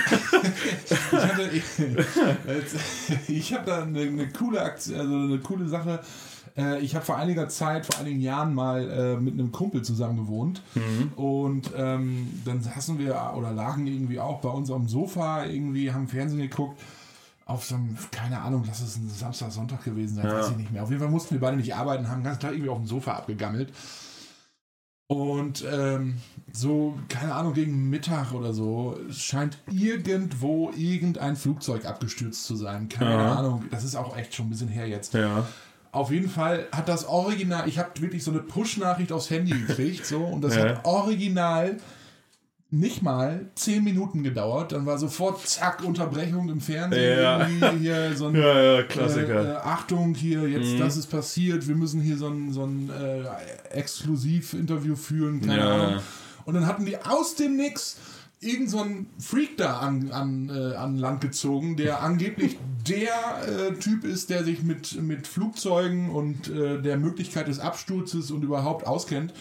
ich 0.91 1.13
hatte, 1.13 1.51
ich, 1.53 3.29
ich 3.29 3.55
habe 3.55 3.65
da 3.67 3.83
eine, 3.83 4.01
eine 4.01 4.29
coole 4.29 4.61
Aktion, 4.61 4.99
also 4.99 5.15
eine 5.15 5.39
coole 5.39 5.69
Sache. 5.69 6.01
Äh, 6.57 6.81
Ich 6.81 6.95
habe 6.95 7.05
vor 7.05 7.17
einiger 7.17 7.49
Zeit, 7.49 7.87
vor 7.87 7.99
einigen 8.01 8.21
Jahren 8.21 8.55
mal 8.55 8.91
äh, 8.91 9.17
mit 9.21 9.35
einem 9.35 9.53
Kumpel 9.53 9.83
zusammen 9.83 10.17
gewohnt 10.19 10.63
und 11.17 11.71
ähm, 11.77 12.29
dann 12.45 12.63
saßen 12.63 12.99
wir 12.99 13.33
oder 13.37 13.53
lagen 13.53 13.87
irgendwie 13.87 14.21
auch 14.21 14.41
bei 14.41 14.49
uns 14.51 14.71
am 14.71 14.89
Sofa 14.89 15.45
irgendwie, 15.47 15.93
haben 15.93 16.09
Fernsehen 16.09 16.41
geguckt. 16.41 16.81
Auf 17.45 17.65
so 17.65 17.75
einem, 17.75 17.99
keine 18.13 18.41
Ahnung, 18.41 18.63
lass 18.67 18.81
es 18.81 18.97
ein 18.97 19.09
Samstag, 19.11 19.51
Sonntag 19.51 19.83
gewesen 19.85 20.15
sein, 20.17 20.27
weiß 20.31 20.51
ich 20.51 20.57
nicht 20.59 20.71
mehr. 20.73 20.83
Auf 20.85 20.91
jeden 20.91 21.01
Fall 21.03 21.11
mussten 21.11 21.35
wir 21.35 21.41
beide 21.41 21.57
nicht 21.57 21.75
arbeiten, 21.75 22.09
haben 22.09 22.23
ganz 22.23 22.39
klar 22.39 22.53
irgendwie 22.53 22.71
auf 22.71 22.79
dem 22.79 22.87
Sofa 22.87 23.15
abgegammelt. 23.15 23.73
Und 25.09 25.63
ähm, 25.71 26.17
so, 26.53 26.95
keine 27.09 27.35
Ahnung, 27.35 27.53
gegen 27.53 27.91
Mittag 27.91 28.33
oder 28.33 28.55
so, 28.55 28.97
scheint 29.11 29.59
irgendwo 29.71 30.71
irgendein 30.75 31.37
Flugzeug 31.37 31.85
abgestürzt 31.85 32.45
zu 32.47 32.57
sein. 32.57 32.89
Keine 32.89 33.11
Ja. 33.11 33.35
Ahnung, 33.35 33.65
das 33.71 33.85
ist 33.85 33.95
auch 33.97 34.17
echt 34.17 34.35
schon 34.35 34.47
ein 34.47 34.51
bisschen 34.51 34.69
her 34.69 34.89
jetzt. 34.89 35.13
Ja. 35.13 35.47
Auf 35.93 36.11
jeden 36.11 36.29
Fall 36.31 36.67
hat 36.73 36.89
das 36.89 37.05
Original, 37.07 37.69
ich 37.69 37.79
habe 37.79 37.91
wirklich 38.01 38.25
so 38.25 38.31
eine 38.31 38.41
Push-Nachricht 38.41 39.13
aufs 39.13 39.29
Handy 39.31 39.53
gekriegt, 39.53 40.05
so, 40.07 40.25
und 40.25 40.41
das 40.43 40.57
Ja. 40.57 40.63
hat 40.65 40.85
original 40.85 41.77
nicht 42.75 43.03
mal 43.03 43.51
zehn 43.55 43.85
Minuten 43.85 44.23
gedauert. 44.23 44.73
Dann 44.73 44.87
war 44.87 44.97
sofort, 44.97 45.47
zack, 45.47 45.85
Unterbrechung 45.85 46.49
im 46.49 46.63
Fernsehen. 46.63 47.21
Ja. 47.21 47.47
Hier 47.79 48.17
so 48.17 48.29
ein 48.29 48.35
Ja, 48.41 48.63
ja, 48.63 48.79
äh, 48.79 48.83
Klassiker. 48.85 49.43
Mhm. 49.43 49.49
äh, 49.51 49.55
Achtung, 49.57 50.15
hier, 50.15 50.49
jetzt, 50.49 50.81
das 50.81 50.97
ist 50.97 51.09
passiert, 51.09 51.69
wir 51.69 51.75
müssen 51.77 52.01
hier 52.01 52.17
so 52.17 52.29
ein, 52.29 52.51
so 52.51 52.65
ein 52.65 52.89
äh, 52.89 53.77
Exklusiv-Interview 53.77 54.97
führen, 54.97 55.43
keine 55.43 55.59
Ja. 55.59 55.75
Ahnung. 55.89 56.03
Und 56.47 56.55
dann 56.55 56.67
hatten 56.67 56.87
die 56.87 56.97
aus 56.97 57.35
dem 57.35 57.57
Nix 57.57 57.99
irgend 58.43 58.71
so 58.71 58.81
einen 58.81 59.07
Freak 59.19 59.57
da 59.57 59.79
an, 59.79 60.11
an, 60.11 60.51
äh, 60.51 60.75
an 60.75 60.99
Land 60.99 61.21
gezogen, 61.21 61.77
der 61.77 62.03
angeblich 62.03 62.59
der 62.89 63.09
äh, 63.47 63.73
Typ 63.75 64.05
ist, 64.05 64.31
der 64.31 64.45
sich 64.45 64.63
mit, 64.63 65.01
mit 65.01 65.27
Flugzeugen 65.27 66.11
und 66.11 66.49
äh, 66.49 66.83
der 66.83 66.97
Möglichkeit 66.97 67.49
des 67.49 67.61
Absturzes 67.61 68.31
und 68.31 68.43
überhaupt 68.43 68.87
auskennt. 68.87 69.33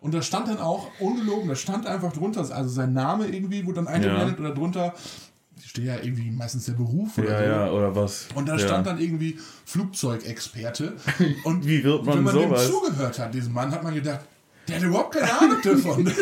Und 0.00 0.14
da 0.14 0.22
stand 0.22 0.48
dann 0.48 0.58
auch, 0.58 0.88
ungelogen, 0.98 1.48
da 1.48 1.54
stand 1.54 1.86
einfach 1.86 2.12
drunter, 2.12 2.40
also 2.40 2.68
sein 2.68 2.92
Name 2.92 3.26
irgendwie, 3.26 3.66
wo 3.66 3.72
dann 3.72 3.86
eingeblendet 3.86 4.40
oder 4.40 4.54
drunter, 4.54 4.94
steht 5.64 5.84
ja 5.84 5.96
irgendwie 6.02 6.30
meistens 6.30 6.64
der 6.64 6.72
Beruf 6.72 7.18
oder 7.18 7.44
ja, 7.44 7.66
ja, 7.66 7.70
oder 7.70 7.94
was? 7.94 8.28
Und 8.34 8.48
da 8.48 8.56
ja. 8.56 8.58
stand 8.58 8.86
dann 8.86 8.98
irgendwie 8.98 9.38
Flugzeugexperte. 9.66 10.96
Und 11.44 11.66
Wie 11.66 11.84
wird 11.84 12.04
man 12.04 12.16
wenn 12.16 12.24
man 12.24 12.34
sowas? 12.34 12.66
dem 12.66 12.72
zugehört 12.72 13.18
hat, 13.18 13.34
diesem 13.34 13.52
Mann, 13.52 13.70
hat 13.70 13.82
man 13.82 13.94
gedacht, 13.94 14.20
der 14.66 14.76
hat 14.76 14.82
überhaupt 14.82 15.14
keine 15.14 15.32
Ahnung 15.38 15.58
davon. 15.62 16.06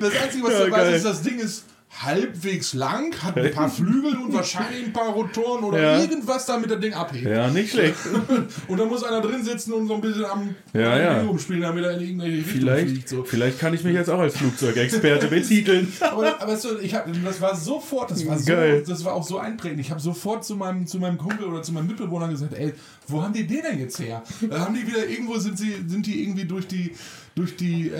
das, 0.00 0.12
Einzige, 0.22 0.44
was 0.44 0.52
Ja, 0.54 0.60
weiß, 0.64 0.70
geil. 0.70 0.94
ist, 0.94 1.04
das 1.04 1.22
Ding 1.22 1.38
ist 1.38 1.64
halbwegs 2.00 2.72
lang, 2.72 3.14
hat 3.22 3.36
ein 3.36 3.50
paar 3.52 3.68
Flügel 3.70 4.16
und 4.16 4.32
wahrscheinlich 4.32 4.86
ein 4.86 4.94
paar 4.94 5.08
Rotoren 5.10 5.62
oder 5.62 5.78
Ja. 5.80 6.00
irgendwas, 6.00 6.46
damit 6.46 6.70
das 6.70 6.80
Ding 6.80 6.94
abhebt. 6.94 7.26
Ja, 7.26 7.48
nicht 7.50 7.70
schlecht. 7.72 7.96
Und 8.68 8.78
da 8.80 8.86
muss 8.86 9.04
einer 9.04 9.20
drin 9.20 9.44
sitzen 9.44 9.74
und 9.74 9.88
so 9.88 9.94
ein 9.96 10.00
bisschen 10.00 10.24
am 10.24 10.54
Ja, 10.72 10.98
ja. 10.98 11.20
Rumspielen, 11.20 11.60
damit 11.60 11.84
er 11.84 11.92
in 11.98 12.00
irgendeine 12.00 12.32
Richtung 12.32 12.50
Vielleicht, 12.60 12.88
fliegt. 12.88 13.08
So. 13.10 13.24
vielleicht 13.24 13.58
kann 13.60 13.74
ich 13.74 13.84
mich 13.84 13.92
jetzt 13.92 14.08
auch 14.08 14.20
als 14.20 14.38
Flugzeugexperte 14.38 15.26
betiteln. 15.28 15.92
Aber, 16.00 16.40
aber 16.40 16.56
du, 16.56 16.78
ich 16.78 16.94
hab, 16.94 17.06
das 17.24 17.40
war 17.42 17.54
sofort, 17.54 18.10
das 18.10 18.26
war, 18.26 18.38
so, 18.38 18.52
das 18.86 19.04
war 19.04 19.12
auch 19.12 19.26
so 19.26 19.38
einprägend. 19.38 19.80
Ich 19.80 19.90
habe 19.90 20.00
sofort 20.00 20.46
zu 20.46 20.56
meinem, 20.56 20.86
zu 20.86 20.98
meinem 20.98 21.18
Kumpel 21.18 21.44
oder 21.46 21.62
zu 21.62 21.72
meinem 21.72 21.88
Mitbewohner 21.88 22.28
gesagt, 22.28 22.54
ey, 22.54 22.72
wo 23.06 23.22
haben 23.22 23.34
die 23.34 23.46
den 23.46 23.60
denn 23.62 23.78
jetzt 23.78 23.98
her? 23.98 24.22
Da 24.48 24.60
haben 24.60 24.74
die 24.74 24.86
wieder 24.86 25.06
irgendwo 25.06 25.36
sind 25.38 25.58
sie, 25.58 25.74
sind 25.86 26.06
die 26.06 26.22
irgendwie 26.22 26.46
durch 26.46 26.66
die 26.66 26.92
durch 27.34 27.56
die 27.56 27.88
äh, 27.88 27.94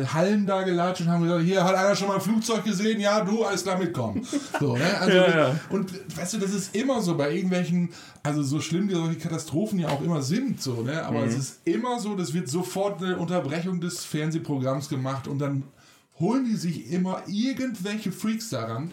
äh, 0.00 0.06
Hallen 0.06 0.46
da 0.46 0.62
gelatscht 0.62 1.02
und 1.02 1.08
haben 1.08 1.22
gesagt, 1.22 1.44
hier 1.44 1.64
hat 1.64 1.74
einer 1.74 1.96
schon 1.96 2.08
mal 2.08 2.16
ein 2.16 2.20
Flugzeug 2.20 2.64
gesehen, 2.64 3.00
ja, 3.00 3.24
du, 3.24 3.42
alles 3.44 3.62
klar 3.62 3.78
mitkommen. 3.78 4.26
So, 4.58 4.76
ne? 4.76 4.84
also, 5.00 5.16
Ja, 5.16 5.36
ja. 5.48 5.60
Und 5.70 5.90
weißt 6.16 6.34
du, 6.34 6.38
das 6.38 6.52
ist 6.52 6.74
immer 6.74 7.00
so 7.00 7.16
bei 7.16 7.34
irgendwelchen, 7.34 7.88
also 8.22 8.42
so 8.42 8.60
schlimm 8.60 8.88
wie 8.88 8.94
solche 8.94 9.18
Katastrophen 9.18 9.78
ja 9.78 9.88
auch 9.88 10.02
immer 10.02 10.20
sind, 10.22 10.60
so, 10.60 10.82
ne? 10.82 11.02
Aber 11.04 11.20
Mhm. 11.20 11.28
es 11.28 11.36
ist 11.38 11.60
immer 11.64 11.98
so, 12.00 12.14
das 12.14 12.34
wird 12.34 12.48
sofort 12.48 13.02
eine 13.02 13.16
Unterbrechung 13.16 13.80
des 13.80 14.04
Fernsehprogramms 14.04 14.88
gemacht 14.88 15.26
und 15.26 15.38
dann 15.38 15.62
holen 16.18 16.44
die 16.44 16.56
sich 16.56 16.90
immer 16.92 17.22
irgendwelche 17.26 18.12
Freaks 18.12 18.50
daran, 18.50 18.90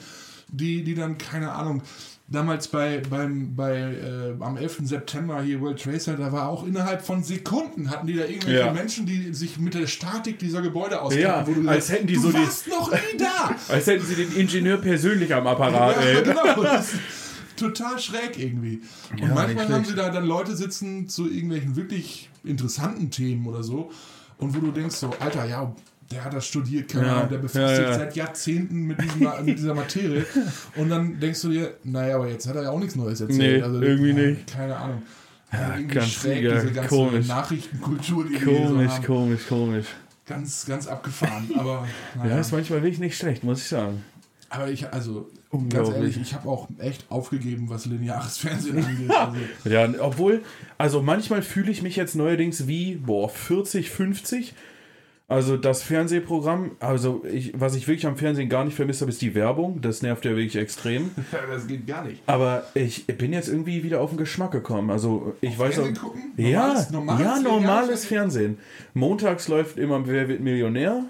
die, 0.49 0.83
die 0.85 0.95
dann, 0.95 1.17
keine 1.17 1.51
Ahnung, 1.51 1.81
damals 2.29 2.67
bei, 2.67 3.01
beim, 3.09 3.55
bei, 3.55 3.77
äh, 3.79 4.35
am 4.43 4.57
11. 4.57 4.79
September 4.83 5.41
hier 5.41 5.61
World 5.61 5.81
Trade 5.81 5.99
Center, 5.99 6.23
da 6.25 6.31
war 6.31 6.49
auch 6.49 6.65
innerhalb 6.65 7.01
von 7.01 7.23
Sekunden 7.23 7.89
hatten 7.89 8.07
die 8.07 8.15
da 8.15 8.25
irgendwelche 8.25 8.59
Ja. 8.65 8.73
Menschen, 8.73 9.05
die 9.05 9.33
sich 9.33 9.57
mit 9.57 9.73
der 9.73 9.87
Statik 9.87 10.37
dieser 10.39 10.61
Gebäude 10.61 11.01
auskennen. 11.01 11.23
Ja, 11.27 11.47
wo 11.47 11.53
du 11.53 11.67
als 11.67 11.89
hätten 11.89 12.07
die 12.07 12.15
du 12.15 12.21
so 12.21 12.31
die- 12.31 12.37
warst 12.39 12.67
noch 12.67 12.91
nie 12.91 13.17
da! 13.17 13.55
Als 13.73 13.87
hätten 13.87 14.05
sie 14.05 14.15
den 14.15 14.35
Ingenieur 14.35 14.77
persönlich 14.77 15.33
am 15.33 15.47
Apparat, 15.47 15.95
Ja, 15.95 16.01
ey. 16.01 16.23
genau. 16.23 16.61
Das 16.63 16.93
ist 16.93 16.99
total 17.55 17.97
schräg 17.99 18.37
irgendwie. 18.37 18.81
Und 19.11 19.19
Ja, 19.19 19.27
manchmal 19.33 19.69
haben 19.69 19.85
sie 19.85 19.95
da 19.95 20.09
dann 20.09 20.25
Leute 20.25 20.55
sitzen 20.55 21.07
zu 21.07 21.29
irgendwelchen 21.29 21.75
wirklich 21.75 22.29
interessanten 22.43 23.09
Themen 23.09 23.47
oder 23.47 23.63
so. 23.63 23.89
Und 24.37 24.55
wo 24.55 24.59
du 24.59 24.71
denkst 24.71 24.95
so, 24.97 25.11
Alter, 25.19 25.45
ja, 25.45 25.73
der 26.11 26.23
hat 26.23 26.33
das 26.33 26.47
studiert, 26.47 26.89
keine 26.89 27.07
Ja, 27.07 27.15
Ahnung, 27.17 27.29
der 27.29 27.37
befasst 27.39 27.55
ja, 27.57 27.75
sich 27.75 27.85
ja. 27.85 27.93
seit 27.95 28.15
Jahrzehnten 28.15 28.81
mit, 28.83 29.01
diesem, 29.01 29.27
mit 29.45 29.57
dieser 29.57 29.73
Materie. 29.75 30.25
Und 30.75 30.89
dann 30.89 31.19
denkst 31.19 31.41
du 31.41 31.49
dir, 31.49 31.73
naja, 31.83 32.15
aber 32.15 32.29
jetzt 32.29 32.47
hat 32.47 32.55
er 32.55 32.63
ja 32.63 32.69
auch 32.71 32.79
nichts 32.79 32.95
Neues 32.95 33.19
erzählt. 33.21 33.63
Also, 33.63 33.79
Nee, 33.79 33.85
irgendwie 33.87 34.09
ja, 34.09 34.27
nicht. 34.29 34.47
Keine 34.53 34.75
Ahnung. 34.77 35.01
Ja, 35.51 35.75
irgendwie 35.75 35.95
ganz 35.95 36.07
schräg, 36.09 36.43
mega 36.43 36.55
diese 36.55 36.71
ganze 36.73 36.89
komisch. 36.89 37.27
Nachrichtenkultur, 37.27 38.25
die 38.25 38.37
hier 38.37 38.45
so 38.67 38.73
Komisch, 38.73 38.91
komisch, 39.05 39.47
komisch. 39.47 39.85
Ganz, 40.25 40.65
ganz 40.65 40.87
abgefahren. 40.87 41.49
Aber, 41.57 41.87
Ja, 42.15 42.23
naja. 42.23 42.39
ist 42.39 42.51
manchmal 42.51 42.81
wirklich 42.81 42.99
nicht 42.99 43.17
schlecht, 43.17 43.43
muss 43.43 43.59
ich 43.59 43.67
sagen. 43.67 44.03
aber 44.49 44.69
ich, 44.69 44.91
also, 44.91 45.29
ganz 45.69 45.89
ehrlich, 45.89 46.17
ich 46.21 46.33
habe 46.33 46.49
auch 46.49 46.67
echt 46.79 47.05
aufgegeben, 47.09 47.69
was 47.69 47.85
lineares 47.85 48.37
Fernsehen 48.37 48.83
angeht. 48.83 49.09
Also, 49.63 49.69
Ja, 49.69 49.89
obwohl, 50.03 50.41
also 50.77 51.01
manchmal 51.01 51.41
fühle 51.41 51.71
ich 51.71 51.81
mich 51.81 51.95
jetzt 51.95 52.15
neuerdings 52.15 52.67
wie, 52.67 52.95
boah, 52.95 53.29
40, 53.29 53.89
50. 53.89 54.53
Also 55.29 55.57
das 55.57 55.83
Fernsehprogramm, 55.83 56.71
also 56.79 57.21
ich, 57.29 57.51
was 57.59 57.75
ich 57.75 57.85
wirklich 57.89 58.07
am 58.07 58.15
Fernsehen 58.15 58.47
gar 58.47 58.63
nicht 58.63 58.75
vermisst 58.75 59.01
habe, 59.01 59.11
ist 59.11 59.21
die 59.21 59.35
Werbung. 59.35 59.81
Das 59.81 60.01
nervt 60.01 60.23
ja 60.23 60.31
wirklich 60.31 60.55
extrem. 60.55 61.11
das 61.51 61.67
geht 61.67 61.85
gar 61.85 62.05
nicht. 62.05 62.21
Aber 62.27 62.63
ich 62.73 63.05
bin 63.07 63.33
jetzt 63.33 63.49
irgendwie 63.49 63.83
wieder 63.83 63.99
auf 63.99 64.11
den 64.11 64.17
Geschmack 64.17 64.51
gekommen. 64.51 64.89
Also 64.89 65.35
ich 65.41 65.59
weiß 65.59 65.79
auch. 65.79 65.83
Fernsehen 65.83 65.95
gucken? 66.01 66.21
Ja, 66.37 66.67
Normales- 66.67 66.89
normales 66.91 67.21
ja, 67.25 67.39
normales 67.41 68.05
Fernsehen. 68.05 68.57
Montags 68.93 69.49
läuft 69.49 69.77
immer 69.77 70.07
Wer 70.07 70.29
wird 70.29 70.39
Millionär. 70.39 71.03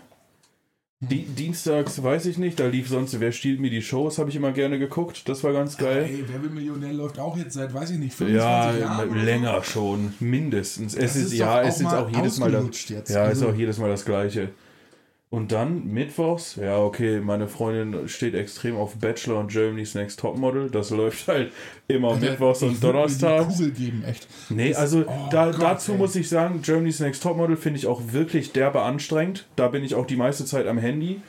Die, 0.99 1.25
Dienstags 1.25 2.01
weiß 2.01 2.25
ich 2.25 2.39
nicht, 2.39 2.59
da 2.59 2.65
lief 2.65 2.89
sonst 2.89 3.19
Wer 3.19 3.31
stiehlt 3.31 3.59
mir 3.59 3.69
die 3.69 3.83
Shows, 3.83 4.17
habe 4.17 4.31
ich 4.31 4.35
immer 4.35 4.51
gerne 4.51 4.79
geguckt. 4.79 5.29
Das 5.29 5.43
war 5.43 5.53
ganz 5.53 5.77
geil. 5.77 6.09
Ey, 6.09 6.23
Wer 6.27 6.41
will 6.41 6.49
Millionär 6.49 6.91
läuft 6.91 7.19
auch 7.19 7.37
jetzt 7.37 7.53
seit, 7.53 7.71
weiß 7.71 7.91
ich 7.91 7.99
nicht, 7.99 8.15
25 8.15 8.35
Ja, 8.35 8.75
Jahren. 8.75 9.23
länger 9.23 9.63
schon, 9.63 10.13
mindestens. 10.19 10.95
Es 10.95 10.99
Das 11.13 11.15
ist, 11.15 11.25
ist 11.27 11.33
ja, 11.33 11.61
es 11.61 11.79
ist 11.81 11.85
auch 11.85 12.09
jedes 12.09 12.39
Mal 12.39 12.51
das. 12.51 12.89
jetzt. 12.89 13.11
Ja, 13.11 13.21
Also- 13.25 13.45
ist 13.45 13.53
auch 13.53 13.57
jedes 13.57 13.77
Mal 13.77 13.89
das 13.89 14.05
Gleiche. 14.05 14.49
Und 15.29 15.51
dann 15.51 15.85
mittwochs, 15.87 16.55
ja, 16.55 16.77
okay, 16.77 17.19
meine 17.19 17.49
Freundin 17.49 18.07
steht 18.07 18.33
extrem 18.33 18.77
auf 18.77 18.95
Bachelor 18.95 19.39
und 19.41 19.51
Germany's 19.51 19.93
Next 19.93 20.19
Topmodel. 20.19 20.69
Das 20.69 20.89
läuft 20.89 21.27
halt 21.27 21.51
immer 21.89 22.11
Alter, 22.11 22.29
mittwochs 22.29 22.63
und 22.63 22.81
donnerstags. 22.81 23.57
Kugel 23.57 23.71
geben, 23.71 24.03
echt. 24.05 24.25
Nee, 24.49 24.69
Das- 24.69 24.77
also 24.77 25.03
oh 25.05 25.27
da, 25.29 25.51
Gott, 25.51 25.61
dazu 25.61 25.91
ey. 25.91 25.97
muss 25.97 26.15
ich 26.15 26.29
sagen, 26.29 26.61
Germany's 26.61 27.01
Next 27.01 27.21
Topmodel 27.23 27.57
finde 27.57 27.77
ich 27.77 27.87
auch 27.87 28.01
wirklich 28.13 28.53
derbe 28.53 28.83
anstrengend. 28.83 29.47
Da 29.57 29.67
bin 29.67 29.83
ich 29.83 29.95
auch 29.95 30.05
die 30.05 30.15
meiste 30.15 30.45
Zeit 30.45 30.65
am 30.65 30.77
Handy. 30.77 31.19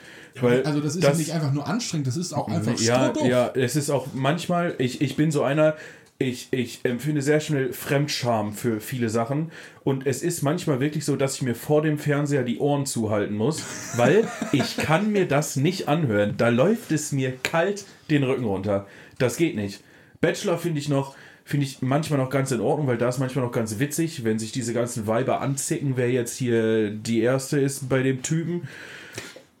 Weil 0.41 0.63
Also 0.63 0.79
das 0.79 0.95
ist 0.95 1.03
ja 1.03 1.13
nicht 1.13 1.33
einfach 1.33 1.51
nur 1.51 1.67
anstrengend, 1.67 2.07
das 2.07 2.15
ist 2.15 2.31
auch 2.31 2.47
einfach 2.47 2.79
ja, 2.79 3.11
ja, 3.27 3.51
es 3.55 3.75
ist 3.75 3.89
auch 3.89 4.07
manchmal, 4.13 4.75
ich, 4.77 5.01
ich 5.01 5.17
bin 5.17 5.31
so 5.31 5.43
einer, 5.43 5.75
ich, 6.21 6.49
ich 6.51 6.81
empfinde 6.83 7.21
sehr 7.21 7.39
schnell 7.39 7.71
Fremdscham 7.71 8.51
für 8.51 8.81
viele 8.81 9.07
Sachen. 9.07 9.51
Und 9.85 10.05
es 10.05 10.21
ist 10.21 10.41
manchmal 10.41 10.81
wirklich 10.81 11.05
so, 11.05 11.15
dass 11.15 11.35
ich 11.35 11.41
mir 11.43 11.55
vor 11.55 11.81
dem 11.81 11.97
Fernseher 11.97 12.43
die 12.43 12.59
Ohren 12.59 12.85
zuhalten 12.85 13.35
muss, 13.35 13.63
weil 13.95 14.27
ich 14.51 14.75
kann 14.75 15.13
mir 15.13 15.27
das 15.27 15.55
nicht 15.55 15.87
anhören. 15.87 16.35
Da 16.37 16.49
läuft 16.49 16.91
es 16.91 17.13
mir 17.13 17.33
kalt 17.41 17.85
den 18.09 18.23
Rücken 18.23 18.43
runter. 18.43 18.85
Das 19.17 19.37
geht 19.37 19.55
nicht. 19.55 19.81
Bachelor 20.19 20.57
finde 20.57 20.79
ich 20.79 20.89
noch, 20.89 21.15
finde 21.45 21.65
ich 21.65 21.81
manchmal 21.81 22.19
noch 22.19 22.29
ganz 22.29 22.51
in 22.51 22.59
Ordnung, 22.59 22.87
weil 22.87 22.97
da 22.97 23.07
ist 23.07 23.19
manchmal 23.19 23.45
noch 23.45 23.53
ganz 23.53 23.79
witzig, 23.79 24.25
wenn 24.25 24.39
sich 24.39 24.51
diese 24.51 24.73
ganzen 24.73 25.07
Weiber 25.07 25.39
anzicken, 25.39 25.93
wer 25.95 26.11
jetzt 26.11 26.35
hier 26.35 26.89
die 26.89 27.21
erste 27.21 27.61
ist 27.61 27.87
bei 27.87 28.03
dem 28.03 28.23
Typen. 28.23 28.67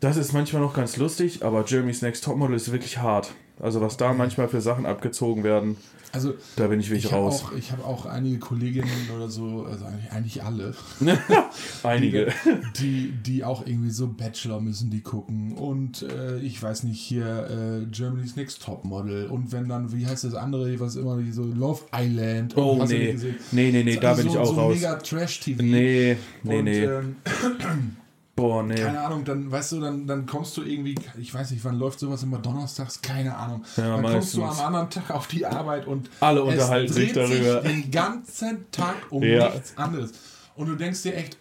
Das 0.01 0.17
ist 0.17 0.33
manchmal 0.33 0.61
noch 0.61 0.73
ganz 0.73 0.97
lustig, 0.97 1.41
aber 1.41 1.63
Jeremy's 1.65 2.01
Next 2.01 2.25
Topmodel 2.25 2.57
ist 2.57 2.73
wirklich 2.73 2.97
hart. 2.97 3.31
Also 3.61 3.79
was 3.79 3.95
da 3.95 4.11
manchmal 4.11 4.49
für 4.49 4.61
Sachen 4.61 4.85
abgezogen 4.85 5.45
werden. 5.45 5.77
Also, 6.11 6.33
Da 6.55 6.67
bin 6.67 6.79
ich 6.79 6.89
wirklich 6.89 7.05
ich 7.05 7.11
habe 7.11 7.23
raus. 7.23 7.43
auch, 7.45 7.51
ich 7.53 7.71
hab 7.71 7.85
auch 7.85 8.05
einige 8.07 8.39
Kolleginnen 8.39 8.89
oder 9.15 9.29
so, 9.29 9.67
also 9.69 9.85
eigentlich, 10.11 10.41
alle, 10.43 10.73
Einige. 11.83 12.33
die, 12.79 13.11
die 13.11 13.43
auch 13.43 13.65
irgendwie 13.65 13.91
so 13.91 14.07
Bachelor 14.07 14.59
müssen 14.61 14.89
die 14.89 15.01
gucken 15.01 15.53
und 15.53 16.01
äh, 16.03 16.39
ich 16.39 16.61
weiß 16.61 16.83
nicht, 16.83 16.99
hier 16.99 17.47
äh, 17.49 17.85
Germany's 17.91 18.35
Next 18.35 18.63
Top 18.63 18.85
Model 18.85 19.27
und 19.27 19.51
wenn 19.51 19.69
dann, 19.69 19.93
wie 19.93 20.05
heißt 20.07 20.23
das 20.23 20.33
andere, 20.33 20.79
was 20.79 20.95
immer, 20.95 21.17
die 21.17 21.31
so 21.31 21.43
Love 21.43 21.81
Island. 21.93 22.57
Oh, 22.57 22.83
nee. 22.87 23.11
gesehen? 23.11 23.35
Nee, 23.51 23.71
nee, 23.71 23.83
nee, 23.83 23.95
da 23.97 24.09
Also 24.09 24.21
bin 24.23 24.27
ich 24.27 24.33
so, 24.33 24.39
auch 24.39 24.45
so 24.47 24.53
raus. 24.61 24.75
mega 24.75 24.95
Trash-TV. 24.95 25.61
Nee, 25.63 26.17
nee, 26.43 26.57
und, 26.59 26.63
nee. 26.65 26.83
Ähm, 26.85 27.15
Boah, 28.39 28.63
nee. 28.63 28.75
keine 28.75 29.01
Ahnung, 29.01 29.23
dann 29.25 29.51
weißt 29.51 29.73
du, 29.73 29.79
dann, 29.81 30.07
dann 30.07 30.25
kommst 30.25 30.55
du 30.57 30.63
irgendwie, 30.63 30.95
ich 31.19 31.33
weiß 31.33 31.51
nicht, 31.51 31.63
wann 31.65 31.77
läuft 31.77 31.99
sowas 31.99 32.23
immer 32.23 32.39
donnerstags, 32.39 33.01
keine 33.01 33.35
Ahnung. 33.35 33.63
Ja, 33.77 33.95
dann 33.95 34.03
kommst 34.03 34.33
du 34.33 34.39
meistens. 34.41 34.59
am 34.59 34.65
anderen 34.67 34.89
Tag 34.89 35.11
auf 35.11 35.27
die 35.27 35.45
Arbeit 35.45 35.87
und 35.87 36.09
Alle 36.19 36.41
es 36.41 36.47
unterhalten 36.53 36.93
sich 36.93 37.13
darüber. 37.13 37.61
den 37.61 37.91
ganzen 37.91 38.71
Tag 38.71 38.95
um 39.09 39.23
Ja. 39.23 39.49
nichts 39.49 39.77
anderes. 39.77 40.11
Und 40.55 40.67
du 40.67 40.75
denkst 40.75 41.03
dir 41.03 41.15
echt, 41.15 41.37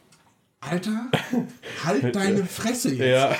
Alter, 0.61 1.06
halt 1.84 2.16
deine 2.16 2.44
Fresse 2.44 2.92
jetzt. 2.94 2.98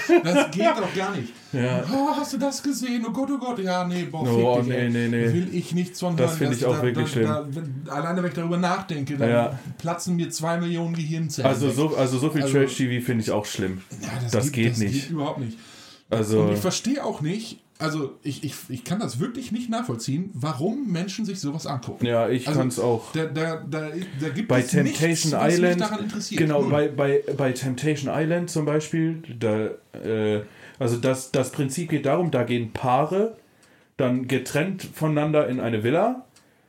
Ja. 0.09 0.23
Das 0.23 0.51
geht 0.53 0.65
doch 0.67 0.95
gar 0.95 1.17
nicht. 1.17 1.33
Ja. 1.53 1.83
Oh, 1.93 2.11
hast 2.17 2.33
du 2.35 2.39
das 2.39 2.63
gesehen? 2.63 3.05
Oh 3.09 3.11
Gott, 3.11 3.29
oh 3.33 3.39
Gott. 3.39 3.59
Ja, 3.59 3.85
nee, 3.85 4.05
boah, 4.05 4.25
fick 4.25 4.65
dich, 4.67 4.73
nee, 4.77 4.89
nee, 4.89 5.09
nee. 5.09 5.33
Will 5.33 5.49
ich 5.53 5.75
nichts 5.75 5.99
von 5.99 6.17
Das 6.17 6.31
hören. 6.33 6.39
finde 6.39 6.55
ich 6.55 6.65
auch 6.65 6.81
wirklich 6.81 7.11
schlimm. 7.11 7.29
wenn, 7.49 7.89
alleine, 7.91 8.23
wenn 8.23 8.29
ich 8.29 8.37
darüber 8.37 8.57
nachdenke, 8.57 9.17
dann 9.17 9.29
Ja. 9.31 9.59
platzen 9.79 10.15
mir 10.15 10.31
zwei 10.31 10.59
Millionen 10.59 10.95
Gehirnzellen. 10.95 11.51
Also 11.51 11.71
so, 11.71 11.97
also 11.97 12.19
so 12.19 12.31
viel 12.31 12.43
Also- 12.43 12.57
Trash-TV 12.57 13.05
finde 13.05 13.25
ich 13.25 13.33
auch 13.33 13.47
schlimm. 13.47 13.83
Ja, 14.01 14.09
das 14.31 14.53
geht 14.53 14.71
das 14.73 14.79
nicht. 14.79 14.93
geht 14.93 15.11
überhaupt 15.11 15.41
nicht. 15.41 15.59
Also, 16.11 16.43
Und 16.43 16.53
ich 16.55 16.61
verstehe 16.61 17.05
auch 17.05 17.21
nicht, 17.21 17.59
also 17.79 18.19
ich, 18.23 18.43
ich, 18.45 18.55
ich 18.69 18.85
kann 18.85 18.99
das 18.99 19.21
wirklich 19.21 19.53
nicht 19.53 19.71
nachvollziehen, 19.71 20.31
warum 20.35 20.91
Menschen 20.91 21.25
sich 21.25 21.41
sowas 21.41 21.67
angucken. 21.67 22.05
ja, 22.05 22.29
ich 22.29 22.49
Also, 22.49 22.59
kann 22.59 22.69
es 22.69 22.79
auch. 22.81 23.13
Da, 23.13 23.27
da, 23.27 23.63
da, 23.69 23.91
da 24.21 24.29
gibt 24.31 24.49
Bei 24.49 24.61
es 24.61 24.69
Temptation 24.69 25.33
nichts, 25.33 25.33
was 25.33 25.55
Island, 25.55 25.79
mich 25.79 25.89
daran 25.89 26.05
interessiert. 26.05 26.41
genau, 26.41 26.63
Null. 26.63 26.71
bei, 26.71 26.89
bei, 26.89 27.23
bei 27.37 27.53
Temptation 27.53 28.13
Island 28.15 28.51
zum 28.51 28.65
Beispiel, 28.65 29.23
da, 29.39 29.71
äh, 29.99 30.43
also 30.79 30.97
das, 30.97 31.31
das 31.31 31.53
Prinzip 31.53 31.91
geht 31.91 32.07
darum, 32.07 32.31
da 32.31 32.43
gehen 32.43 32.73
Paare 32.73 33.37
dann 33.97 34.29
getrennt 34.29 34.83
voneinander 34.95 35.49
in 35.49 35.59
eine 35.61 35.83
Villa 35.83 36.25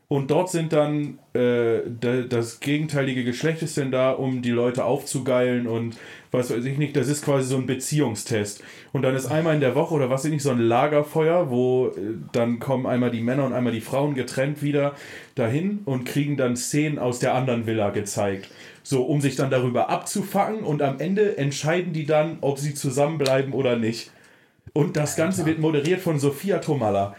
und 0.08 0.32
dort 0.32 0.50
sind 0.50 0.74
dann 0.74 1.20
äh, 1.34 1.82
da, 2.00 2.22
das 2.22 2.60
gegenteilige 2.60 3.24
Geschlecht 3.24 3.62
ist 3.62 3.78
denn 3.78 3.92
da, 3.92 4.12
um 4.12 4.42
die 4.42 4.50
Leute 4.50 4.84
aufzugeilen 4.84 5.68
und 5.68 5.96
was 6.32 6.52
weiß 6.52 6.64
ich 6.66 6.78
nicht, 6.78 6.96
das 6.96 7.08
ist 7.08 7.26
quasi 7.26 7.48
so 7.48 7.58
ein 7.58 7.66
Beziehungstest. 7.66 8.64
Und 8.94 9.02
dann 9.02 9.16
ist 9.16 9.26
einmal 9.26 9.56
in 9.56 9.62
der 9.62 9.76
Woche 9.76 9.96
oder 9.96 10.10
was 10.10 10.22
weiß 10.22 10.26
ich 10.26 10.32
nicht, 10.32 10.44
so 10.44 10.52
ein 10.52 10.60
Lagerfeuer, 10.60 11.50
wo 11.50 11.88
äh, 11.88 12.16
dann 12.32 12.60
kommen 12.60 12.86
einmal 12.86 13.12
die 13.12 13.22
Männer 13.22 13.46
und 13.46 13.54
einmal 13.54 13.74
die 13.74 13.82
Frauen 13.82 14.14
getrennt 14.14 14.62
wieder 14.62 14.94
dahin 15.36 15.80
und 15.86 16.06
kriegen 16.06 16.38
dann 16.38 16.56
Szenen 16.56 17.00
aus 17.00 17.20
der 17.20 17.34
anderen 17.34 17.66
Villa 17.66 17.90
gezeigt. 17.90 18.50
So, 18.84 19.04
um 19.04 19.22
sich 19.22 19.36
dann 19.36 19.50
darüber 19.50 19.90
abzufacken 19.90 20.60
und 20.60 20.82
am 20.82 21.00
Ende 21.00 21.38
entscheiden 21.38 21.94
die 21.94 22.06
dann, 22.06 22.38
ob 22.42 22.60
sie 22.60 22.74
zusammenbleiben 22.74 23.54
oder 23.54 23.76
nicht. 23.76 24.12
Und 24.74 24.98
das 24.98 25.16
Ganze 25.16 25.46
wird 25.46 25.60
moderiert 25.60 26.02
von 26.02 26.20
Sophia 26.20 26.60
Tomalla. 26.60 27.16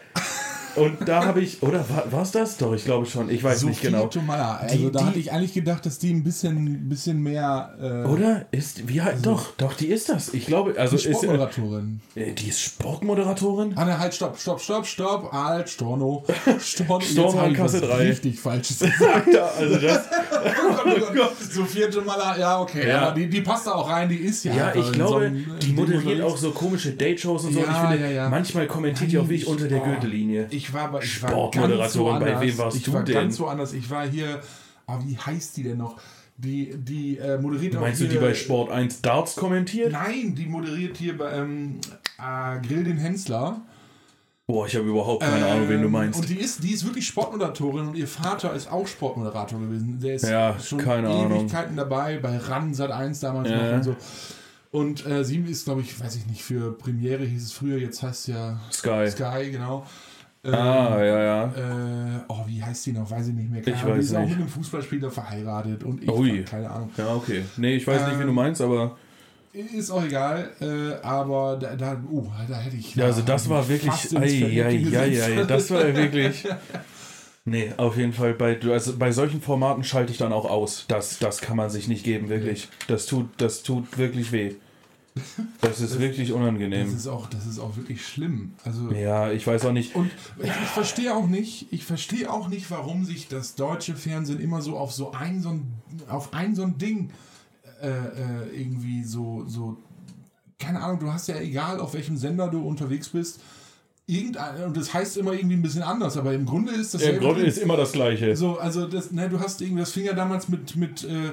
Und 0.80 1.08
da 1.08 1.24
habe 1.26 1.40
ich, 1.40 1.62
oder 1.62 1.84
war 2.10 2.22
es 2.22 2.30
das? 2.32 2.56
Doch, 2.56 2.72
ich 2.74 2.84
glaube 2.84 3.06
schon. 3.06 3.30
Ich 3.30 3.42
weiß 3.44 3.62
nicht 3.64 3.76
Sophie 3.78 3.92
genau. 3.92 4.06
Tomalla. 4.06 4.56
Also 4.56 4.76
Die- 4.76 4.90
da 4.92 4.98
die- 5.00 5.04
hatte 5.04 5.18
ich 5.18 5.32
eigentlich 5.32 5.54
gedacht, 5.54 5.84
dass 5.86 5.98
die 5.98 6.12
ein 6.12 6.22
bisschen, 6.24 6.88
bisschen 6.88 7.22
mehr 7.22 7.74
äh, 7.80 8.08
Oder? 8.08 8.46
Ist, 8.50 8.88
wie 8.88 9.02
halt, 9.02 9.24
doch, 9.24 9.52
doch, 9.56 9.74
die 9.74 9.86
ist 9.88 10.08
das. 10.08 10.32
Ich 10.34 10.46
glaube, 10.46 10.74
also 10.78 10.96
die 10.96 11.04
ist, 11.08 11.16
Sportmoderatorin. 11.16 12.00
äh, 12.14 12.32
die 12.32 12.48
ist 12.48 12.60
Sportmoderatorin? 12.60 13.72
Ah, 13.76 13.84
ne, 13.84 13.98
halt, 13.98 14.14
stopp, 14.14 14.38
stopp, 14.38 14.60
stopp, 14.60 14.86
stopp, 14.86 15.32
halt, 15.32 15.68
Storno. 15.68 16.24
Storno, 16.60 17.00
Storno 17.04 17.46
jetzt 17.46 17.56
Kasse 17.56 17.80
drei. 17.80 18.08
richtig 18.08 18.38
Falsches 18.40 18.78
gesagt. 18.80 19.32
ja, 19.32 19.46
also 19.58 19.76
das. 19.78 20.02
oh 20.84 21.14
Gott. 21.14 21.36
Sophia 21.50 21.88
Tomalla, 21.88 22.38
ja, 22.38 22.60
okay. 22.60 22.88
Ja. 22.88 23.02
Aber 23.08 23.14
die, 23.14 23.28
die 23.28 23.40
passt 23.40 23.66
da 23.66 23.72
auch 23.72 23.88
rein, 23.88 24.08
die 24.08 24.16
ist 24.16 24.44
ja 24.44 24.54
Ja, 24.54 24.74
ich 24.74 24.92
glaube, 24.92 25.10
so 25.30 25.54
äh, 25.54 25.58
die 25.60 25.66
Ding 25.66 25.74
moderiert 25.76 26.22
auch 26.22 26.36
so 26.36 26.50
komische 26.50 26.92
Date-Shows 26.92 27.44
und 27.44 27.52
so. 27.54 27.58
und 27.60 27.64
ich 27.66 27.70
Ja, 27.70 27.88
finde, 27.90 28.04
ja, 28.06 28.10
ja. 28.10 28.28
manchmal 28.28 28.66
kommentiert 28.66 29.10
die 29.12 29.18
auch 29.18 29.24
wirklich 29.28 29.46
unter 29.46 29.68
der 29.68 29.80
Oh. 29.82 29.84
Gürtellinie. 29.84 30.46
Ich 30.50 30.69
war, 30.72 31.02
ich 31.02 31.22
war 31.22 31.30
Sportmoderatorin, 31.30 32.20
ganz 32.20 32.24
bei 32.40 32.46
wem 32.46 32.58
warst 32.58 32.76
ich 32.76 32.82
du 32.84 32.92
war 32.92 33.04
denn? 33.04 33.14
ganz 33.14 33.38
woanders. 33.40 33.72
Ich 33.72 33.88
war 33.90 34.06
hier, 34.08 34.40
oh, 34.86 34.98
wie 35.04 35.16
heißt 35.18 35.56
die 35.56 35.62
denn 35.64 35.78
noch? 35.78 35.96
Die, 36.36 36.74
die 36.76 37.18
äh, 37.18 37.36
moderiert 37.38 37.76
auch 37.76 37.80
Meinst 37.82 38.00
du, 38.00 38.04
hier, 38.06 38.14
die 38.14 38.18
bei 38.18 38.32
Sport 38.34 38.70
1 38.70 39.02
Darts 39.02 39.36
kommentiert? 39.36 39.92
Nein, 39.92 40.34
die 40.34 40.46
moderiert 40.46 40.96
hier 40.96 41.18
bei 41.18 41.32
ähm, 41.32 41.80
äh, 42.18 42.66
Grill 42.66 42.84
den 42.84 42.96
Hensler. 42.96 43.60
Boah, 44.46 44.66
ich 44.66 44.74
habe 44.74 44.86
überhaupt 44.88 45.22
keine 45.22 45.46
Ahnung, 45.46 45.68
wen 45.68 45.80
du 45.80 45.86
Ähm, 45.86 45.92
meinst. 45.92 46.18
Und 46.18 46.28
die 46.28 46.38
ist, 46.38 46.64
die 46.64 46.72
ist 46.72 46.84
wirklich 46.84 47.06
Sportmoderatorin 47.06 47.88
und 47.88 47.94
ihr 47.96 48.08
Vater 48.08 48.52
ist 48.54 48.72
auch 48.72 48.86
Sportmoderator 48.86 49.60
gewesen. 49.60 50.00
Der 50.02 50.14
ist 50.14 50.28
Ja, 50.28 50.58
schon 50.58 50.78
keine 50.78 51.08
Ahnung. 51.08 51.40
Ewigkeiten 51.42 51.76
dabei, 51.76 52.18
bei 52.18 52.36
RAN 52.38 52.74
Sat 52.74 52.90
1 52.90 53.20
damals 53.20 53.48
Ja. 53.50 53.56
noch 53.66 53.72
und 53.74 53.82
so. 53.84 53.96
Und 54.72 55.04
äh, 55.06 55.24
sie 55.24 55.36
ist, 55.38 55.66
glaube 55.66 55.82
ich, 55.82 56.00
weiß 56.00 56.16
ich 56.16 56.26
nicht, 56.26 56.42
für 56.42 56.72
Premiere 56.76 57.24
hieß 57.24 57.44
es 57.44 57.52
früher, 57.52 57.76
jetzt 57.78 58.02
heißt 58.02 58.28
es 58.28 58.34
ja 58.34 58.60
Sky. 58.72 59.08
Sky, 59.10 59.50
genau. 59.50 59.84
Ähm, 60.42 60.54
Ah, 60.54 61.02
ja, 61.04 61.22
ja. 61.22 61.44
Äh, 61.44 62.20
oh, 62.28 62.44
wie 62.46 62.62
heißt 62.62 62.86
die 62.86 62.92
noch? 62.92 63.10
Weiß 63.10 63.28
ich 63.28 63.34
nicht 63.34 63.50
mehr. 63.50 63.60
Keine 63.62 63.76
Ich 63.76 63.82
Ahnung. 63.82 63.98
weiß 63.98 64.06
die 64.06 64.12
ist 64.12 64.16
auch 64.16 64.20
nicht. 64.20 64.30
mit 64.30 64.38
einem 64.38 64.48
Fußballspieler 64.48 65.10
verheiratet 65.10 65.84
und 65.84 66.02
ich 66.02 66.08
Ui. 66.10 66.44
keine 66.44 66.70
Ahnung. 66.70 66.90
Ja, 66.96 67.14
okay. 67.14 67.44
Nee, 67.58 67.76
ich 67.76 67.86
weiß 67.86 68.06
nicht, 68.06 68.16
wie 68.18 68.22
Ähm, 68.22 68.28
du 68.28 68.32
meinst, 68.32 68.60
aber. 68.60 68.96
Ist 69.52 69.90
auch 69.90 70.02
egal, 70.04 70.48
äh, 70.60 71.04
aber 71.04 71.56
da, 71.60 71.74
da, 71.74 72.00
uh, 72.10 72.26
da 72.48 72.56
hätte 72.56 72.76
ich. 72.76 72.94
Ja, 72.94 73.06
also 73.06 73.20
da 73.20 73.32
das 73.32 73.48
war 73.48 73.62
ich 73.62 73.68
wirklich. 73.68 74.16
Ei, 74.16 74.62
ei, 74.62 74.96
ei, 74.96 75.22
ei, 75.40 75.44
das 75.44 75.70
war 75.70 75.94
wirklich. 75.94 76.46
Nee, 77.46 77.72
auf 77.78 77.96
jeden 77.96 78.12
Fall. 78.12 78.34
Bei, 78.34 78.60
also 78.70 78.96
bei 78.98 79.12
solchen 79.12 79.40
Formaten 79.40 79.82
schalte 79.82 80.12
ich 80.12 80.18
dann 80.18 80.32
auch 80.32 80.44
aus. 80.48 80.84
Das, 80.88 81.18
das 81.18 81.40
kann 81.40 81.56
man 81.56 81.70
sich 81.70 81.88
nicht 81.88 82.04
geben, 82.04 82.28
wirklich. 82.28 82.68
Das 82.86 83.06
tut, 83.06 83.28
das 83.38 83.62
tut 83.62 83.96
wirklich 83.98 84.30
weh. 84.30 84.56
Das 85.60 85.80
ist 85.80 85.98
wirklich 85.98 86.28
Das 86.28 86.36
unangenehm. 86.36 86.94
ist 86.94 87.06
auch, 87.06 87.28
das 87.28 87.46
ist 87.46 87.58
auch 87.58 87.76
wirklich 87.76 88.06
schlimm. 88.06 88.54
Also 88.64 88.90
Ja, 88.92 89.30
ich 89.32 89.46
weiß 89.46 89.64
auch 89.66 89.72
nicht. 89.72 89.94
und 89.96 90.10
ich, 90.38 90.48
ich 90.48 90.68
verstehe 90.72 91.14
auch 91.14 91.26
nicht, 91.26 91.66
ich 91.72 91.84
verstehe 91.84 92.32
auch 92.32 92.48
nicht, 92.48 92.70
warum 92.70 93.04
sich 93.04 93.28
das 93.28 93.54
deutsche 93.56 93.96
Fernsehen 93.96 94.40
immer 94.40 94.62
so 94.62 94.76
auf 94.78 94.92
so 94.92 95.12
ein 95.12 95.42
so 95.42 95.50
ein 95.50 95.72
auf 96.08 96.32
ein 96.32 96.54
so 96.54 96.62
ein 96.62 96.78
Ding 96.78 97.10
äh, 97.82 97.88
äh, 97.88 98.60
irgendwie 98.60 99.04
so 99.04 99.44
so 99.46 99.76
keine 100.58 100.80
Ahnung. 100.82 101.00
Du 101.00 101.12
hast 101.12 101.26
ja 101.28 101.36
egal 101.38 101.80
auf 101.80 101.94
welchem 101.94 102.16
Sender 102.16 102.48
du 102.48 102.62
unterwegs 102.66 103.08
bist. 103.08 103.40
Irgendein, 104.06 104.64
und 104.64 104.76
das 104.76 104.92
heißt 104.92 105.16
immer 105.18 105.32
irgendwie 105.34 105.54
ein 105.56 105.62
bisschen 105.62 105.82
anders, 105.84 106.16
aber 106.16 106.34
im 106.34 106.44
Grunde 106.44 106.72
ist 106.72 106.94
das 106.94 107.02
Im 107.02 107.20
Grunde 107.20 107.42
ist 107.42 107.58
immer 107.58 107.76
das 107.76 107.92
Gleiche. 107.92 108.36
So, 108.36 108.58
also 108.58 108.86
das, 108.88 109.12
ne, 109.12 109.28
du 109.28 109.38
hast 109.38 109.60
irgendwie, 109.60 109.80
das 109.80 109.92
fing 109.92 110.04
ja 110.04 110.14
damals 110.14 110.48
mit, 110.48 110.74
mit 110.74 111.04
äh, 111.04 111.32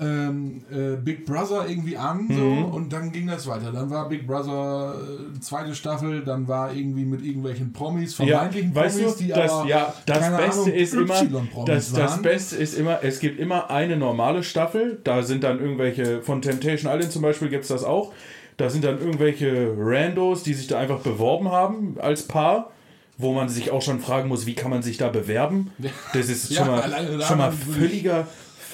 ähm, 0.00 0.62
äh, 0.72 0.96
Big 0.96 1.24
Brother 1.24 1.66
irgendwie 1.68 1.96
an 1.96 2.26
so, 2.28 2.34
Mhm. 2.42 2.64
und 2.64 2.92
dann 2.92 3.12
ging 3.12 3.28
das 3.28 3.46
weiter. 3.46 3.70
Dann 3.70 3.90
war 3.90 4.08
Big 4.08 4.26
Brother 4.26 4.96
äh, 5.36 5.38
zweite 5.40 5.72
Staffel, 5.74 6.24
dann 6.24 6.48
war 6.48 6.72
irgendwie 6.74 7.04
mit 7.04 7.24
irgendwelchen 7.24 7.72
Promis, 7.72 8.18
Ja, 8.18 8.26
vermeintlichen 8.26 8.74
weißt 8.74 8.98
Promis, 8.98 9.16
du, 9.18 9.22
die 9.22 9.28
das, 9.30 9.52
aber 9.52 9.68
ja, 9.68 9.94
das 10.06 10.18
keine 10.18 10.36
Beste 10.38 10.62
Ahnung, 10.62 10.74
ist 10.74 10.94
immer, 10.94 11.64
das, 11.66 11.92
das. 11.92 12.22
Beste 12.22 12.56
ist 12.56 12.74
immer, 12.76 12.98
es 13.04 13.20
gibt 13.20 13.38
immer 13.38 13.70
eine 13.70 13.96
normale 13.96 14.42
Staffel, 14.42 14.98
da 15.04 15.22
sind 15.22 15.44
dann 15.44 15.60
irgendwelche, 15.60 16.22
von 16.22 16.42
Temptation 16.42 16.92
Island 16.92 17.12
zum 17.12 17.22
Beispiel 17.22 17.48
gibt 17.48 17.62
es 17.62 17.68
das 17.68 17.84
auch, 17.84 18.12
da 18.56 18.70
sind 18.70 18.82
dann 18.84 18.98
irgendwelche 18.98 19.74
Randos, 19.78 20.42
die 20.42 20.54
sich 20.54 20.66
da 20.66 20.78
einfach 20.80 21.00
beworben 21.00 21.52
haben 21.52 21.96
als 22.00 22.24
Paar, 22.24 22.70
wo 23.16 23.32
man 23.32 23.48
sich 23.48 23.70
auch 23.70 23.80
schon 23.82 24.00
fragen 24.00 24.28
muss, 24.28 24.44
wie 24.44 24.54
kann 24.54 24.70
man 24.72 24.82
sich 24.82 24.96
da 24.96 25.08
bewerben? 25.08 25.70
Das 26.12 26.28
ist 26.28 26.50
Ja, 26.50 26.64
schon 26.64 26.66
mal, 26.68 27.22
schon 27.22 27.38
mal 27.38 27.52
wirklich- 27.68 28.10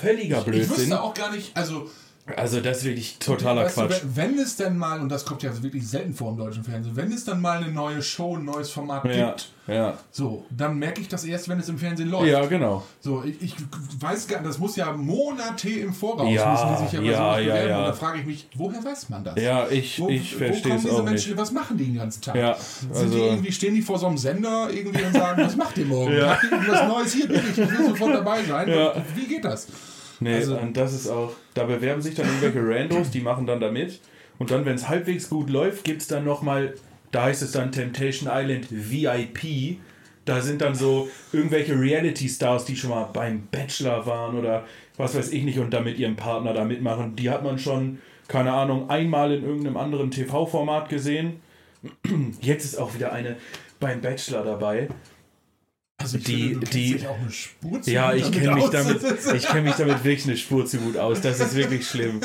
völliger, 0.01 0.41
völliger 0.43 0.63
Ich 0.63 0.67
Blödsinn. 0.69 0.77
wüsste 0.91 1.03
auch 1.03 1.15
gar 1.15 1.31
nicht, 1.33 1.57
also 1.57 1.91
Also 2.37 2.61
das 2.61 2.79
ist 2.79 2.85
wirklich 2.85 3.19
totaler 3.19 3.65
weißt 3.65 3.77
du, 3.77 3.81
Quatsch. 3.89 4.03
wenn, 4.15 4.35
wenn 4.37 4.39
es 4.39 4.55
denn 4.57 4.77
mal, 4.79 5.01
und 5.01 5.09
das 5.09 5.25
kommt 5.25 5.43
ja 5.43 5.51
wirklich 5.63 5.89
selten 5.89 6.15
vor 6.15 6.31
im 6.31 6.37
deutschen 6.37 6.63
Fernsehen, 6.63 6.95
wenn 6.95 7.11
es 7.13 7.25
dann 7.25 7.41
mal 7.41 7.59
eine 7.59 7.73
neue 7.73 8.03
Show, 8.03 8.37
ein 8.37 8.45
neues 8.45 8.71
Format 8.71 9.05
Ja, 9.07 9.29
gibt, 9.31 9.49
ja. 9.67 9.99
so, 10.13 10.45
dann 10.51 10.79
merke 10.79 11.01
ich 11.01 11.09
das 11.09 11.25
erst, 11.25 11.49
wenn 11.49 11.59
es 11.59 11.69
im 11.69 11.77
Fernsehen 11.79 12.09
läuft. 12.09 12.29
ja, 12.31 12.45
genau. 12.47 12.85
So, 13.01 13.25
ich, 13.25 13.43
ich 13.43 13.55
weiß 13.99 14.29
gar 14.29 14.39
nicht, 14.39 14.49
das 14.49 14.59
muss 14.59 14.77
ja 14.77 14.93
Monate 14.93 15.71
im 15.71 15.93
Voraus 15.93 16.33
Ja, 16.33 16.53
müssen 16.53 16.85
die 16.93 16.97
sich 16.99 17.11
ja, 17.11 17.13
ja, 17.13 17.39
ja, 17.41 17.53
bewerben. 17.55 17.69
ja. 17.71 17.79
Und 17.79 17.85
da 17.87 17.93
frage 17.95 18.19
ich 18.21 18.27
mich, 18.27 18.49
woher 18.55 18.85
weiß 18.85 19.09
man 19.09 19.25
das? 19.25 19.35
Ja, 19.43 19.67
ich, 19.69 19.99
Wo, 19.99 20.09
ich 20.09 20.35
wo 20.35 20.39
verstehe 20.39 20.63
kommen 20.63 20.77
es 20.77 20.83
diese 20.83 20.95
auch 20.95 21.03
Menschen, 21.05 21.31
nicht. 21.33 21.41
was 21.41 21.51
machen 21.53 21.77
die 21.79 21.85
den 21.87 21.97
ganzen 21.97 22.23
Tag? 22.23 22.37
Ja, 22.37 22.55
Sind 22.57 22.95
also- 22.95 23.15
die 23.15 23.21
irgendwie, 23.23 23.51
stehen 23.53 23.75
die 23.75 23.83
vor 23.83 23.99
so 23.99 24.07
einem 24.07 24.19
Sender 24.19 24.69
irgendwie 24.73 25.03
und 25.03 25.15
sagen, 25.15 25.43
was 25.43 25.57
macht 25.57 25.77
ihr 25.79 25.87
morgen? 25.87 26.13
Ja. 26.17 26.31
Habt 26.35 26.45
ihr 26.45 26.53
irgendwas 26.53 26.87
Neues 26.87 27.13
hier? 27.15 27.29
Ich 27.31 27.57
will 27.57 27.87
sofort 27.89 28.15
dabei 28.15 28.45
sein. 28.45 28.69
Wie 29.17 29.27
geht 29.27 29.45
das? 29.45 29.67
Nee, 30.21 30.35
Also- 30.35 30.57
und 30.59 30.77
das 30.77 30.93
ist 30.95 31.09
auch, 31.09 31.33
da 31.55 31.65
bewerben 31.65 32.03
sich 32.03 32.15
dann 32.15 32.27
irgendwelche 32.27 32.61
Randos, 32.67 33.11
die 33.11 33.21
machen 33.21 33.47
dann 33.47 33.61
da 33.61 33.71
mit. 33.71 34.01
Und 34.39 34.51
dann, 34.51 34.65
wenn 34.65 34.75
es 34.75 34.89
halbwegs 34.89 35.29
gut 35.29 35.51
läuft, 35.51 35.85
gibt 35.85 36.03
es 36.03 36.09
dann 36.09 36.25
nochmal, 36.25 36.75
da 37.11 37.25
heißt 37.25 37.43
es 37.43 37.53
dann 37.53 37.73
Temptation 37.73 38.31
Island 38.33 38.67
VIP. 38.71 39.79
Da 40.25 40.41
sind 40.41 40.61
dann 40.61 40.75
so 40.75 41.09
irgendwelche 41.33 41.79
Reality-Stars, 41.79 42.65
die 42.65 42.77
schon 42.77 42.91
mal 42.91 43.05
beim 43.13 43.49
Bachelor 43.51 44.07
waren 44.07 44.39
oder 44.39 44.65
was 44.97 45.15
weiß 45.15 45.33
ich 45.33 45.43
nicht 45.43 45.59
und 45.59 45.71
da 45.71 45.81
mit 45.81 45.99
ihrem 45.99 46.17
Partner 46.17 46.53
da 46.53 46.65
mitmachen. 46.65 47.17
Die 47.17 47.31
hat 47.31 47.43
man 47.43 47.59
schon, 47.59 47.99
keine 48.29 48.53
Ahnung, 48.53 48.89
einmal 48.91 49.33
in 49.33 49.45
irgendeinem 49.45 49.77
anderen 49.79 50.11
TV-Format 50.11 50.89
gesehen. 50.89 51.41
Jetzt 52.41 52.65
ist 52.65 52.79
auch 52.79 52.95
wieder 52.95 53.13
eine 53.13 53.37
beim 53.81 54.01
Bachelor 54.01 54.45
dabei. 54.45 54.89
Also 56.01 56.17
ich 56.17 56.25
Die- 56.25 56.49
finde, 56.51 56.67
die- 56.67 57.05
Ja, 57.93 58.15
ich 58.15 58.33
kenne 58.33 58.55
mich 58.55 58.65
aus. 58.65 58.71
damit, 58.71 59.01
ich 59.37 59.47
kenne 59.47 59.63
mich 59.63 59.75
damit 59.75 60.03
wirklich 60.03 60.25
eine 60.27 60.37
Spur 60.37 60.65
zu 60.65 60.79
gut 60.79 60.97
aus. 60.97 61.21
Das 61.21 61.41
ist 61.41 61.55
wirklich 61.55 61.87
schlimm. 61.87 62.21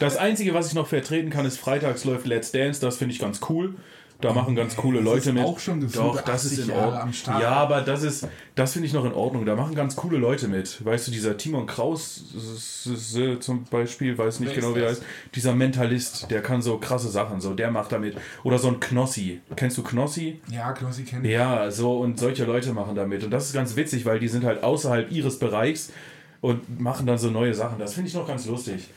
Das 0.00 0.16
Einzige, 0.16 0.54
was 0.54 0.68
ich 0.68 0.74
noch 0.74 0.86
vertreten 0.88 1.28
kann, 1.30 1.44
ist 1.44 1.58
freitags 1.58 2.04
läuft 2.04 2.26
Let's 2.26 2.52
Dance. 2.52 2.80
Das 2.80 2.96
finde 2.96 3.14
ich 3.14 3.20
ganz 3.20 3.40
cool. 3.50 3.74
Da 4.20 4.32
machen 4.32 4.56
ganz 4.56 4.74
coole 4.74 4.96
das 4.98 5.04
Leute 5.04 5.28
ist 5.28 5.34
mit. 5.34 5.44
auch 5.44 5.58
schon 5.60 5.80
Doch, 5.92 6.20
das 6.22 6.44
ist 6.44 6.58
80 6.58 6.68
in 6.68 6.74
Ordnung. 6.74 7.12
Ja, 7.40 7.50
aber 7.50 7.82
das 7.82 8.02
ist, 8.02 8.26
das 8.56 8.72
finde 8.72 8.88
ich 8.88 8.92
noch 8.92 9.04
in 9.04 9.12
Ordnung. 9.12 9.46
Da 9.46 9.54
machen 9.54 9.76
ganz 9.76 9.94
coole 9.94 10.18
Leute 10.18 10.48
mit. 10.48 10.84
Weißt 10.84 11.06
du, 11.06 11.12
dieser 11.12 11.36
Timon 11.36 11.66
Kraus 11.66 12.24
s- 12.36 13.18
zum 13.38 13.64
Beispiel, 13.70 14.18
weiß 14.18 14.40
nicht 14.40 14.48
Wer 14.56 14.60
genau 14.60 14.74
wie 14.74 14.80
er 14.80 14.88
das? 14.88 14.98
heißt. 14.98 15.02
Dieser 15.36 15.54
Mentalist, 15.54 16.30
der 16.32 16.42
kann 16.42 16.62
so 16.62 16.78
krasse 16.78 17.08
Sachen, 17.10 17.40
so 17.40 17.54
der 17.54 17.70
macht 17.70 17.92
damit. 17.92 18.16
Oder 18.42 18.58
so 18.58 18.66
ein 18.68 18.80
Knossi. 18.80 19.40
Kennst 19.54 19.78
du 19.78 19.84
Knossi? 19.84 20.40
Ja, 20.50 20.72
Knossi 20.72 21.04
kennt 21.04 21.24
ich. 21.24 21.30
Ja, 21.30 21.70
so 21.70 21.98
und 21.98 22.18
solche 22.18 22.44
Leute 22.44 22.72
machen 22.72 22.96
damit. 22.96 23.22
Und 23.22 23.30
das 23.30 23.46
ist 23.46 23.52
ganz 23.52 23.76
witzig, 23.76 24.04
weil 24.04 24.18
die 24.18 24.28
sind 24.28 24.44
halt 24.44 24.64
außerhalb 24.64 25.12
ihres 25.12 25.38
Bereichs 25.38 25.92
und 26.40 26.80
machen 26.80 27.06
dann 27.06 27.18
so 27.18 27.30
neue 27.30 27.54
Sachen. 27.54 27.78
Das 27.78 27.94
finde 27.94 28.08
ich 28.08 28.14
noch 28.14 28.26
ganz 28.26 28.46
lustig. 28.46 28.88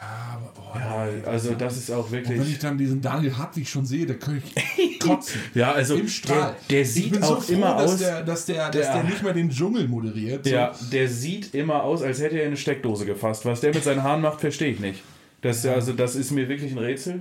Ja, 0.00 0.40
aber 0.40 0.52
oh, 0.56 0.78
Ja, 0.78 1.28
also 1.30 1.54
das 1.54 1.76
ist 1.76 1.90
auch 1.90 2.06
Und 2.06 2.12
wenn 2.12 2.22
ich 2.24 2.28
wirklich. 2.30 2.58
dann 2.58 2.78
diesen 2.78 3.00
Daniel 3.02 3.36
Hartwig 3.36 3.68
schon 3.68 3.84
sehe, 3.84 4.06
da 4.06 4.14
könnte 4.14 4.42
ich 4.78 4.98
kotzen. 5.00 5.40
Ja, 5.54 5.72
also 5.72 5.94
Im 5.96 6.08
Strahl. 6.08 6.38
der, 6.38 6.56
der 6.70 6.80
ich 6.82 6.92
sieht 6.92 7.12
bin 7.12 7.22
auch 7.22 7.36
so 7.36 7.40
froh, 7.40 7.52
immer 7.52 7.74
dass 7.76 7.92
aus. 7.92 7.98
Der, 7.98 8.22
dass 8.22 8.46
der, 8.46 8.70
dass 8.70 8.86
Ja. 8.86 8.94
der 8.94 9.04
nicht 9.04 9.22
mehr 9.22 9.34
den 9.34 9.50
Dschungel 9.50 9.88
moderiert. 9.88 10.44
So. 10.46 10.50
Ja, 10.52 10.72
der 10.92 11.08
sieht 11.08 11.54
immer 11.54 11.82
aus, 11.84 12.02
als 12.02 12.20
hätte 12.20 12.36
er 12.36 12.42
in 12.42 12.46
eine 12.48 12.56
Steckdose 12.56 13.04
gefasst. 13.04 13.44
Was 13.44 13.60
der 13.60 13.74
mit 13.74 13.84
seinen 13.84 14.02
Haaren 14.02 14.22
macht, 14.22 14.40
verstehe 14.40 14.72
ich 14.72 14.80
nicht. 14.80 15.02
Das, 15.42 15.64
also, 15.66 15.92
das 15.92 16.16
ist 16.16 16.30
mir 16.30 16.48
wirklich 16.48 16.72
ein 16.72 16.78
Rätsel. 16.78 17.20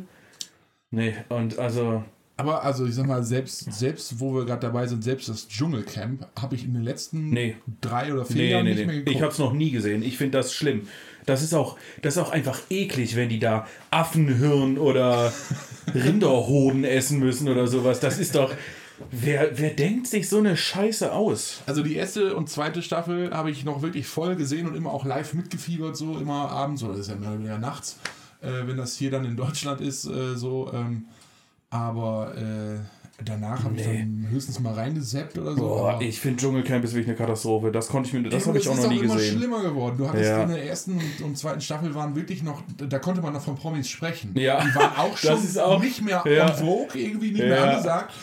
Nee, 0.91 1.13
und 1.29 1.59
also. 1.59 2.03
Aber 2.37 2.63
also 2.63 2.85
ich 2.85 2.95
sag 2.95 3.05
mal, 3.05 3.21
selbst, 3.21 3.71
selbst 3.73 4.19
wo 4.21 4.33
wir 4.33 4.45
gerade 4.45 4.61
dabei 4.61 4.87
sind, 4.87 5.03
selbst 5.03 5.27
das 5.27 5.49
Dschungelcamp 5.49 6.25
habe 6.41 6.55
ich 6.55 6.63
in 6.63 6.73
den 6.73 6.83
letzten 6.83 7.29
Nee. 7.31 7.57
drei 7.81 8.13
oder 8.13 8.23
vier 8.23 8.35
Nee, 8.37 8.51
Jahren 8.51 8.63
nee, 8.63 8.75
nicht 8.75 8.85
mehr 8.85 8.95
geguckt. 8.95 9.13
Ich 9.15 9.21
habe 9.21 9.31
es 9.33 9.39
noch 9.39 9.51
nie 9.51 9.71
gesehen. 9.71 10.01
Ich 10.03 10.17
finde 10.17 10.37
das 10.37 10.53
schlimm. 10.53 10.87
Das 11.29 11.43
ist, 11.43 11.53
auch, 11.53 11.77
das 12.01 12.15
ist 12.15 12.21
auch 12.21 12.31
einfach 12.31 12.59
eklig, 12.69 13.15
wenn 13.15 13.29
die 13.29 13.39
da 13.39 13.67
Affenhirn 13.91 14.77
oder 14.77 15.31
Rinderhoden 15.93 16.83
essen 16.83 17.19
müssen 17.19 17.47
oder 17.47 17.67
sowas. 17.67 17.99
Das 17.99 18.17
ist 18.17 18.35
doch. 18.35 18.53
Wer, 19.11 19.57
wer 19.57 19.69
denkt 19.69 20.07
sich 20.07 20.27
so 20.27 20.39
eine 20.39 20.57
Scheiße 20.57 21.13
aus? 21.13 21.61
Also 21.65 21.83
die 21.83 21.95
erste 21.95 22.35
und 22.35 22.49
zweite 22.49 22.81
Staffel 22.81 23.31
habe 23.31 23.49
ich 23.49 23.63
noch 23.63 23.81
wirklich 23.81 24.07
voll 24.07 24.35
gesehen 24.35 24.67
und 24.67 24.75
immer 24.75 24.91
auch 24.91 25.05
live 25.05 25.33
mitgefiebert, 25.33 25.95
so 25.95 26.17
immer 26.17 26.51
abends 26.51 26.83
oder 26.83 26.93
das 26.93 27.01
ist 27.03 27.09
ja 27.09 27.15
mehr 27.15 27.29
oder 27.29 27.39
weniger 27.39 27.59
nachts, 27.59 27.97
äh, 28.41 28.67
wenn 28.67 28.75
das 28.75 28.97
hier 28.97 29.09
dann 29.09 29.23
in 29.23 29.37
Deutschland 29.37 29.79
ist, 29.79 30.05
äh, 30.05 30.35
so. 30.35 30.69
Ähm, 30.73 31.05
aber 31.69 32.35
äh, 32.35 32.79
danach 33.25 33.63
habe 33.63 33.75
ich 33.75 33.85
Nee. 33.85 33.99
dann 33.99 34.27
höchstens 34.29 34.59
mal 34.59 34.73
reingeseppt 34.73 35.37
oder 35.37 35.53
so. 35.53 35.61
Boah, 35.61 35.99
ich 36.01 36.19
finde 36.19 36.37
Dschungelcamp 36.41 36.83
ist 36.83 36.93
wirklich 36.93 37.07
eine 37.09 37.17
Katastrophe. 37.17 37.71
Das 37.71 37.87
konnte 37.87 38.07
ich 38.07 38.13
mir, 38.13 38.29
das 38.29 38.47
habe 38.47 38.57
ich 38.57 38.67
auch 38.69 38.73
ist 38.75 38.83
noch 38.83 38.89
nie 38.89 38.99
immer 38.99 39.15
gesehen. 39.15 39.37
schlimmer 39.37 39.61
geworden. 39.61 39.95
Du 39.97 40.07
hattest 40.07 40.25
Ja. 40.29 40.43
in 40.43 40.49
der 40.49 40.65
ersten 40.65 40.93
und, 40.93 41.25
und 41.25 41.37
zweiten 41.37 41.61
Staffel 41.61 41.93
waren 41.95 42.15
wirklich 42.15 42.43
noch, 42.43 42.63
da 42.77 42.99
konnte 42.99 43.21
man 43.21 43.33
noch 43.33 43.41
von 43.43 43.55
Promis 43.55 43.89
sprechen. 43.89 44.31
Ja. 44.35 44.63
Die 44.63 44.75
waren 44.75 44.95
auch 44.97 45.11
Das 45.11 45.19
schon 45.21 45.43
ist 45.43 45.59
auch- 45.59 45.81
nicht 45.81 46.01
mehr 46.03 46.23
ja. 46.25 46.47
en 46.49 46.53
vogue, 46.55 46.87
irgendwie 46.99 47.31
nicht 47.31 47.43
mehr 47.43 47.55
Ja. 47.57 47.63
angesagt, 47.71 48.13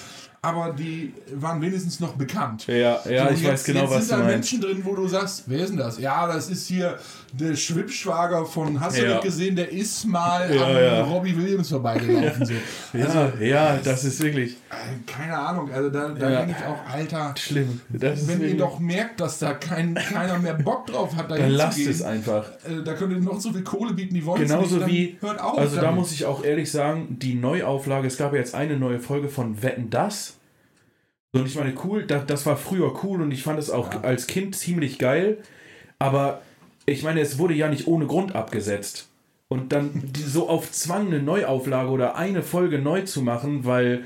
aber 0.42 0.72
die 0.72 1.12
waren 1.34 1.61
wenigstens 1.61 1.99
noch 2.01 2.12
bekannt. 2.14 2.66
Ja, 2.68 2.74
ja, 2.76 3.01
So, 3.03 3.11
ich 3.11 3.18
und 3.20 3.26
weiß 3.30 3.40
jetzt, 3.42 3.64
genau, 3.66 3.80
jetzt 3.82 3.90
was 3.90 4.09
sind 4.09 4.18
du 4.18 4.22
da 4.22 4.28
meinst. 4.30 4.53
Menschen 4.53 4.61
drin, 4.61 4.80
wo 4.84 4.94
du 4.94 5.09
sagst, 5.09 5.44
wer 5.47 5.59
ist 5.61 5.70
denn 5.70 5.76
das? 5.78 5.99
Ja, 5.99 6.26
das 6.28 6.49
ist 6.51 6.68
hier 6.68 6.99
der 7.33 7.55
Schwippschwager 7.57 8.47
von, 8.47 8.81
hast 8.81 8.97
du 8.99 9.03
Ja. 9.03 9.09
nicht 9.14 9.22
gesehen, 9.22 9.57
der 9.57 9.70
ist 9.70 10.05
mal 10.07 10.55
Ja, 10.55 10.64
an 10.66 10.74
ja. 10.77 11.03
Robbie 11.05 11.37
Williams 11.37 11.68
vorbeigelaufen. 11.68 12.47
So. 12.47 12.53
Ja, 12.99 13.05
Also, 13.07 13.33
ja, 13.45 13.77
das 13.83 14.05
ist 14.05 14.22
wirklich 14.22 14.53
äh, 14.70 15.11
keine 15.11 15.37
Ahnung, 15.39 15.70
also 15.72 15.91
da, 15.91 16.09
da 16.09 16.29
denke 16.45 16.57
ich 16.59 16.64
auch, 16.66 16.93
Alter, 16.95 17.35
schlimm. 17.39 17.81
Das 17.91 18.27
wenn 18.29 18.41
ihr 18.41 18.57
doch 18.57 18.79
merkt, 18.79 19.20
dass 19.20 19.39
da 19.39 19.55
kein, 19.55 19.95
keiner 19.95 20.39
mehr 20.39 20.55
Bock 20.55 20.87
drauf 20.87 21.14
hat, 21.16 21.31
da 21.31 21.37
dann 21.37 21.51
lasst 21.51 21.79
es 21.79 22.03
einfach. 22.03 22.49
äh, 22.64 22.83
da 22.85 22.95
könnt 22.95 23.12
ihr 23.12 23.20
noch 23.20 23.41
so 23.41 23.53
viel 23.53 23.64
Kohle 23.64 23.93
bieten, 23.93 24.14
die 24.14 24.24
wollen 24.24 24.43
Genauso 24.43 24.77
nicht, 24.77 24.87
wie, 24.89 25.18
hört 25.20 25.41
auf. 25.41 25.59
also 25.59 25.77
da 25.77 25.83
damit. 25.83 26.01
muss 26.01 26.12
ich 26.12 26.24
auch 26.24 26.45
ehrlich 26.45 26.70
sagen, 26.70 27.18
die 27.20 27.35
Neuauflage, 27.35 28.07
es 28.07 28.16
gab 28.16 28.33
ja 28.33 28.39
jetzt 28.39 28.55
eine 28.55 28.77
neue 28.79 29.01
Folge 29.01 29.29
von 29.29 29.62
Wetten 29.62 29.91
das. 29.91 30.35
Und 31.33 31.47
ich 31.47 31.55
meine, 31.57 31.74
cool, 31.85 32.05
das, 32.07 32.24
das 32.27 32.47
war 32.47 32.57
früher 32.57 32.93
cool 33.05 33.20
und 33.20 33.31
ich 33.31 33.43
fand 33.43 33.59
es 33.59 33.68
auch 33.68 34.03
als 34.05 34.27
Kind 34.27 34.57
ziemlich 34.57 34.99
geil. 34.99 35.39
Aber 35.99 36.41
ich 36.87 37.03
meine, 37.03 37.20
es 37.20 37.39
wurde 37.39 37.55
ja 37.55 37.68
nicht 37.68 37.87
ohne 37.87 38.07
Grund 38.07 38.34
abgesetzt. 38.34 39.09
Und 39.49 39.72
dann 39.72 39.91
die, 40.05 40.22
so 40.22 40.49
auf 40.49 40.72
Zwang 40.72 41.07
eine 41.09 41.22
Neuauflage 41.22 41.91
oder 41.91 42.16
eine 42.16 42.43
Folge 42.43 42.80
neu 42.80 43.03
zu 43.03 43.22
machen, 43.22 43.64
weil, 43.64 44.05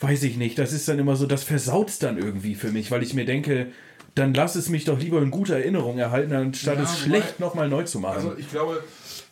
weiß 0.00 0.22
ich 0.22 0.36
nicht, 0.38 0.58
das 0.58 0.72
ist 0.72 0.88
dann 0.88 0.98
immer 0.98 1.16
so, 1.16 1.26
das 1.26 1.44
versaut 1.44 1.92
dann 2.02 2.16
irgendwie 2.16 2.54
für 2.54 2.70
mich, 2.70 2.90
weil 2.90 3.02
ich 3.02 3.12
mir 3.12 3.26
denke, 3.26 3.66
dann 4.14 4.32
lass 4.32 4.54
es 4.54 4.68
mich 4.70 4.84
doch 4.86 4.98
lieber 4.98 5.20
in 5.20 5.30
guter 5.30 5.56
Erinnerung 5.56 5.98
erhalten, 5.98 6.32
anstatt 6.32 6.78
Ja, 6.78 6.84
es 6.84 6.98
schlecht 6.98 7.38
nochmal 7.38 7.68
neu 7.68 7.84
zu 7.84 8.00
machen. 8.00 8.16
Also 8.16 8.34
ich 8.38 8.50
glaube, 8.50 8.82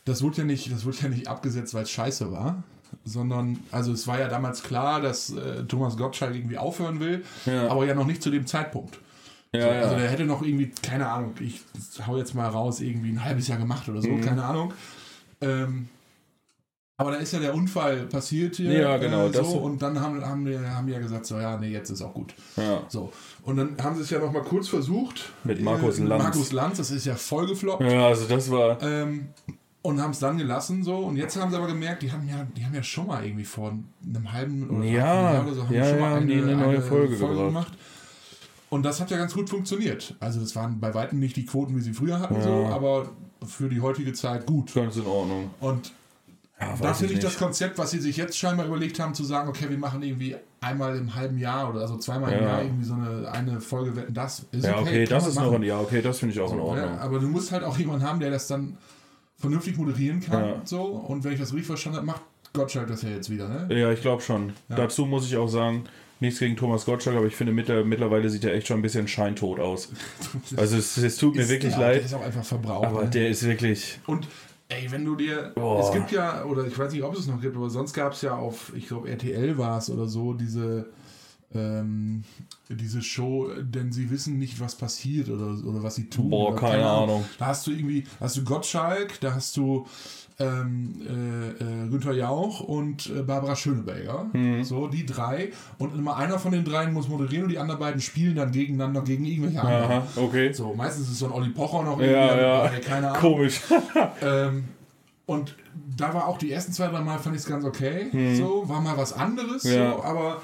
das 0.05 0.22
wurde 0.22 0.38
ja 0.38 0.44
nicht, 0.44 0.70
das 0.70 0.84
wurde 0.84 0.99
ja 1.03 1.09
nicht 1.09 1.26
abgesetzt, 1.26 1.72
weil 1.72 1.84
es 1.84 1.90
scheiße 1.90 2.30
war, 2.30 2.62
sondern 3.05 3.59
also 3.72 3.92
es 3.92 4.07
war 4.07 4.20
ja 4.20 4.28
damals 4.28 4.62
klar, 4.62 5.01
dass 5.01 5.30
äh, 5.30 5.64
Thomas 5.64 5.97
Gottschalk 5.97 6.34
irgendwie 6.34 6.59
aufhören 6.59 7.01
will, 7.01 7.24
Ja. 7.47 7.68
aber 7.68 7.86
ja 7.86 7.94
noch 7.94 8.07
nicht 8.07 8.22
zu 8.22 8.30
dem 8.30 8.47
Zeitpunkt. 8.47 8.99
Ja, 9.55 9.61
so, 9.62 9.66
ja. 9.68 9.80
Also 9.82 9.97
der 9.97 10.09
hätte 10.11 10.24
noch 10.24 10.42
irgendwie, 10.42 10.70
keine 10.82 11.09
Ahnung, 11.09 11.34
ich 11.40 11.61
hau 12.07 12.16
jetzt 12.16 12.34
mal 12.34 12.49
raus, 12.49 12.80
irgendwie 12.80 13.11
ein 13.11 13.24
halbes 13.24 13.49
Jahr 13.49 13.59
gemacht 13.59 13.88
oder 13.88 14.03
so, 14.03 14.09
Mhm. 14.09 14.20
keine 14.20 14.44
Ahnung. 14.44 14.72
Ähm, 15.40 15.88
aber 16.99 17.11
da 17.11 17.16
ist 17.18 17.32
ja 17.34 17.40
der 17.40 17.55
Unfall 17.55 18.07
passiert 18.07 18.57
hier. 18.57 18.72
Ja, 18.72 18.97
genau, 18.97 19.26
Äh, 19.26 19.30
das- 19.30 19.51
so, 19.51 19.59
und 19.59 19.82
dann 19.82 20.01
haben, 20.01 20.24
haben, 20.24 20.47
wir, 20.47 20.74
haben 20.74 20.86
die 20.86 20.94
ja 20.94 20.99
gesagt, 20.99 21.26
so 21.26 21.38
ja, 21.38 21.59
nee, 21.59 21.68
jetzt 21.68 21.90
ist 21.90 22.01
auch 22.01 22.14
gut. 22.14 22.32
ja. 22.57 22.82
So. 22.88 23.12
Und 23.42 23.59
dann 23.59 23.76
haben 23.82 23.97
sie 23.97 24.03
es 24.03 24.11
ja 24.11 24.18
noch 24.18 24.32
mal 24.32 24.42
kurz 24.42 24.68
versucht. 24.68 25.30
Mit 25.44 25.61
Markus 25.61 25.99
äh, 25.99 26.05
Lanz. 26.05 26.22
Markus 26.24 26.53
Lanz, 26.53 26.78
das 26.78 26.90
ist 26.90 27.05
ja 27.05 27.14
voll 27.14 27.47
gefloppt. 27.47 27.82
Ja, 27.82 28.07
also 28.09 28.26
das 28.26 28.51
war. 28.51 28.82
Ähm, 28.82 29.28
und 29.82 30.01
haben 30.01 30.11
es 30.12 30.18
dann 30.18 30.36
gelassen 30.38 30.82
so. 30.82 30.97
Und 30.97 31.16
jetzt 31.16 31.36
haben 31.36 31.51
sie 31.51 31.57
aber 31.59 31.68
gemerkt, 31.68 32.03
die 32.03 32.11
haben 32.11 32.26
ja, 32.28 32.44
die 32.57 32.64
haben 32.64 32.74
ja 32.74 32.82
schon 32.82 33.07
mal 33.07 33.24
irgendwie 33.24 33.44
vor 33.44 33.70
einem 33.70 34.32
halben 34.32 34.68
oder 34.70 34.84
Ja, 34.84 35.03
dreiviertel 35.03 35.34
Jahr 35.34 35.44
oder 35.47 35.55
so 35.55 35.62
haben 35.64 35.74
ja, 35.74 35.90
schon 35.90 36.01
mal 36.01 36.26
die 36.26 36.32
eine 36.42 36.57
neue 36.57 36.80
Folge 36.82 37.16
gebracht. 37.16 37.36
gemacht. 37.36 37.72
Und 38.70 38.82
das 38.84 39.00
hat 39.00 39.10
ja 39.10 39.16
ganz 39.16 39.32
gut 39.34 39.48
funktioniert. 39.48 40.14
Also 40.20 40.40
das 40.40 40.56
waren 40.56 40.80
bei 40.80 40.92
weitem 40.94 41.18
nicht 41.20 41.36
die 41.36 41.46
Quoten, 41.46 41.76
wie 41.76 41.80
sie 41.80 41.92
früher 41.92 42.18
hatten, 42.18 42.34
Ja. 42.36 42.42
so, 42.42 42.66
aber 42.66 43.10
für 43.46 43.68
die 43.68 43.80
heutige 43.80 44.12
Zeit 44.12 44.46
gut. 44.46 44.74
Ganz 44.74 44.96
in 44.96 45.06
Ordnung. 45.06 45.50
Und 45.60 45.92
Ja, 46.60 46.74
da 46.80 46.94
finde 46.94 47.12
ich 47.12 47.18
nicht. 47.20 47.24
das 47.24 47.36
Konzept, 47.38 47.76
was 47.78 47.90
sie 47.90 48.00
sich 48.00 48.16
jetzt 48.16 48.36
scheinbar 48.38 48.66
überlegt 48.66 48.98
haben, 48.98 49.14
zu 49.14 49.24
sagen, 49.24 49.48
okay, 49.48 49.66
wir 49.68 49.78
machen 49.78 50.02
irgendwie 50.02 50.34
einmal 50.60 50.96
im 50.96 51.14
halben 51.14 51.38
Jahr 51.38 51.70
oder 51.70 51.82
also 51.82 51.96
zweimal 51.98 52.32
im 52.32 52.40
Ja. 52.42 52.48
Jahr 52.48 52.62
irgendwie 52.62 52.84
so 52.84 52.94
eine, 52.94 53.30
eine 53.30 53.60
Folge 53.60 53.94
wetten, 53.94 54.14
das 54.14 54.46
ist 54.50 54.64
Ja, 54.64 54.78
okay, 54.80 55.04
kann 55.04 55.18
das 55.18 55.28
ist 55.28 55.34
machen. 55.36 55.46
noch 55.48 55.54
ein, 55.54 55.62
ja, 55.62 55.78
okay, 55.78 56.00
das 56.02 56.18
finde 56.18 56.34
ich 56.34 56.40
auch 56.40 56.50
in 56.52 56.58
So, 56.58 56.64
Ordnung. 56.64 56.86
ja, 56.94 56.98
aber 56.98 57.18
du 57.20 57.28
musst 57.28 57.52
halt 57.52 57.62
auch 57.62 57.76
jemanden 57.78 58.04
haben, 58.06 58.18
der 58.20 58.30
das 58.30 58.46
dann 58.48 58.78
vernünftig 59.38 59.76
moderieren 59.76 60.20
kann. 60.20 60.44
Ja. 60.44 60.60
So. 60.64 60.82
Und 60.82 61.22
wenn 61.24 61.34
ich 61.34 61.38
das 61.40 61.52
richtig 61.52 61.66
verstanden 61.66 61.98
habe, 61.98 62.06
macht 62.06 62.22
Gottschalk 62.54 62.88
das 62.88 63.02
ja 63.02 63.10
jetzt 63.10 63.28
wieder. 63.28 63.48
Ne? 63.48 63.78
Ja, 63.78 63.92
ich 63.92 64.00
glaube 64.00 64.22
schon. 64.22 64.54
Dazu 64.70 65.04
muss 65.04 65.26
ich 65.26 65.36
auch 65.36 65.48
sagen, 65.48 65.84
nichts 66.20 66.38
gegen 66.40 66.56
Thomas 66.56 66.84
Gottschalk, 66.84 67.16
aber 67.16 67.26
ich 67.26 67.36
finde 67.36 67.52
mittler- 67.52 67.84
mittlerweile 67.84 68.28
sieht 68.30 68.44
er 68.44 68.54
echt 68.54 68.66
schon 68.68 68.78
ein 68.78 68.82
bisschen 68.82 69.08
scheintot 69.08 69.60
aus. 69.60 69.90
Also 70.56 70.76
es, 70.76 70.96
es 70.96 71.16
tut 71.16 71.34
mir 71.36 71.42
Ist 71.42 71.48
wirklich 71.50 71.74
der, 71.74 71.80
Der 71.80 71.92
leid, 71.94 72.04
ist 72.04 72.14
auch 72.14 72.22
einfach 72.22 72.44
verbraucht. 72.44 72.86
aber 72.86 73.04
ne? 73.04 73.10
der 73.10 73.28
ist 73.28 73.44
wirklich. 73.44 73.98
Und 74.06 74.26
ey, 74.68 74.90
wenn 74.90 75.04
du 75.04 75.16
dir. 75.16 75.52
Boah. 75.54 75.80
Es 75.86 75.92
gibt 75.92 76.12
ja, 76.12 76.44
oder 76.44 76.66
ich 76.66 76.78
weiß 76.78 76.92
nicht, 76.92 77.02
ob 77.02 77.14
es 77.16 77.26
noch 77.26 77.40
gibt, 77.40 77.56
aber 77.56 77.68
sonst 77.70 77.92
gab 77.92 78.12
es 78.12 78.22
ja 78.22 78.34
auf, 78.36 78.72
ich 78.76 78.88
glaube, 78.88 79.08
RTL 79.10 79.56
war 79.58 79.78
es 79.78 79.90
oder 79.90 80.06
so, 80.06 80.32
diese. 80.34 80.86
Ähm, 81.54 82.24
diese 82.68 83.00
Show, 83.02 83.48
denn 83.60 83.92
sie 83.92 84.10
wissen 84.10 84.38
nicht, 84.38 84.60
was 84.60 84.74
passiert 84.74 85.28
oder, 85.28 85.46
oder 85.66 85.82
was 85.82 85.94
sie 85.94 86.08
tun. 86.08 86.30
Boah, 86.30 86.48
oder 86.52 86.60
keine 86.60 86.84
Ahnung. 86.86 87.24
Da 87.38 87.46
hast 87.46 87.66
du 87.66 87.70
irgendwie, 87.70 88.04
hast 88.20 88.36
du 88.36 88.44
Gottschalk, 88.44 89.20
da 89.20 89.34
hast 89.34 89.56
du 89.56 89.86
ähm, 90.38 91.00
äh, 91.08 91.84
äh, 91.84 91.88
Günther 91.88 92.12
Jauch 92.12 92.60
und 92.60 93.06
äh, 93.08 93.22
Barbara 93.22 93.56
Schöneberger. 93.56 94.26
Mhm. 94.32 94.64
So, 94.64 94.86
die 94.88 95.06
drei. 95.06 95.50
Und 95.78 95.94
immer 95.96 96.16
einer 96.16 96.38
von 96.38 96.52
den 96.52 96.64
dreien 96.64 96.92
muss 96.92 97.08
moderieren 97.08 97.44
und 97.44 97.50
die 97.50 97.58
anderen 97.58 97.80
beiden 97.80 98.00
spielen 98.00 98.34
dann 98.34 98.52
gegeneinander 98.52 99.00
gegen 99.02 99.24
irgendwelche 99.24 99.62
anderen. 99.62 99.90
Aha, 100.02 100.06
okay. 100.16 100.52
So, 100.52 100.74
meistens 100.74 101.08
ist 101.08 101.20
so 101.20 101.26
ein 101.26 101.32
Olli 101.32 101.50
Pocher 101.50 101.84
noch 101.84 101.98
Ja, 102.00 102.06
irgendwie 102.06 102.42
ja. 102.42 102.64
dabei, 102.64 102.80
keine 102.80 103.08
Ahnung. 103.10 103.20
Komisch. 103.20 103.60
Ähm, 104.22 104.64
und 105.26 105.56
da 105.96 106.12
war 106.14 106.28
auch 106.28 106.38
die 106.38 106.52
ersten 106.52 106.72
zwei, 106.72 106.88
drei 106.88 107.00
Mal 107.00 107.18
fand 107.18 107.34
ich 107.34 107.42
es 107.42 107.48
ganz 107.48 107.64
okay. 107.64 108.34
So, 108.36 108.68
war 108.68 108.80
mal 108.80 108.96
was 108.96 109.12
anderes, 109.12 109.64
Mhm. 109.64 109.70
Ja. 109.72 109.92
so, 109.92 110.02
aber 110.04 110.40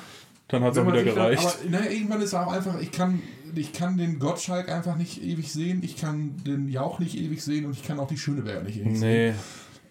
Dann 0.53 0.65
hat 0.65 0.73
es 0.73 0.79
auch 0.79 0.87
wieder 0.87 1.03
sich 1.03 1.15
dann, 1.15 1.15
gereicht. 1.15 1.45
aber 1.45 1.71
naja, 1.71 1.91
irgendwann 1.91 2.21
ist 2.21 2.35
auch 2.35 2.53
einfach, 2.53 2.79
ich 2.79 2.93
kann, 2.93 3.23
ich 3.55 3.73
kann 3.73 3.97
den 3.97 4.19
Gottschalk 4.19 4.69
einfach 4.69 4.97
nicht 4.97 5.23
ewig 5.23 5.51
sehen, 5.51 5.83
ich 5.83 5.97
kann 5.97 6.37
den 6.45 6.69
Jauch 6.69 6.99
nicht 6.99 7.17
ewig 7.17 7.43
sehen 7.43 7.65
und 7.65 7.73
ich 7.73 7.83
kann 7.83 7.99
auch 7.99 8.07
die 8.07 8.19
Schöneberger 8.19 8.63
nicht 8.63 8.79
ewig 8.79 8.99
sehen. 8.99 9.35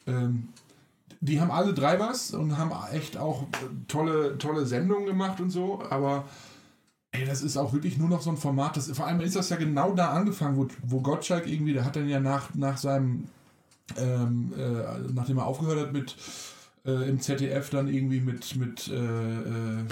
Nee. 0.06 0.14
Ähm, 0.14 0.50
die 1.20 1.42
haben 1.42 1.50
alle 1.50 1.74
drei 1.74 2.00
was 2.00 2.32
und 2.32 2.60
haben 2.60 2.72
echt 2.94 3.18
auch 3.18 3.46
tolle, 3.88 4.38
tolle 4.38 4.68
Sendungen 4.68 5.08
gemacht 5.08 5.42
und 5.42 5.50
so, 5.50 5.82
aber 5.90 6.26
ey, 7.12 7.26
das 7.26 7.42
ist 7.42 7.58
auch 7.58 7.74
wirklich 7.74 7.98
nur 7.98 8.08
noch 8.08 8.22
so 8.22 8.30
ein 8.30 8.38
Format, 8.38 8.78
das, 8.78 8.92
vor 8.92 9.08
allem 9.08 9.20
ist 9.22 9.36
das 9.36 9.50
ja 9.50 9.56
genau 9.56 9.94
da 9.94 10.12
angefangen, 10.12 10.58
wo, 10.58 10.68
wo 10.84 11.02
Gottschalk 11.02 11.48
irgendwie, 11.48 11.74
der 11.74 11.86
hat 11.86 11.96
dann 11.96 12.08
ja 12.08 12.20
nach, 12.20 12.54
nach 12.54 12.78
seinem, 12.78 13.28
ähm, 13.98 14.54
äh, 14.56 15.12
nachdem 15.12 15.40
er 15.40 15.48
aufgehört 15.48 15.80
hat 15.80 15.92
mit 15.92 16.16
äh, 16.86 17.10
im 17.10 17.20
ZDF 17.20 17.72
dann 17.72 17.88
irgendwie 17.88 18.22
mit, 18.22 18.56
mit 18.56 18.88
äh, 18.90 18.94
äh, 18.94 19.86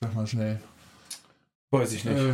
sag 0.00 0.14
mal 0.14 0.26
schnell, 0.26 0.60
Weiß 1.70 1.92
ich 1.92 2.04
nicht. 2.04 2.16
äh, 2.16 2.32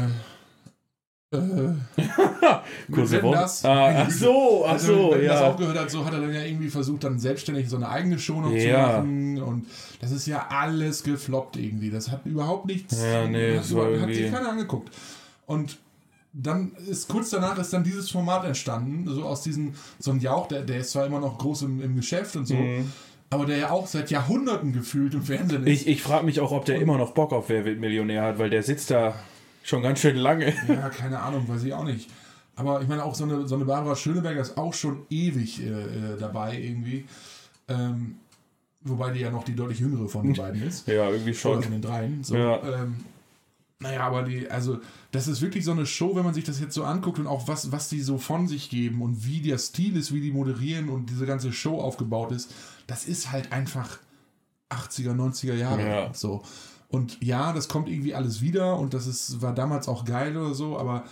Kurse 2.93 3.17
wenn 3.17 3.23
Wort. 3.25 3.35
das- 3.37 3.65
Ah, 3.65 4.05
ach 4.05 4.11
so, 4.11 4.65
ach 4.67 4.73
Also, 4.73 4.95
so, 4.95 5.11
wenn 5.13 5.27
das 5.27 5.41
ja. 5.41 5.49
aufgehört 5.49 5.79
hat, 5.79 5.91
so 5.91 6.05
hat 6.05 6.13
er 6.13 6.21
dann 6.21 6.33
ja 6.33 6.43
irgendwie 6.43 6.69
versucht, 6.69 7.03
dann 7.03 7.19
selbstständig 7.19 7.69
so 7.69 7.75
eine 7.77 7.89
eigene 7.89 8.19
Show 8.21 8.41
noch 8.41 8.51
zu 8.51 8.57
Ja. 8.69 8.87
machen. 8.99 9.43
Und 9.43 9.67
das 10.01 10.13
ist 10.13 10.27
ja 10.27 10.47
alles 10.51 11.03
gefloppt 11.03 11.57
irgendwie. 11.57 11.91
Das 11.91 12.11
hat 12.13 12.25
überhaupt 12.27 12.67
nichts. 12.67 12.97
Ja, 13.03 13.27
nee, 13.27 13.59
hat, 13.59 13.69
über- 13.69 14.01
hat 14.01 14.15
sich 14.15 14.31
keiner 14.31 14.51
angeguckt. 14.51 14.95
Und 15.47 15.79
dann 16.33 16.73
ist 16.89 17.09
kurz 17.09 17.31
danach 17.31 17.59
ist 17.59 17.73
dann 17.73 17.83
dieses 17.83 18.11
Format 18.11 18.45
entstanden, 18.45 19.05
so 19.13 19.25
aus 19.25 19.43
diesem, 19.43 19.75
so 19.99 20.13
ein 20.13 20.21
Jauch, 20.21 20.47
der, 20.49 20.63
der 20.63 20.79
ist 20.79 20.91
zwar 20.93 21.07
immer 21.07 21.19
noch 21.21 21.39
groß 21.39 21.63
im, 21.63 21.81
im 21.83 21.97
Geschäft 21.97 22.37
und 22.37 22.47
so, 22.47 22.55
Mhm. 22.55 22.93
Aber 23.35 23.47
der 23.47 23.57
ja 23.59 23.71
auch 23.71 23.87
seit 23.87 24.11
Jahrhunderten 24.11 24.73
gefühlt 24.73 25.15
im 25.15 25.23
Fernsehen 25.23 25.67
ist. 25.67 25.83
Ich, 25.83 25.87
ich 25.89 26.03
frage 26.03 26.25
mich 26.25 26.41
auch, 26.41 26.53
ob 26.53 26.65
der 26.65 26.81
immer 26.81 26.97
noch 26.97 27.13
Bock 27.13 27.33
auf 27.33 27.49
Wer 27.49 27.65
wird 27.65 27.81
Millionär 27.81 28.23
hat, 28.23 28.39
weil 28.39 28.49
der 28.51 28.63
sitzt 28.63 28.91
da 28.91 29.15
schon 29.63 29.83
ganz 29.83 30.01
schön 30.01 30.17
lange. 30.17 30.53
Ja, 30.69 30.89
keine 30.89 31.19
Ahnung, 31.21 31.47
weiß 31.49 31.65
ich 31.65 31.73
auch 31.75 31.85
nicht. 31.85 32.09
Aber 32.57 32.81
ich 32.81 32.89
meine, 32.89 33.05
auch 33.05 33.15
so 33.15 33.25
eine, 33.25 33.47
so 33.49 33.57
eine 33.57 33.65
Barbara 33.65 33.97
Schöneberger 33.97 34.41
ist 34.41 34.57
auch 34.57 34.73
schon 34.73 35.03
ewig 35.11 35.61
äh, 35.63 35.69
äh, 35.69 36.19
dabei 36.19 36.57
irgendwie. 36.59 37.05
Ähm, 37.69 38.17
wobei 38.83 39.11
die 39.11 39.21
ja 39.21 39.31
noch 39.31 39.43
die 39.45 39.57
deutlich 39.57 39.81
jüngere 39.81 40.09
von 40.09 40.25
den 40.25 40.35
beiden 40.37 40.63
ist. 40.63 40.87
Ja, 40.87 41.09
irgendwie 41.09 41.31
Oder 41.31 41.39
schon. 41.39 41.63
von 41.63 41.73
den 41.73 41.83
dreien. 41.83 42.23
So, 42.23 42.37
Ja. 42.37 42.63
ähm, 42.63 42.97
naja, 43.81 44.07
aber 44.07 44.23
die, 44.23 44.49
also, 44.51 44.79
das 45.11 45.29
ist 45.29 45.43
wirklich 45.43 45.65
so 45.65 45.73
eine 45.73 45.87
Show, 45.87 46.15
wenn 46.15 46.25
man 46.25 46.35
sich 46.35 46.45
das 46.45 46.61
jetzt 46.61 46.75
so 46.75 46.85
anguckt 46.85 47.19
und 47.19 47.27
auch 47.27 47.49
was, 47.49 47.73
was 47.73 47.89
die 47.89 48.01
so 48.01 48.19
von 48.19 48.47
sich 48.47 48.71
geben 48.71 49.03
und 49.03 49.27
wie 49.27 49.41
der 49.41 49.59
Stil 49.59 49.97
ist, 49.97 50.15
wie 50.15 50.21
die 50.21 50.31
moderieren 50.31 50.89
und 50.89 51.11
diese 51.11 51.27
ganze 51.27 51.53
Show 51.53 51.81
aufgebaut 51.81 52.33
ist, 52.33 52.53
das 52.87 53.05
ist 53.05 53.33
halt 53.33 53.53
einfach 53.53 53.99
80er, 54.71 55.15
90er 55.15 55.55
Jahre. 55.55 55.87
Ja. 55.87 56.15
So. 56.15 56.43
Und 56.89 57.23
ja, 57.23 57.53
das 57.53 57.69
kommt 57.69 57.89
irgendwie 57.89 58.15
alles 58.15 58.41
wieder 58.41 58.79
und 58.79 58.95
das 58.95 59.07
ist, 59.07 59.43
war 59.43 59.55
damals 59.55 59.89
auch 59.89 60.05
geil 60.05 60.37
oder 60.37 60.55
so, 60.55 60.79
aber 60.79 61.05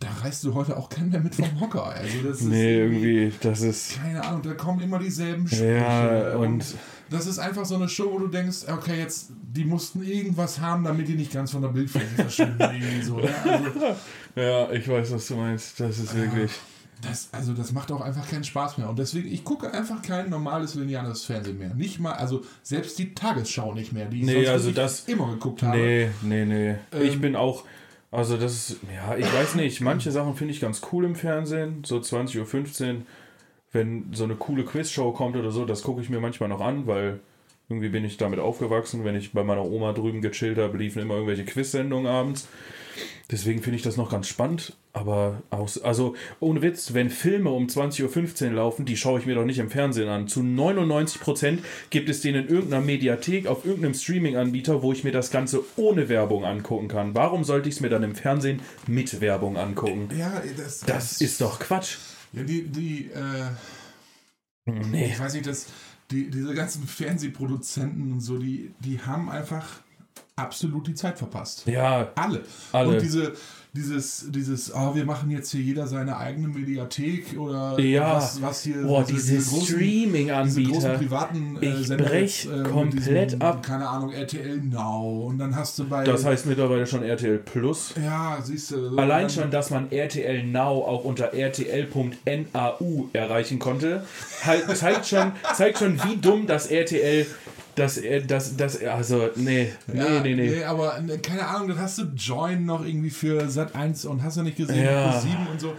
da 0.00 0.08
reißt 0.22 0.44
du 0.44 0.54
heute 0.54 0.76
auch 0.76 0.88
keinen 0.88 1.10
mehr 1.10 1.20
mit 1.20 1.34
vom 1.34 1.60
Hocker. 1.60 1.86
Also 1.86 2.22
das 2.28 2.38
ist 2.40 2.44
Nee, 2.46 2.78
irgendwie, 2.78 3.32
das 3.40 3.60
ist. 3.62 3.96
keine 4.00 4.22
Ahnung, 4.24 4.42
da 4.42 4.54
kommen 4.54 4.80
immer 4.80 4.98
dieselben 4.98 5.46
Sprüche. 5.48 5.76
Ja, 5.78 6.36
und 6.36 6.64
das 7.10 7.26
ist 7.26 7.38
einfach 7.38 7.64
so 7.64 7.74
eine 7.74 7.88
Show, 7.88 8.10
wo 8.12 8.18
du 8.18 8.28
denkst, 8.28 8.58
okay, 8.70 8.98
jetzt, 8.98 9.30
die 9.52 9.64
mussten 9.64 10.02
irgendwas 10.04 10.60
haben, 10.60 10.84
damit 10.84 11.08
die 11.08 11.14
nicht 11.14 11.32
ganz 11.32 11.50
von 11.50 11.62
der 11.62 11.70
Bildfläche 11.70 12.06
verschwinden. 12.14 12.58
irgendwie 12.60 13.02
so, 13.02 13.16
ne? 13.18 13.28
also, 13.44 13.70
ja, 14.36 14.70
ich 14.70 14.88
weiß, 14.88 15.12
was 15.12 15.26
du 15.26 15.36
meinst. 15.36 15.80
Das 15.80 15.98
ist 15.98 16.14
wirklich. 16.14 16.52
das, 17.02 17.28
also 17.32 17.52
das 17.54 17.72
macht 17.72 17.90
auch 17.90 18.00
einfach 18.02 18.28
keinen 18.28 18.44
Spaß 18.44 18.78
mehr. 18.78 18.88
Und 18.88 18.98
deswegen, 19.00 19.26
ich 19.32 19.42
gucke 19.42 19.72
einfach 19.72 20.00
kein 20.02 20.30
normales 20.30 20.74
lineares 20.76 21.24
Fernsehen 21.24 21.58
mehr. 21.58 21.74
Nicht 21.74 21.98
mal, 21.98 22.12
also 22.12 22.42
selbst 22.62 22.98
die 23.00 23.14
Tagesschau 23.14 23.74
nicht 23.74 23.92
mehr, 23.92 24.06
die 24.06 24.20
ich 24.20 24.26
Nee, 24.26 24.46
also 24.46 24.70
das- 24.70 25.08
immer 25.08 25.28
geguckt 25.32 25.62
habe. 25.64 25.76
Nee, 25.76 26.10
nee, 26.22 26.44
nee. 26.44 26.74
ich 27.02 27.14
Ähm. 27.14 27.20
bin 27.20 27.34
auch. 27.36 27.64
Also, 28.10 28.36
das 28.36 28.70
ist. 28.70 28.80
Ja, 28.94 29.16
ich 29.16 29.32
weiß 29.32 29.54
nicht. 29.56 29.80
Manche 29.80 30.10
Sachen 30.10 30.34
finde 30.34 30.54
ich 30.54 30.60
ganz 30.60 30.80
cool 30.92 31.04
im 31.04 31.14
Fernsehen. 31.14 31.82
So 31.84 31.98
20.15 31.98 32.88
Uhr, 32.88 33.02
wenn 33.72 34.12
so 34.12 34.24
eine 34.24 34.36
coole 34.36 34.64
Quizshow 34.64 35.12
kommt 35.12 35.36
oder 35.36 35.50
so, 35.50 35.64
das 35.64 35.82
gucke 35.82 36.00
ich 36.00 36.08
mir 36.08 36.20
manchmal 36.20 36.48
noch 36.48 36.60
an, 36.60 36.86
weil 36.86 37.20
irgendwie 37.68 37.90
bin 37.90 38.04
ich 38.04 38.16
damit 38.16 38.40
aufgewachsen. 38.40 39.04
Wenn 39.04 39.14
ich 39.14 39.32
bei 39.32 39.44
meiner 39.44 39.64
Oma 39.64 39.92
drüben 39.92 40.22
gechillt 40.22 40.58
habe, 40.58 40.78
liefen 40.78 41.02
immer 41.02 41.14
irgendwelche 41.14 41.44
Quiz-Sendungen 41.44 42.06
abends. 42.06 42.48
Deswegen 43.30 43.62
finde 43.62 43.76
ich 43.76 43.82
das 43.82 43.96
noch 43.96 44.10
ganz 44.10 44.28
spannend. 44.28 44.76
Aber 44.92 45.42
aus, 45.50 45.80
also 45.80 46.16
ohne 46.40 46.62
Witz, 46.62 46.94
wenn 46.94 47.10
Filme 47.10 47.50
um 47.50 47.66
20.15 47.66 48.48
Uhr 48.48 48.52
laufen, 48.54 48.84
die 48.84 48.96
schaue 48.96 49.20
ich 49.20 49.26
mir 49.26 49.34
doch 49.34 49.44
nicht 49.44 49.58
im 49.58 49.70
Fernsehen 49.70 50.08
an. 50.08 50.26
Zu 50.28 50.40
99% 50.40 51.58
gibt 51.90 52.08
es 52.08 52.20
den 52.20 52.34
in 52.34 52.48
irgendeiner 52.48 52.84
Mediathek, 52.84 53.46
auf 53.46 53.64
irgendeinem 53.64 53.94
Streaming-Anbieter, 53.94 54.82
wo 54.82 54.92
ich 54.92 55.04
mir 55.04 55.12
das 55.12 55.30
Ganze 55.30 55.62
ohne 55.76 56.08
Werbung 56.08 56.44
angucken 56.44 56.88
kann. 56.88 57.14
Warum 57.14 57.44
sollte 57.44 57.68
ich 57.68 57.76
es 57.76 57.80
mir 57.80 57.90
dann 57.90 58.02
im 58.02 58.14
Fernsehen 58.14 58.60
mit 58.86 59.20
Werbung 59.20 59.56
angucken? 59.56 60.08
Ja, 60.16 60.42
das, 60.56 60.80
Das 60.80 61.20
ist 61.20 61.40
doch 61.40 61.60
Quatsch. 61.60 61.96
Ja, 62.32 62.42
die, 62.42 62.62
die, 62.64 63.10
äh, 63.14 63.44
Nee. 64.66 65.06
ich 65.12 65.18
weiß 65.18 65.34
nicht, 65.34 65.46
dass 65.46 65.66
die, 66.10 66.30
diese 66.30 66.54
ganzen 66.54 66.86
Fernsehproduzenten 66.86 68.12
und 68.12 68.20
so, 68.20 68.38
die, 68.38 68.72
die 68.80 69.00
haben 69.00 69.30
einfach 69.30 69.80
absolut 70.38 70.86
die 70.86 70.94
Zeit 70.94 71.18
verpasst. 71.18 71.64
Ja, 71.66 72.08
Alle. 72.14 72.40
Alle. 72.72 72.88
Und 72.90 73.02
diese, 73.02 73.32
dieses, 73.74 74.26
dieses, 74.30 74.74
oh, 74.74 74.94
wir 74.94 75.04
machen 75.04 75.30
jetzt 75.30 75.50
hier 75.50 75.60
jeder 75.60 75.86
seine 75.86 76.16
eigene 76.16 76.48
Mediathek 76.48 77.38
oder 77.38 77.78
Ja. 77.78 78.16
was, 78.16 78.40
was 78.40 78.62
hier. 78.62 78.82
Boah, 78.82 79.04
diese, 79.04 79.36
großen- 79.36 79.38
Diese 79.38 79.50
großen 79.50 79.74
Streaming-Anbieter. 79.76 80.94
privaten 80.94 81.58
äh, 81.60 81.66
Ich 81.80 81.86
Sender 81.86 82.04
brech 82.04 82.48
äh, 82.50 82.62
komplett 82.62 83.40
ab. 83.42 83.62
Keine 83.62 83.86
Ahnung, 83.88 84.12
RTL 84.12 84.56
Now. 84.62 85.26
Und 85.28 85.38
dann 85.38 85.54
hast 85.54 85.78
du 85.78 85.86
bei. 85.88 86.02
Das 86.04 86.24
heißt 86.24 86.46
mittlerweile 86.46 86.86
schon 86.86 87.02
RTL 87.02 87.38
Plus. 87.38 87.94
ja, 88.02 88.38
siehst 88.42 88.70
du. 88.70 88.96
Allein 88.96 89.22
dann- 89.26 89.30
schon, 89.30 89.50
dass 89.50 89.70
man 89.70 89.92
RTL 89.92 90.44
Now 90.44 90.84
auch 90.84 91.04
unter 91.04 91.32
rtl.nau 91.34 93.08
erreichen 93.12 93.58
konnte, 93.58 94.04
halt, 94.44 94.76
zeigt, 94.76 95.06
schon, 95.06 95.32
zeigt 95.54 95.78
schon, 95.78 96.02
wie 96.04 96.16
dumm 96.16 96.46
das 96.46 96.66
RTL, 96.68 97.26
das, 97.78 98.00
das, 98.26 98.56
das, 98.56 98.82
also, 98.82 99.28
nee, 99.36 99.72
nee, 99.86 99.98
Ja, 99.98 100.20
nee, 100.20 100.34
nee. 100.34 100.64
aber 100.64 100.98
äh, 100.98 101.18
keine 101.18 101.46
Ahnung, 101.46 101.68
dann 101.68 101.78
hast 101.78 101.98
du 101.98 102.02
Join 102.16 102.64
noch 102.66 102.84
irgendwie 102.84 103.10
für 103.10 103.48
Sat 103.48 103.74
1 103.74 104.04
und 104.06 104.22
hast 104.22 104.36
du 104.36 104.42
nicht 104.42 104.56
gesehen, 104.56 104.84
Ja. 104.84 105.10
Pro 105.12 105.20
7 105.20 105.46
und 105.52 105.60
so. 105.60 105.72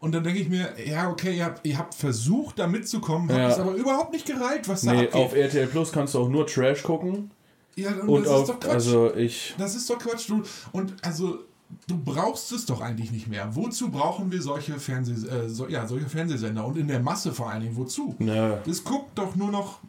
Und 0.00 0.12
dann 0.14 0.24
denke 0.24 0.40
ich 0.40 0.48
mir, 0.48 0.68
ja, 0.86 1.10
okay, 1.10 1.36
ihr 1.36 1.44
habt, 1.44 1.66
ihr 1.66 1.76
habt 1.76 1.94
versucht, 1.94 2.58
da 2.58 2.66
mitzukommen, 2.66 3.28
habt 3.28 3.38
Ja. 3.38 3.48
es 3.50 3.58
aber 3.58 3.72
überhaupt 3.74 4.12
nicht 4.12 4.26
gereiht, 4.26 4.66
was 4.66 4.80
da 4.82 4.92
Nee, 4.92 4.98
abgeht. 5.06 5.14
auf 5.14 5.34
RTL 5.34 5.66
Plus 5.66 5.92
kannst 5.92 6.14
du 6.14 6.20
auch 6.20 6.28
nur 6.30 6.46
Trash 6.46 6.82
gucken. 6.82 7.30
ja, 7.76 7.90
und, 8.00 8.08
Und 8.08 8.22
das 8.26 8.32
ist 8.32 8.38
auf, 8.38 8.46
doch 8.46 8.60
Quatsch. 8.60 8.72
also 8.72 9.14
ich, 9.14 9.54
das 9.58 9.74
ist 9.74 9.90
doch 9.90 9.98
Quatsch. 9.98 10.28
Du, 10.30 10.42
und 10.72 10.94
also, 11.04 11.40
du 11.86 11.98
brauchst 12.02 12.50
es 12.52 12.64
doch 12.64 12.80
eigentlich 12.80 13.12
nicht 13.12 13.28
mehr. 13.28 13.54
Wozu 13.54 13.90
brauchen 13.90 14.32
wir 14.32 14.40
solche, 14.40 14.78
Fernseh, 14.80 15.12
äh, 15.28 15.48
so, 15.50 15.68
ja, 15.68 15.86
solche 15.86 16.08
Fernsehsender? 16.08 16.64
Und 16.64 16.78
in 16.78 16.88
der 16.88 17.00
Masse 17.00 17.32
vor 17.34 17.50
allen 17.50 17.60
Dingen, 17.62 17.76
wozu? 17.76 18.14
ne, 18.18 18.58
Das 18.66 18.82
guckt 18.82 19.10
doch 19.18 19.36
nur 19.36 19.50
noch, 19.50 19.80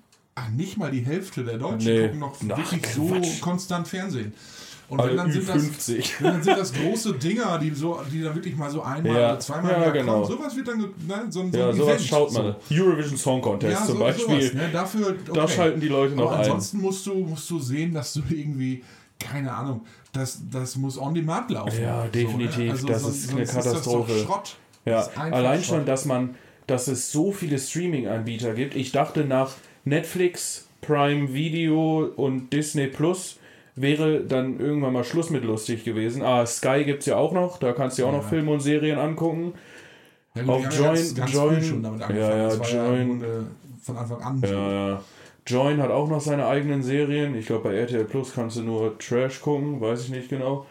ach, 0.42 0.50
nicht 0.52 0.78
mal 0.78 0.92
die 0.92 1.02
Hälfte 1.06 1.44
der 1.44 1.58
Deutschen 1.58 1.94
Nee. 1.94 2.04
gucken 2.08 2.20
noch 2.20 2.36
Ach, 2.54 2.58
wirklich 2.72 2.88
so 2.94 3.08
Quatsch. 3.08 3.42
konstant 3.42 3.88
Fernsehen. 3.88 4.34
Und 4.90 5.02
wenn 5.02 5.16
dann 5.16 5.32
sind 5.32 5.48
das 5.48 5.56
Ü50. 5.56 6.12
Ja, 6.22 6.32
dann 6.32 6.44
sind 6.44 6.58
das 6.58 6.74
große 6.82 7.14
Dinger, 7.14 7.58
die 7.60 7.72
so, 7.72 8.02
die 8.12 8.22
dann 8.24 8.36
wirklich 8.36 8.58
mal 8.58 8.70
so 8.70 8.82
einmal 8.82 9.14
Ja. 9.16 9.30
oder 9.32 9.40
zweimal 9.40 9.72
Ja, 9.72 9.90
genau. 9.90 10.22
kommen. 10.24 10.38
Sowas 10.38 10.54
wird 10.58 10.68
dann, 10.68 10.80
ne, 10.80 10.88
so, 11.30 11.40
ein- 11.42 11.52
so 11.52 11.58
Ja, 11.58 11.70
ein 11.70 11.76
sowas 11.78 11.88
Event. 11.96 12.02
schaut 12.02 12.34
man. 12.34 12.56
Eurovision 12.70 13.18
Song 13.18 13.42
Contest 13.42 13.72
Ja, 13.80 13.86
zum 13.86 13.94
so, 13.96 14.00
Beispiel. 14.04 14.42
Sowas, 14.42 14.54
ne? 14.54 14.70
Dafür, 14.74 15.08
okay. 15.08 15.32
Da 15.34 15.48
schalten 15.48 15.80
die 15.80 15.88
Leute 15.88 16.16
noch 16.16 16.24
Aber 16.32 16.36
ein. 16.40 16.40
ansonsten 16.42 16.80
musst 16.82 17.06
du, 17.06 17.14
musst 17.14 17.50
du 17.50 17.60
sehen, 17.60 17.94
dass 17.94 18.12
du 18.14 18.22
irgendwie, 18.30 18.84
keine 19.18 19.54
Ahnung, 19.54 19.86
das, 20.12 20.42
das 20.52 20.76
muss 20.76 20.98
on 20.98 21.14
demand 21.14 21.50
laufen. 21.52 21.82
Ja, 21.82 22.06
definitiv. 22.08 22.84
Das 22.86 23.04
ist 23.04 23.32
eine 23.32 23.46
sonst 23.46 23.54
Katastrophe. 23.64 24.12
Das 24.12 24.22
doch 24.24 24.28
Schrott. 24.28 24.56
Ja, 24.84 25.02
ist 25.04 25.18
allein 25.18 25.64
Schrott. 25.64 25.78
schon, 25.78 25.86
dass 25.86 26.04
man, 26.04 26.36
dass 26.68 26.90
es 26.90 27.14
so 27.14 27.32
viele 27.32 27.58
Streaming-Anbieter 27.60 28.54
gibt. 28.56 28.76
Ich 28.76 28.92
dachte 28.92 29.24
nach 29.24 29.52
Netflix, 29.86 30.68
Prime 30.82 31.34
Video 31.34 32.10
und 32.16 32.52
Disney 32.52 32.88
Plus 32.88 33.38
wäre 33.76 34.22
dann 34.22 34.60
irgendwann 34.60 34.94
mal 34.94 35.04
Schluss 35.04 35.30
mit 35.30 35.44
lustig 35.44 35.84
gewesen. 35.84 36.22
Ah, 36.24 36.46
Sky 36.46 36.84
gibt 36.84 37.00
es 37.02 37.06
ja 37.08 37.16
auch 37.18 37.32
noch, 37.34 37.58
da 37.58 37.72
kannst 37.74 37.98
du 37.98 38.04
ja 38.04 38.08
auch 38.10 38.14
noch 38.14 38.24
Ja. 38.24 38.30
Filme 38.30 38.52
und 38.52 38.60
Serien 38.60 39.00
angucken. 39.00 39.54
Ja, 40.36 40.44
auf 40.46 40.64
Join- 40.64 40.72
ja 40.74 40.88
ganz, 40.94 41.16
ganz 41.16 41.34
Join- 41.34 41.64
schon 41.64 41.84
damit 41.84 42.02
angefangen. 42.02 42.30
Ja, 42.30 42.50
ja, 42.50 42.56
ja 42.56 42.94
Join- 42.94 43.08
Grunde 43.08 43.48
von 43.82 43.98
Anfang 43.98 44.22
an. 44.22 44.42
Ja, 44.44 44.88
ja. 44.90 45.04
Join 45.48 45.82
hat 45.82 45.90
auch 45.90 46.08
noch 46.08 46.22
seine 46.22 46.46
eigenen 46.48 46.84
Serien. 46.84 47.36
Ich 47.36 47.48
glaube, 47.48 47.70
bei 47.70 47.76
RTL 47.76 48.06
Plus 48.06 48.34
kannst 48.34 48.58
du 48.58 48.62
nur 48.62 48.98
Trash 49.00 49.42
gucken, 49.42 49.82
weiß 49.82 50.04
ich 50.06 50.10
nicht 50.10 50.30
genau. 50.30 50.66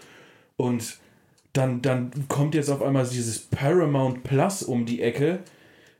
Und 0.56 0.98
dann, 1.52 1.82
dann 1.82 2.12
kommt 2.28 2.54
jetzt 2.54 2.70
auf 2.70 2.80
einmal 2.80 3.04
dieses 3.06 3.38
Paramount 3.40 4.22
Plus 4.22 4.62
um 4.62 4.86
die 4.86 5.02
Ecke. 5.02 5.40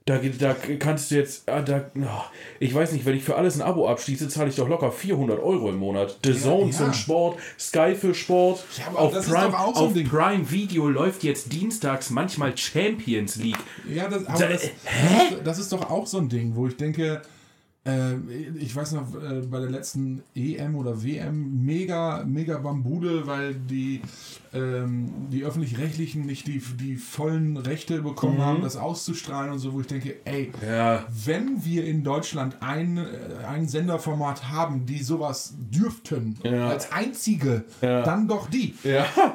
Da, 0.07 0.19
da 0.19 0.57
kannst 0.79 1.11
du 1.11 1.17
jetzt, 1.17 1.49
ah, 1.49 1.61
da, 1.61 1.85
oh, 1.95 2.25
ich 2.59 2.75
weiß 2.75 2.93
nicht, 2.93 3.05
wenn 3.05 3.15
ich 3.15 3.23
für 3.23 3.37
alles 3.37 3.61
ein 3.61 3.63
Abo 3.63 3.87
abschließe, 3.87 4.29
zahle 4.29 4.49
ich 4.49 4.57
doch 4.57 4.69
locker 4.69 4.91
400 4.91 5.39
Euro 5.39 5.69
im 5.69 5.77
Monat. 5.77 6.19
The 6.25 6.35
Zone 6.35 6.71
ja. 6.71 6.77
zum 6.79 6.93
Sport, 6.95 7.39
Sky 7.59 7.95
für 7.95 8.15
Sport. 8.15 8.65
Ja, 8.79 8.99
auf 8.99 9.13
Prime, 9.13 9.51
so 9.51 9.57
auf 9.57 9.93
Ding. 9.93 10.09
Prime 10.09 10.51
Video 10.51 10.89
läuft 10.89 11.23
jetzt 11.23 11.53
dienstags 11.53 12.11
manchmal 12.11 12.57
Champions 12.57 13.37
League. 13.37 13.59
Ja, 13.89 14.09
das, 14.09 14.27
aber 14.27 14.39
Da- 14.39 14.49
das, 14.49 14.63
das, 14.63 15.43
das 15.45 15.59
ist 15.59 15.73
doch 15.73 15.89
auch 15.91 16.07
so 16.07 16.19
ein 16.19 16.29
Ding, 16.29 16.57
wo 16.57 16.67
ich 16.67 16.77
denke, 16.77 17.21
äh, 17.87 18.15
ich 18.59 18.75
weiß 18.75 18.93
noch, 18.93 19.15
äh, 19.15 19.41
bei 19.43 19.61
der 19.61 19.71
letzten 19.71 20.23
EM 20.35 20.77
oder 20.77 21.03
WM 21.03 21.65
mega, 21.65 22.25
mega 22.27 22.59
Bambude, 22.59 23.27
weil 23.27 23.55
die, 23.55 24.01
ähm, 24.53 25.29
die 25.31 25.45
Öffentlich-Rechtlichen 25.45 26.27
nicht 26.27 26.47
die, 26.49 26.61
die 26.81 26.97
vollen 26.97 27.57
Rechte 27.57 28.03
bekommen 28.03 28.37
Mhm. 28.39 28.45
haben, 28.45 28.63
das 28.63 28.77
auszustrahlen 28.77 29.53
und 29.53 29.59
so, 29.61 29.73
wo 29.73 29.81
ich 29.81 29.87
denke, 29.87 30.17
ey, 30.25 30.51
Ja, 30.67 31.05
wenn 31.25 31.65
wir 31.65 31.85
in 31.85 32.03
Deutschland 32.03 32.57
ein, 32.61 32.97
äh, 32.99 33.05
ein 33.49 33.69
Senderformat 33.69 34.49
haben, 34.51 34.87
die 34.87 35.03
sowas 35.03 35.55
dürften, 35.57 36.37
Ja. 36.43 36.69
als 36.69 36.91
einzige, 36.93 37.65
Ja. 37.81 38.03
dann 38.03 38.27
doch 38.27 38.49
die. 38.51 38.75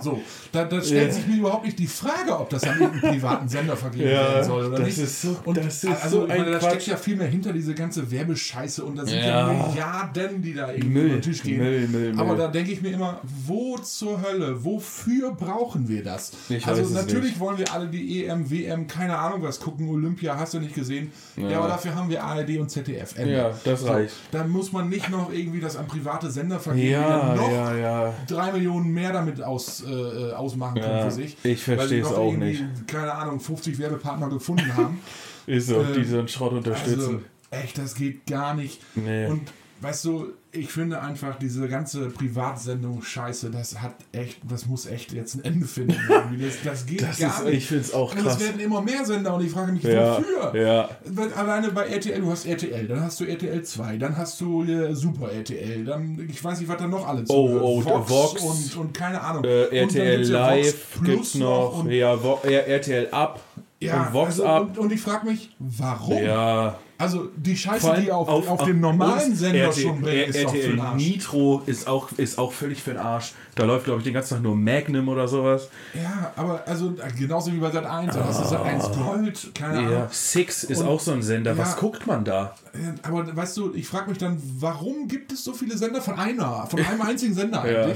So, 0.01 0.21
da, 0.51 0.65
da 0.65 0.81
stellt 0.81 1.13
sich 1.13 1.25
mir 1.27 1.37
überhaupt 1.37 1.65
nicht 1.65 1.79
die 1.79 1.87
Frage, 1.87 2.37
ob 2.37 2.49
das 2.49 2.63
an 2.65 2.79
irgendeinen 2.81 3.13
privaten 3.13 3.47
Sender 3.47 3.77
vergeben 3.77 4.05
werden 4.09 4.43
soll 4.45 4.65
oder 4.65 4.77
das 4.79 4.87
nicht. 4.87 4.97
ist 4.97 5.21
so- 5.21 5.37
und 5.45 5.57
das 5.57 5.83
ist 5.83 6.03
also, 6.03 6.21
so 6.21 6.27
meine, 6.27 6.45
ein 6.45 6.51
da 6.51 6.59
steckt 6.61 6.87
ja 6.87 6.97
viel 6.97 7.15
mehr 7.15 7.27
hinter 7.27 7.53
diese 7.53 7.73
ganze 7.73 8.09
Werbescheiße 8.11 8.83
und 8.83 8.97
da 8.97 9.05
sind 9.05 9.19
ja. 9.23 9.47
Milliarden, 9.69 10.41
die 10.41 10.53
da 10.53 10.69
irgendwie 10.71 10.89
Müll, 10.89 11.05
über 11.05 11.13
den 11.15 11.21
Tisch 11.21 11.41
gehen. 11.43 11.57
Müll, 11.59 11.87
Müll. 11.87 12.13
Aber 12.17 12.35
da 12.35 12.47
denke 12.47 12.71
ich 12.71 12.81
mir 12.81 12.89
immer, 12.91 13.21
wo 13.45 13.77
zur 13.77 14.21
Hölle, 14.21 14.63
wofür 14.63 15.04
wofür 15.05 15.31
brauchen 15.31 15.87
wir 15.87 16.03
das? 16.03 16.31
Ich 16.49 16.65
also 16.65 16.93
natürlich 16.93 17.31
nicht. 17.31 17.39
wollen 17.39 17.57
wir 17.57 17.71
alle 17.73 17.87
die 17.87 18.25
EM, 18.25 18.49
WM, 18.49 18.87
keine 18.87 19.17
Ahnung 19.17 19.43
was 19.43 19.59
gucken, 19.59 19.87
Olympia 19.89 20.37
hast 20.37 20.53
du 20.53 20.59
nicht 20.59 20.73
gesehen. 20.75 21.11
Ja, 21.35 21.59
aber 21.59 21.67
dafür 21.69 21.95
haben 21.95 22.09
wir 22.09 22.23
ARD 22.23 22.57
und 22.59 22.69
ZDF. 22.69 23.15
Ende. 23.17 23.33
Ja, 23.33 23.51
das 23.63 23.85
reicht. 23.85 24.13
Dann 24.31 24.49
muss 24.49 24.71
man 24.71 24.89
nicht 24.89 25.09
noch 25.09 25.31
irgendwie 25.31 25.59
das 25.59 25.75
an 25.75 25.87
private 25.87 26.29
Sender 26.31 26.59
vergeben, 26.59 26.85
die 26.87 26.91
Ja, 26.93 27.27
dann 27.27 27.37
noch 27.37 27.51
ja, 27.51 27.75
ja. 27.75 28.13
drei 28.27 28.51
Millionen 28.51 28.91
mehr 28.93 29.13
damit 29.13 29.41
aus, 29.41 29.83
äh, 29.83 30.31
ausmachen 30.33 30.75
können 30.81 30.97
Ja, 30.97 31.05
für 31.05 31.11
sich. 31.11 31.37
ich 31.43 31.63
verstehe 31.63 32.01
es 32.01 32.11
auch 32.11 32.33
nicht. 32.33 32.63
Keine 32.87 33.13
Ahnung, 33.13 33.39
50 33.39 33.77
Werbepartner 33.79 34.29
gefunden 34.29 34.75
haben. 34.75 34.99
Ist 35.47 35.67
so, 35.67 35.81
Äh, 35.81 35.93
die 35.99 36.03
so 36.03 36.19
einen 36.19 36.27
Schrott 36.27 36.53
unterstützen. 36.53 37.23
Also, 37.51 37.63
echt, 37.63 37.77
das 37.77 37.93
geht 37.95 38.25
gar 38.25 38.55
nicht. 38.55 38.81
Nee. 38.95 39.27
Und 39.27 39.41
weißt 39.81 40.05
du, 40.05 40.27
ich 40.55 40.69
finde 40.71 41.01
einfach 41.01 41.37
diese 41.37 41.67
ganze 41.67 42.09
Privatsendung 42.09 43.01
Scheiße, 43.01 43.49
das 43.51 43.81
hat 43.81 43.95
echt, 44.11 44.39
das 44.49 44.65
muss 44.65 44.85
echt 44.85 45.11
jetzt 45.13 45.35
ein 45.35 45.43
Ende 45.43 45.65
finden. 45.67 45.95
Das, 46.39 46.53
das 46.63 46.85
geht 46.85 47.01
das 47.01 47.17
gar 47.19 47.39
ist, 47.39 47.45
nicht. 47.45 47.57
ich 47.57 47.67
finde 47.67 47.83
es 47.83 47.93
auch 47.93 48.11
und 48.11 48.17
es 48.19 48.23
krass. 48.23 48.39
werden 48.39 48.59
immer 48.59 48.81
mehr 48.81 49.05
Sender 49.05 49.33
und 49.35 49.45
ich 49.45 49.51
frage 49.51 49.71
mich, 49.71 49.83
Ja, 49.83 50.17
wofür? 50.17 50.55
ja. 50.61 50.89
Alleine 51.35 51.71
bei 51.71 51.85
RTL, 51.87 52.19
du 52.21 52.29
hast 52.31 52.45
RTL, 52.45 52.87
dann 52.87 53.01
hast 53.01 53.19
du 53.19 53.25
RTL 53.25 53.63
2, 53.63 53.97
dann 53.97 54.17
hast 54.17 54.39
du 54.41 54.63
äh, 54.63 54.93
Super 54.93 55.31
RTL, 55.31 55.85
dann, 55.85 56.27
ich 56.29 56.43
weiß 56.43 56.59
nicht, 56.59 56.67
was 56.69 56.77
da 56.77 56.87
noch 56.87 57.07
alles 57.07 57.29
Oh, 57.29 57.47
oh, 57.61 57.83
Vox, 57.85 58.09
Vox. 58.09 58.43
und, 58.75 58.77
und 58.81 58.93
keine 58.93 59.21
Ahnung. 59.21 59.43
Äh, 59.43 59.63
Und 59.63 59.71
dann 59.71 59.77
RTL 59.79 60.29
ja 60.29 60.39
Live 60.49 60.65
Vox 60.65 60.99
Plus 60.99 61.05
gibt's 61.07 61.35
noch, 61.35 61.79
und, 61.83 61.91
ja, 61.91 62.21
Vo 62.21 62.39
R- 62.43 62.67
RTL 62.67 63.07
Up 63.11 63.41
ja, 63.79 64.07
und 64.07 64.13
Vox 64.13 64.27
also, 64.31 64.45
Up. 64.45 64.61
Und, 64.69 64.77
und 64.77 64.91
ich 64.93 65.01
frage 65.01 65.27
mich, 65.27 65.55
warum? 65.59 66.23
Ja, 66.23 66.77
Also 66.97 67.29
die 67.35 67.57
Scheiße, 67.57 68.01
die 68.01 68.11
auf, 68.11 68.29
auf, 68.29 68.63
dem 68.63 68.79
normalen 68.79 69.35
Sender 69.35 69.65
RTL, 69.65 69.83
schon 69.83 70.01
bringen, 70.01 70.29
ist 70.29 70.43
doch 70.43 70.51
für 70.51 70.57
RTL 70.57 70.71
den 70.71 70.79
Arsch. 70.79 71.03
Nitro 71.03 71.61
ist 71.65 71.87
auch, 71.87 72.11
ist 72.13 72.37
auch 72.37 72.53
völlig 72.53 72.81
für 72.81 72.91
den 72.91 72.99
Arsch. 72.99 73.33
Da 73.55 73.65
läuft, 73.65 73.85
glaube 73.85 73.99
ich, 73.99 74.05
den 74.05 74.13
ganzen 74.13 74.35
Tag 74.35 74.43
nur 74.43 74.55
Magnum 74.55 75.09
oder 75.09 75.27
sowas. 75.27 75.69
Ja, 75.93 76.31
aber 76.37 76.63
also 76.65 76.93
genauso 77.17 77.51
wie 77.51 77.57
bei 77.57 77.69
Sat 77.71 77.85
1, 77.85 78.13
da 78.13 78.25
hast 78.25 78.41
du 78.41 78.47
Sat 78.47 78.63
1 78.63 78.91
Gold, 78.91 79.51
keine 79.53 79.79
Ahnung. 79.79 79.91
Ja. 79.91 80.07
Six 80.09 80.63
ist 80.63 80.79
Und- 80.81 80.87
auch 80.87 80.99
so 80.99 81.11
ein 81.11 81.21
Sender. 81.21 81.57
Was 81.57 81.73
ja. 81.73 81.79
guckt 81.79 82.07
man 82.07 82.23
da? 82.23 82.55
Aber 83.03 83.35
weißt 83.35 83.57
du, 83.57 83.73
ich 83.73 83.87
frage 83.87 84.09
mich 84.09 84.17
dann, 84.17 84.41
warum 84.59 85.07
gibt 85.07 85.33
es 85.33 85.43
so 85.43 85.53
viele 85.53 85.77
Sender 85.77 86.01
von 86.01 86.17
einer, 86.17 86.65
von 86.67 86.79
einem 86.79 87.01
einzigen 87.01 87.33
Sender 87.33 87.69
Ja. 87.69 87.93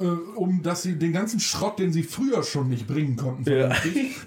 Äh, 0.00 0.04
um 0.04 0.62
dass 0.62 0.82
sie 0.82 0.96
den 0.96 1.12
ganzen 1.12 1.40
Schrott, 1.40 1.80
den 1.80 1.92
sie 1.92 2.04
früher 2.04 2.44
schon 2.44 2.68
nicht 2.68 2.86
bringen 2.86 3.16
konnten, 3.16 3.50
Ja. 3.50 3.74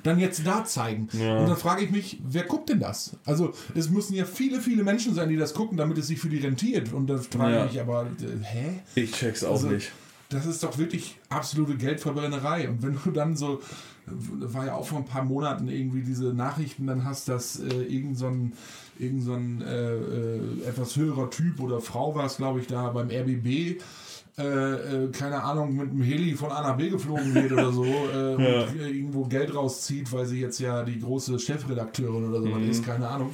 dann 0.04 0.20
jetzt 0.20 0.46
da 0.46 0.66
zeigen. 0.66 1.08
Ja. 1.14 1.40
Und 1.40 1.48
dann 1.48 1.56
frage 1.56 1.84
ich 1.86 1.92
mich, 1.92 2.20
wer 2.28 2.44
guckt 2.44 2.68
denn 2.70 2.82
das? 2.82 3.16
Also 3.26 3.54
es 3.74 3.90
müssen 3.90 4.14
ja 4.16 4.26
viele, 4.26 4.60
viele 4.60 4.84
Menschen 4.84 5.14
sein, 5.16 5.30
die 5.30 5.38
das 5.38 5.54
gucken, 5.54 5.78
damit 5.78 5.98
es 5.98 6.08
sich 6.08 6.20
für 6.20 6.28
die 6.28 6.40
rentiert. 6.40 6.92
Und 6.92 7.08
da 7.08 7.18
frage 7.20 7.54
Ja. 7.54 7.66
ich 7.66 7.72
mich 7.72 7.82
aber, 7.82 8.04
äh, 8.04 8.44
hä? 8.44 8.80
Ich 8.96 9.14
check's 9.14 9.44
auch 9.46 9.52
Also, 9.54 9.70
nicht. 9.70 9.92
Das 10.28 10.46
ist 10.46 10.62
doch 10.64 10.78
wirklich 10.78 11.18
absolute 11.30 11.76
Geldverbrennerei. 11.76 12.68
Und 12.70 12.82
wenn 12.84 12.98
du 13.04 13.12
dann 13.12 13.36
so, 13.38 13.62
war 14.06 14.66
ja 14.66 14.74
auch 14.76 14.88
vor 14.88 14.98
ein 14.98 15.06
paar 15.06 15.24
Monaten 15.24 15.68
irgendwie 15.70 16.02
diese 16.02 16.34
Nachrichten, 16.34 16.88
dann 16.88 17.06
hast, 17.06 17.30
dass 17.30 17.60
äh, 17.62 17.84
irgend 17.84 18.18
so 18.18 18.28
ein, 18.28 18.54
irgend 19.00 19.24
so 19.24 19.34
ein 19.34 19.62
äh, 19.62 19.94
äh, 19.96 20.64
etwas 20.68 20.96
höherer 20.98 21.30
Typ 21.30 21.60
oder 21.62 21.80
Frau 21.82 22.14
war 22.16 22.26
es, 22.26 22.38
glaube 22.38 22.60
ich, 22.60 22.68
da 22.68 22.90
beim 22.90 23.10
RBB. 23.10 23.80
Äh, 24.42 25.06
äh, 25.06 25.12
keine 25.12 25.44
Ahnung, 25.44 25.76
mit 25.76 25.92
dem 25.92 26.02
Heli 26.02 26.34
von 26.36 26.52
A 26.52 26.62
nach 26.62 26.78
B 26.78 26.90
geflogen 26.90 27.34
wird 27.36 27.52
oder 27.52 27.72
so 27.72 27.84
äh, 27.86 28.36
und 28.36 28.80
äh, 28.80 28.90
irgendwo 28.90 29.26
Geld 29.26 29.54
rauszieht, 29.54 30.12
weil 30.12 30.26
sie 30.26 30.40
jetzt 30.42 30.60
ja 30.60 30.84
die 30.84 31.00
große 31.00 31.38
Chefredakteurin 31.40 32.28
oder 32.30 32.42
so 32.42 32.48
Mhm. 32.48 32.70
ist, 32.70 32.86
keine 32.86 33.08
Ahnung. 33.08 33.34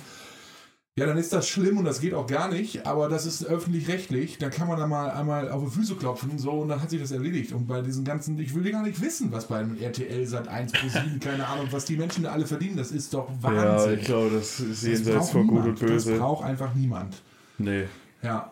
Ja, 1.00 1.06
dann 1.06 1.18
ist 1.20 1.32
das 1.32 1.48
schlimm 1.48 1.78
und 1.78 1.86
das 1.86 2.02
geht 2.02 2.16
auch 2.16 2.26
gar 2.26 2.50
nicht, 2.52 2.88
aber 2.88 3.08
das 3.08 3.28
ist 3.28 3.46
öffentlich-rechtlich. 3.46 4.40
Da 4.40 4.50
kann 4.50 4.68
man 4.68 4.80
dann 4.80 4.90
mal 4.90 5.12
einmal 5.12 5.48
auf 5.52 5.64
die 5.64 5.70
Füße 5.70 5.94
klopfen 5.96 6.40
so 6.40 6.50
und 6.54 6.70
dann 6.70 6.82
hat 6.82 6.90
sich 6.90 7.00
das 7.00 7.12
erledigt. 7.12 7.52
Und 7.54 7.68
bei 7.68 7.82
diesen 7.82 8.04
ganzen, 8.04 8.40
ich 8.40 8.56
will 8.56 8.72
gar 8.72 8.82
nicht 8.82 9.00
wissen, 9.00 9.32
was 9.32 9.48
beim 9.48 9.78
RTL 9.78 10.26
seit 10.26 10.48
1 10.48 10.72
pro 10.72 10.88
7, 10.90 11.20
keine 11.24 11.48
Ahnung, 11.48 11.68
was 11.70 11.86
die 11.86 11.98
Menschen 11.98 12.24
da 12.24 12.32
alle 12.32 12.48
verdienen, 12.48 12.78
das 12.78 12.92
ist 12.92 13.14
doch 13.14 13.30
Ja, 13.44 13.44
Wahnsinn. 13.78 14.00
ich 14.00 14.06
glaube, 14.06 14.32
das 14.34 14.60
ist 14.60 14.72
das 14.72 14.82
jenseits 14.82 15.18
braucht 15.18 15.32
von 15.34 15.48
Gut 15.48 15.66
und 15.66 15.82
Das 15.84 15.88
Böse. 15.88 16.18
braucht 16.18 16.44
einfach 16.44 16.74
niemand. 16.74 17.22
Nee. 17.60 17.84
Ja, 18.24 18.52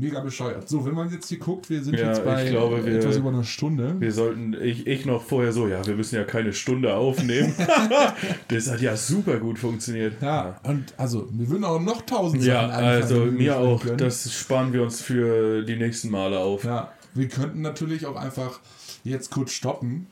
mega 0.00 0.20
bescheuert. 0.20 0.68
So, 0.68 0.84
wenn 0.86 0.94
man 0.94 1.10
jetzt 1.12 1.28
hier 1.28 1.38
guckt, 1.38 1.68
wir 1.70 1.82
sind 1.84 1.98
Ja, 1.98 2.08
jetzt 2.08 2.24
bei 2.24 2.44
ich 2.44 2.50
glaube, 2.50 2.84
wir- 2.84 2.96
etwas 2.98 3.16
über 3.18 3.28
einer 3.28 3.44
Stunde. 3.44 3.96
Wir 4.00 4.12
sollten, 4.12 4.54
ich, 4.60 4.86
ich 4.86 5.04
noch 5.06 5.22
vorher 5.22 5.52
so, 5.52 5.68
ja, 5.68 5.86
wir 5.86 5.94
müssen 5.94 6.14
ja 6.16 6.24
keine 6.24 6.52
Stunde 6.52 6.94
aufnehmen. 6.94 7.54
das 8.48 8.70
hat 8.70 8.80
ja 8.80 8.96
super 8.96 9.38
gut 9.38 9.58
funktioniert. 9.58 10.20
Ja, 10.22 10.56
und 10.64 10.94
also, 10.96 11.28
wir 11.30 11.48
würden 11.48 11.64
auch 11.64 11.80
noch 11.80 12.02
tausend 12.02 12.42
Ja, 12.44 12.62
Sachen 12.62 12.70
einfallen, 12.70 13.02
also 13.02 13.16
mir 13.26 13.58
auch. 13.58 13.82
können. 13.82 13.98
Das 13.98 14.32
sparen 14.32 14.72
wir 14.72 14.82
uns 14.82 15.00
für 15.02 15.62
die 15.62 15.76
nächsten 15.76 16.10
Male 16.10 16.38
auf. 16.38 16.64
Ja, 16.64 16.92
wir 17.14 17.28
könnten 17.28 17.60
natürlich 17.60 18.06
auch 18.06 18.16
einfach 18.16 18.60
jetzt 19.04 19.30
kurz 19.30 19.52
stoppen. 19.52 20.06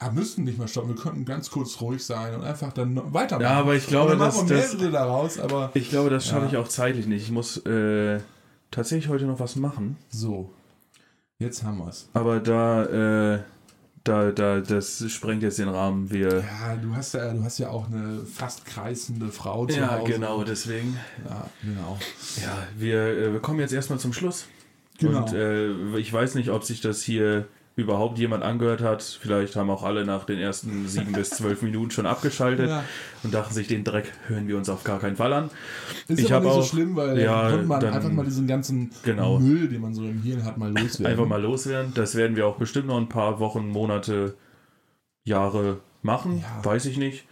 Aber 0.00 0.12
müssten 0.12 0.42
nicht 0.44 0.58
mal 0.58 0.68
stoppen. 0.68 0.88
Wir 0.96 1.00
könnten 1.02 1.24
ganz 1.24 1.50
kurz 1.50 1.80
ruhig 1.80 2.04
sein 2.04 2.34
und 2.34 2.42
einfach 2.42 2.72
dann 2.72 3.00
weitermachen. 3.14 3.42
Ja, 3.50 3.58
aber 3.60 3.74
ich 3.76 3.86
glaube, 3.86 4.16
dass- 4.16 4.44
das- 4.44 4.76
daraus. 4.92 5.38
Aber 5.38 5.70
Ich 5.74 5.88
glaube, 5.88 6.10
das 6.10 6.26
schaffe 6.26 6.46
Ja. 6.46 6.50
ich 6.50 6.56
auch 6.58 6.68
zeitlich 6.68 7.06
nicht. 7.06 7.22
Ich 7.22 7.30
muss 7.30 7.58
äh, 7.64 8.18
tatsächlich 8.74 9.08
heute 9.08 9.24
noch 9.24 9.40
was 9.40 9.56
machen. 9.56 9.96
so, 10.10 10.50
jetzt 11.38 11.62
haben 11.62 11.78
wir 11.78 11.88
es. 11.88 12.08
Aber 12.12 12.40
da, 12.40 13.34
äh, 13.34 13.38
da, 14.02 14.32
da, 14.32 14.60
das 14.60 15.04
sprengt 15.10 15.42
jetzt 15.42 15.58
den 15.58 15.68
Rahmen. 15.68 16.10
Wir. 16.10 16.40
Ja, 16.40 16.76
du 16.76 16.94
hast 16.94 17.14
ja, 17.14 17.32
du 17.32 17.42
hast 17.42 17.58
ja 17.58 17.70
auch 17.70 17.86
eine 17.86 18.24
fast 18.26 18.66
kreisende 18.66 19.28
Frau 19.30 19.66
zu 19.66 19.78
Ja, 19.78 19.98
Hause. 19.98 20.12
genau, 20.12 20.44
deswegen. 20.44 20.98
Ja, 21.28 21.46
genau. 21.62 21.98
Ja, 22.42 22.66
wir, 22.76 23.00
äh, 23.06 23.32
wir 23.32 23.40
kommen 23.40 23.60
jetzt 23.60 23.72
erstmal 23.72 23.98
zum 23.98 24.12
Schluss. 24.12 24.46
Genau. 24.98 25.24
Und 25.24 25.32
äh, 25.32 25.96
ich 25.98 26.12
weiß 26.12 26.34
nicht, 26.34 26.50
ob 26.50 26.64
sich 26.64 26.80
das 26.80 27.02
hier 27.02 27.46
überhaupt 27.76 28.18
jemand 28.18 28.44
angehört 28.44 28.80
hat. 28.82 29.02
Vielleicht 29.02 29.56
haben 29.56 29.68
auch 29.68 29.82
alle 29.82 30.04
nach 30.04 30.24
den 30.24 30.38
ersten 30.38 30.86
sieben 30.86 31.12
bis 31.12 31.30
zwölf 31.30 31.60
Minuten 31.62 31.90
schon 31.90 32.06
abgeschaltet 32.06 32.68
Ja. 32.70 32.84
und 33.24 33.34
dachten 33.34 33.52
sich, 33.52 33.66
den 33.66 33.82
Dreck 33.82 34.12
hören 34.28 34.46
wir 34.46 34.56
uns 34.56 34.68
auf 34.68 34.84
gar 34.84 35.00
keinen 35.00 35.16
Fall 35.16 35.32
an. 35.32 35.50
Ist 36.06 36.20
Ich 36.20 36.32
aber 36.32 36.44
nicht 36.44 36.54
so 36.54 36.60
auch- 36.60 36.66
schlimm, 36.66 36.94
weil 36.94 37.18
ja, 37.18 37.50
dann 37.50 37.66
man 37.66 37.80
dann- 37.80 37.94
einfach 37.94 38.10
mal 38.12 38.24
diesen 38.24 38.46
ganzen 38.46 38.90
Genau. 39.02 39.40
Müll, 39.40 39.68
den 39.68 39.80
man 39.80 39.92
so 39.92 40.04
im 40.04 40.22
Hirn 40.22 40.44
hat, 40.44 40.56
mal 40.56 40.70
loswerden. 40.70 41.06
Einfach 41.06 41.26
mal 41.26 41.42
loswerden. 41.42 41.92
Das 41.94 42.14
werden 42.14 42.36
wir 42.36 42.46
auch 42.46 42.56
bestimmt 42.58 42.86
noch 42.86 42.96
ein 42.96 43.08
paar 43.08 43.40
Wochen, 43.40 43.68
Monate, 43.68 44.34
Jahre 45.24 45.80
machen. 46.02 46.42
Ja. 46.42 46.64
Weiß 46.64 46.86
ich 46.86 46.96
nicht. 46.96 47.26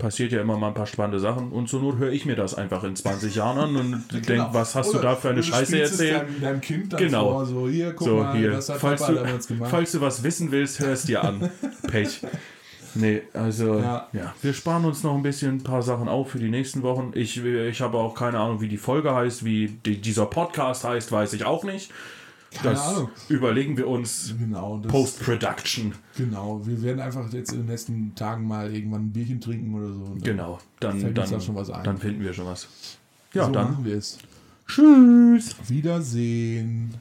Passiert 0.00 0.32
ja 0.32 0.40
immer 0.40 0.56
mal 0.56 0.68
ein 0.68 0.74
paar 0.74 0.86
spannende 0.86 1.20
Sachen. 1.20 1.52
Und 1.52 1.68
zur 1.68 1.80
Not 1.82 1.98
höre 1.98 2.10
ich 2.10 2.24
mir 2.26 2.34
das 2.34 2.54
einfach 2.54 2.82
in 2.84 2.96
20 2.96 3.34
Jahren 3.34 3.58
an 3.58 3.76
und 3.76 4.04
Genau. 4.08 4.20
denke, 4.26 4.48
was 4.52 4.74
hast 4.74 4.88
Oder 4.90 4.98
du 4.98 5.04
da 5.04 5.16
für 5.16 5.28
eine 5.30 5.42
Scheiße 5.42 5.78
erzählt? 5.80 6.22
Deinem, 6.22 6.40
deinem 6.40 6.60
Kind 6.60 6.92
dann 6.92 7.00
Genau. 7.00 7.44
so 7.44 7.68
hier, 7.68 7.92
guck 7.92 8.08
So, 8.08 8.16
mal, 8.16 8.36
hier. 8.36 8.50
das 8.52 8.68
hat 8.70 8.78
Falls 8.78 9.00
Papa 9.02 9.12
du, 9.12 9.18
damals 9.24 9.46
gemacht. 9.46 9.70
falls 9.70 9.92
du 9.92 10.00
was 10.00 10.22
wissen 10.22 10.50
willst, 10.50 10.80
hör 10.80 10.92
es 10.92 11.02
dir 11.04 11.22
an. 11.22 11.50
Pech. 11.90 12.22
Nee, 12.94 13.22
also 13.34 13.78
Ja. 13.78 14.08
ja. 14.12 14.34
wir 14.42 14.52
sparen 14.52 14.84
uns 14.84 15.04
noch 15.04 15.14
ein 15.14 15.22
bisschen 15.22 15.56
ein 15.58 15.62
paar 15.62 15.82
Sachen 15.82 16.08
auf 16.08 16.30
für 16.30 16.38
die 16.38 16.48
nächsten 16.50 16.82
Wochen. 16.82 17.12
Ich, 17.14 17.36
ich 17.44 17.80
habe 17.82 17.98
auch 17.98 18.14
keine 18.16 18.38
Ahnung, 18.40 18.60
wie 18.60 18.68
die 18.68 18.78
Folge 18.78 19.14
heißt, 19.14 19.44
wie 19.44 19.68
die, 19.86 20.00
dieser 20.00 20.26
Podcast 20.26 20.82
heißt, 20.84 21.12
weiß 21.12 21.34
ich 21.34 21.44
auch 21.44 21.62
nicht. 21.64 21.92
Keine 22.52 22.74
das 22.74 22.88
Ahnung. 22.88 23.10
überlegen 23.28 23.76
wir 23.76 23.86
uns 23.86 24.34
Genau, 24.38 24.78
Post-Production. 24.78 25.94
genau. 26.16 26.60
Wir 26.66 26.82
werden 26.82 27.00
einfach 27.00 27.32
jetzt 27.32 27.52
in 27.52 27.58
den 27.58 27.66
nächsten 27.66 28.14
Tagen 28.14 28.46
mal 28.46 28.74
irgendwann 28.74 29.06
ein 29.06 29.12
Bierchen 29.12 29.40
trinken 29.40 29.74
oder 29.74 29.92
so. 29.92 30.02
Und 30.04 30.24
Genau, 30.24 30.58
dann, 30.80 31.00
dann, 31.14 31.30
da 31.30 31.40
schon 31.40 31.54
was 31.54 31.70
ein. 31.70 31.84
dann 31.84 31.98
finden 31.98 32.22
wir 32.22 32.32
schon 32.32 32.46
was. 32.46 32.66
Ja, 33.32 33.46
so 33.46 33.52
dann 33.52 33.70
machen 33.72 33.84
wir 33.84 33.96
es. 33.96 34.18
tschüss. 34.66 35.54
Wiedersehen. 35.68 36.94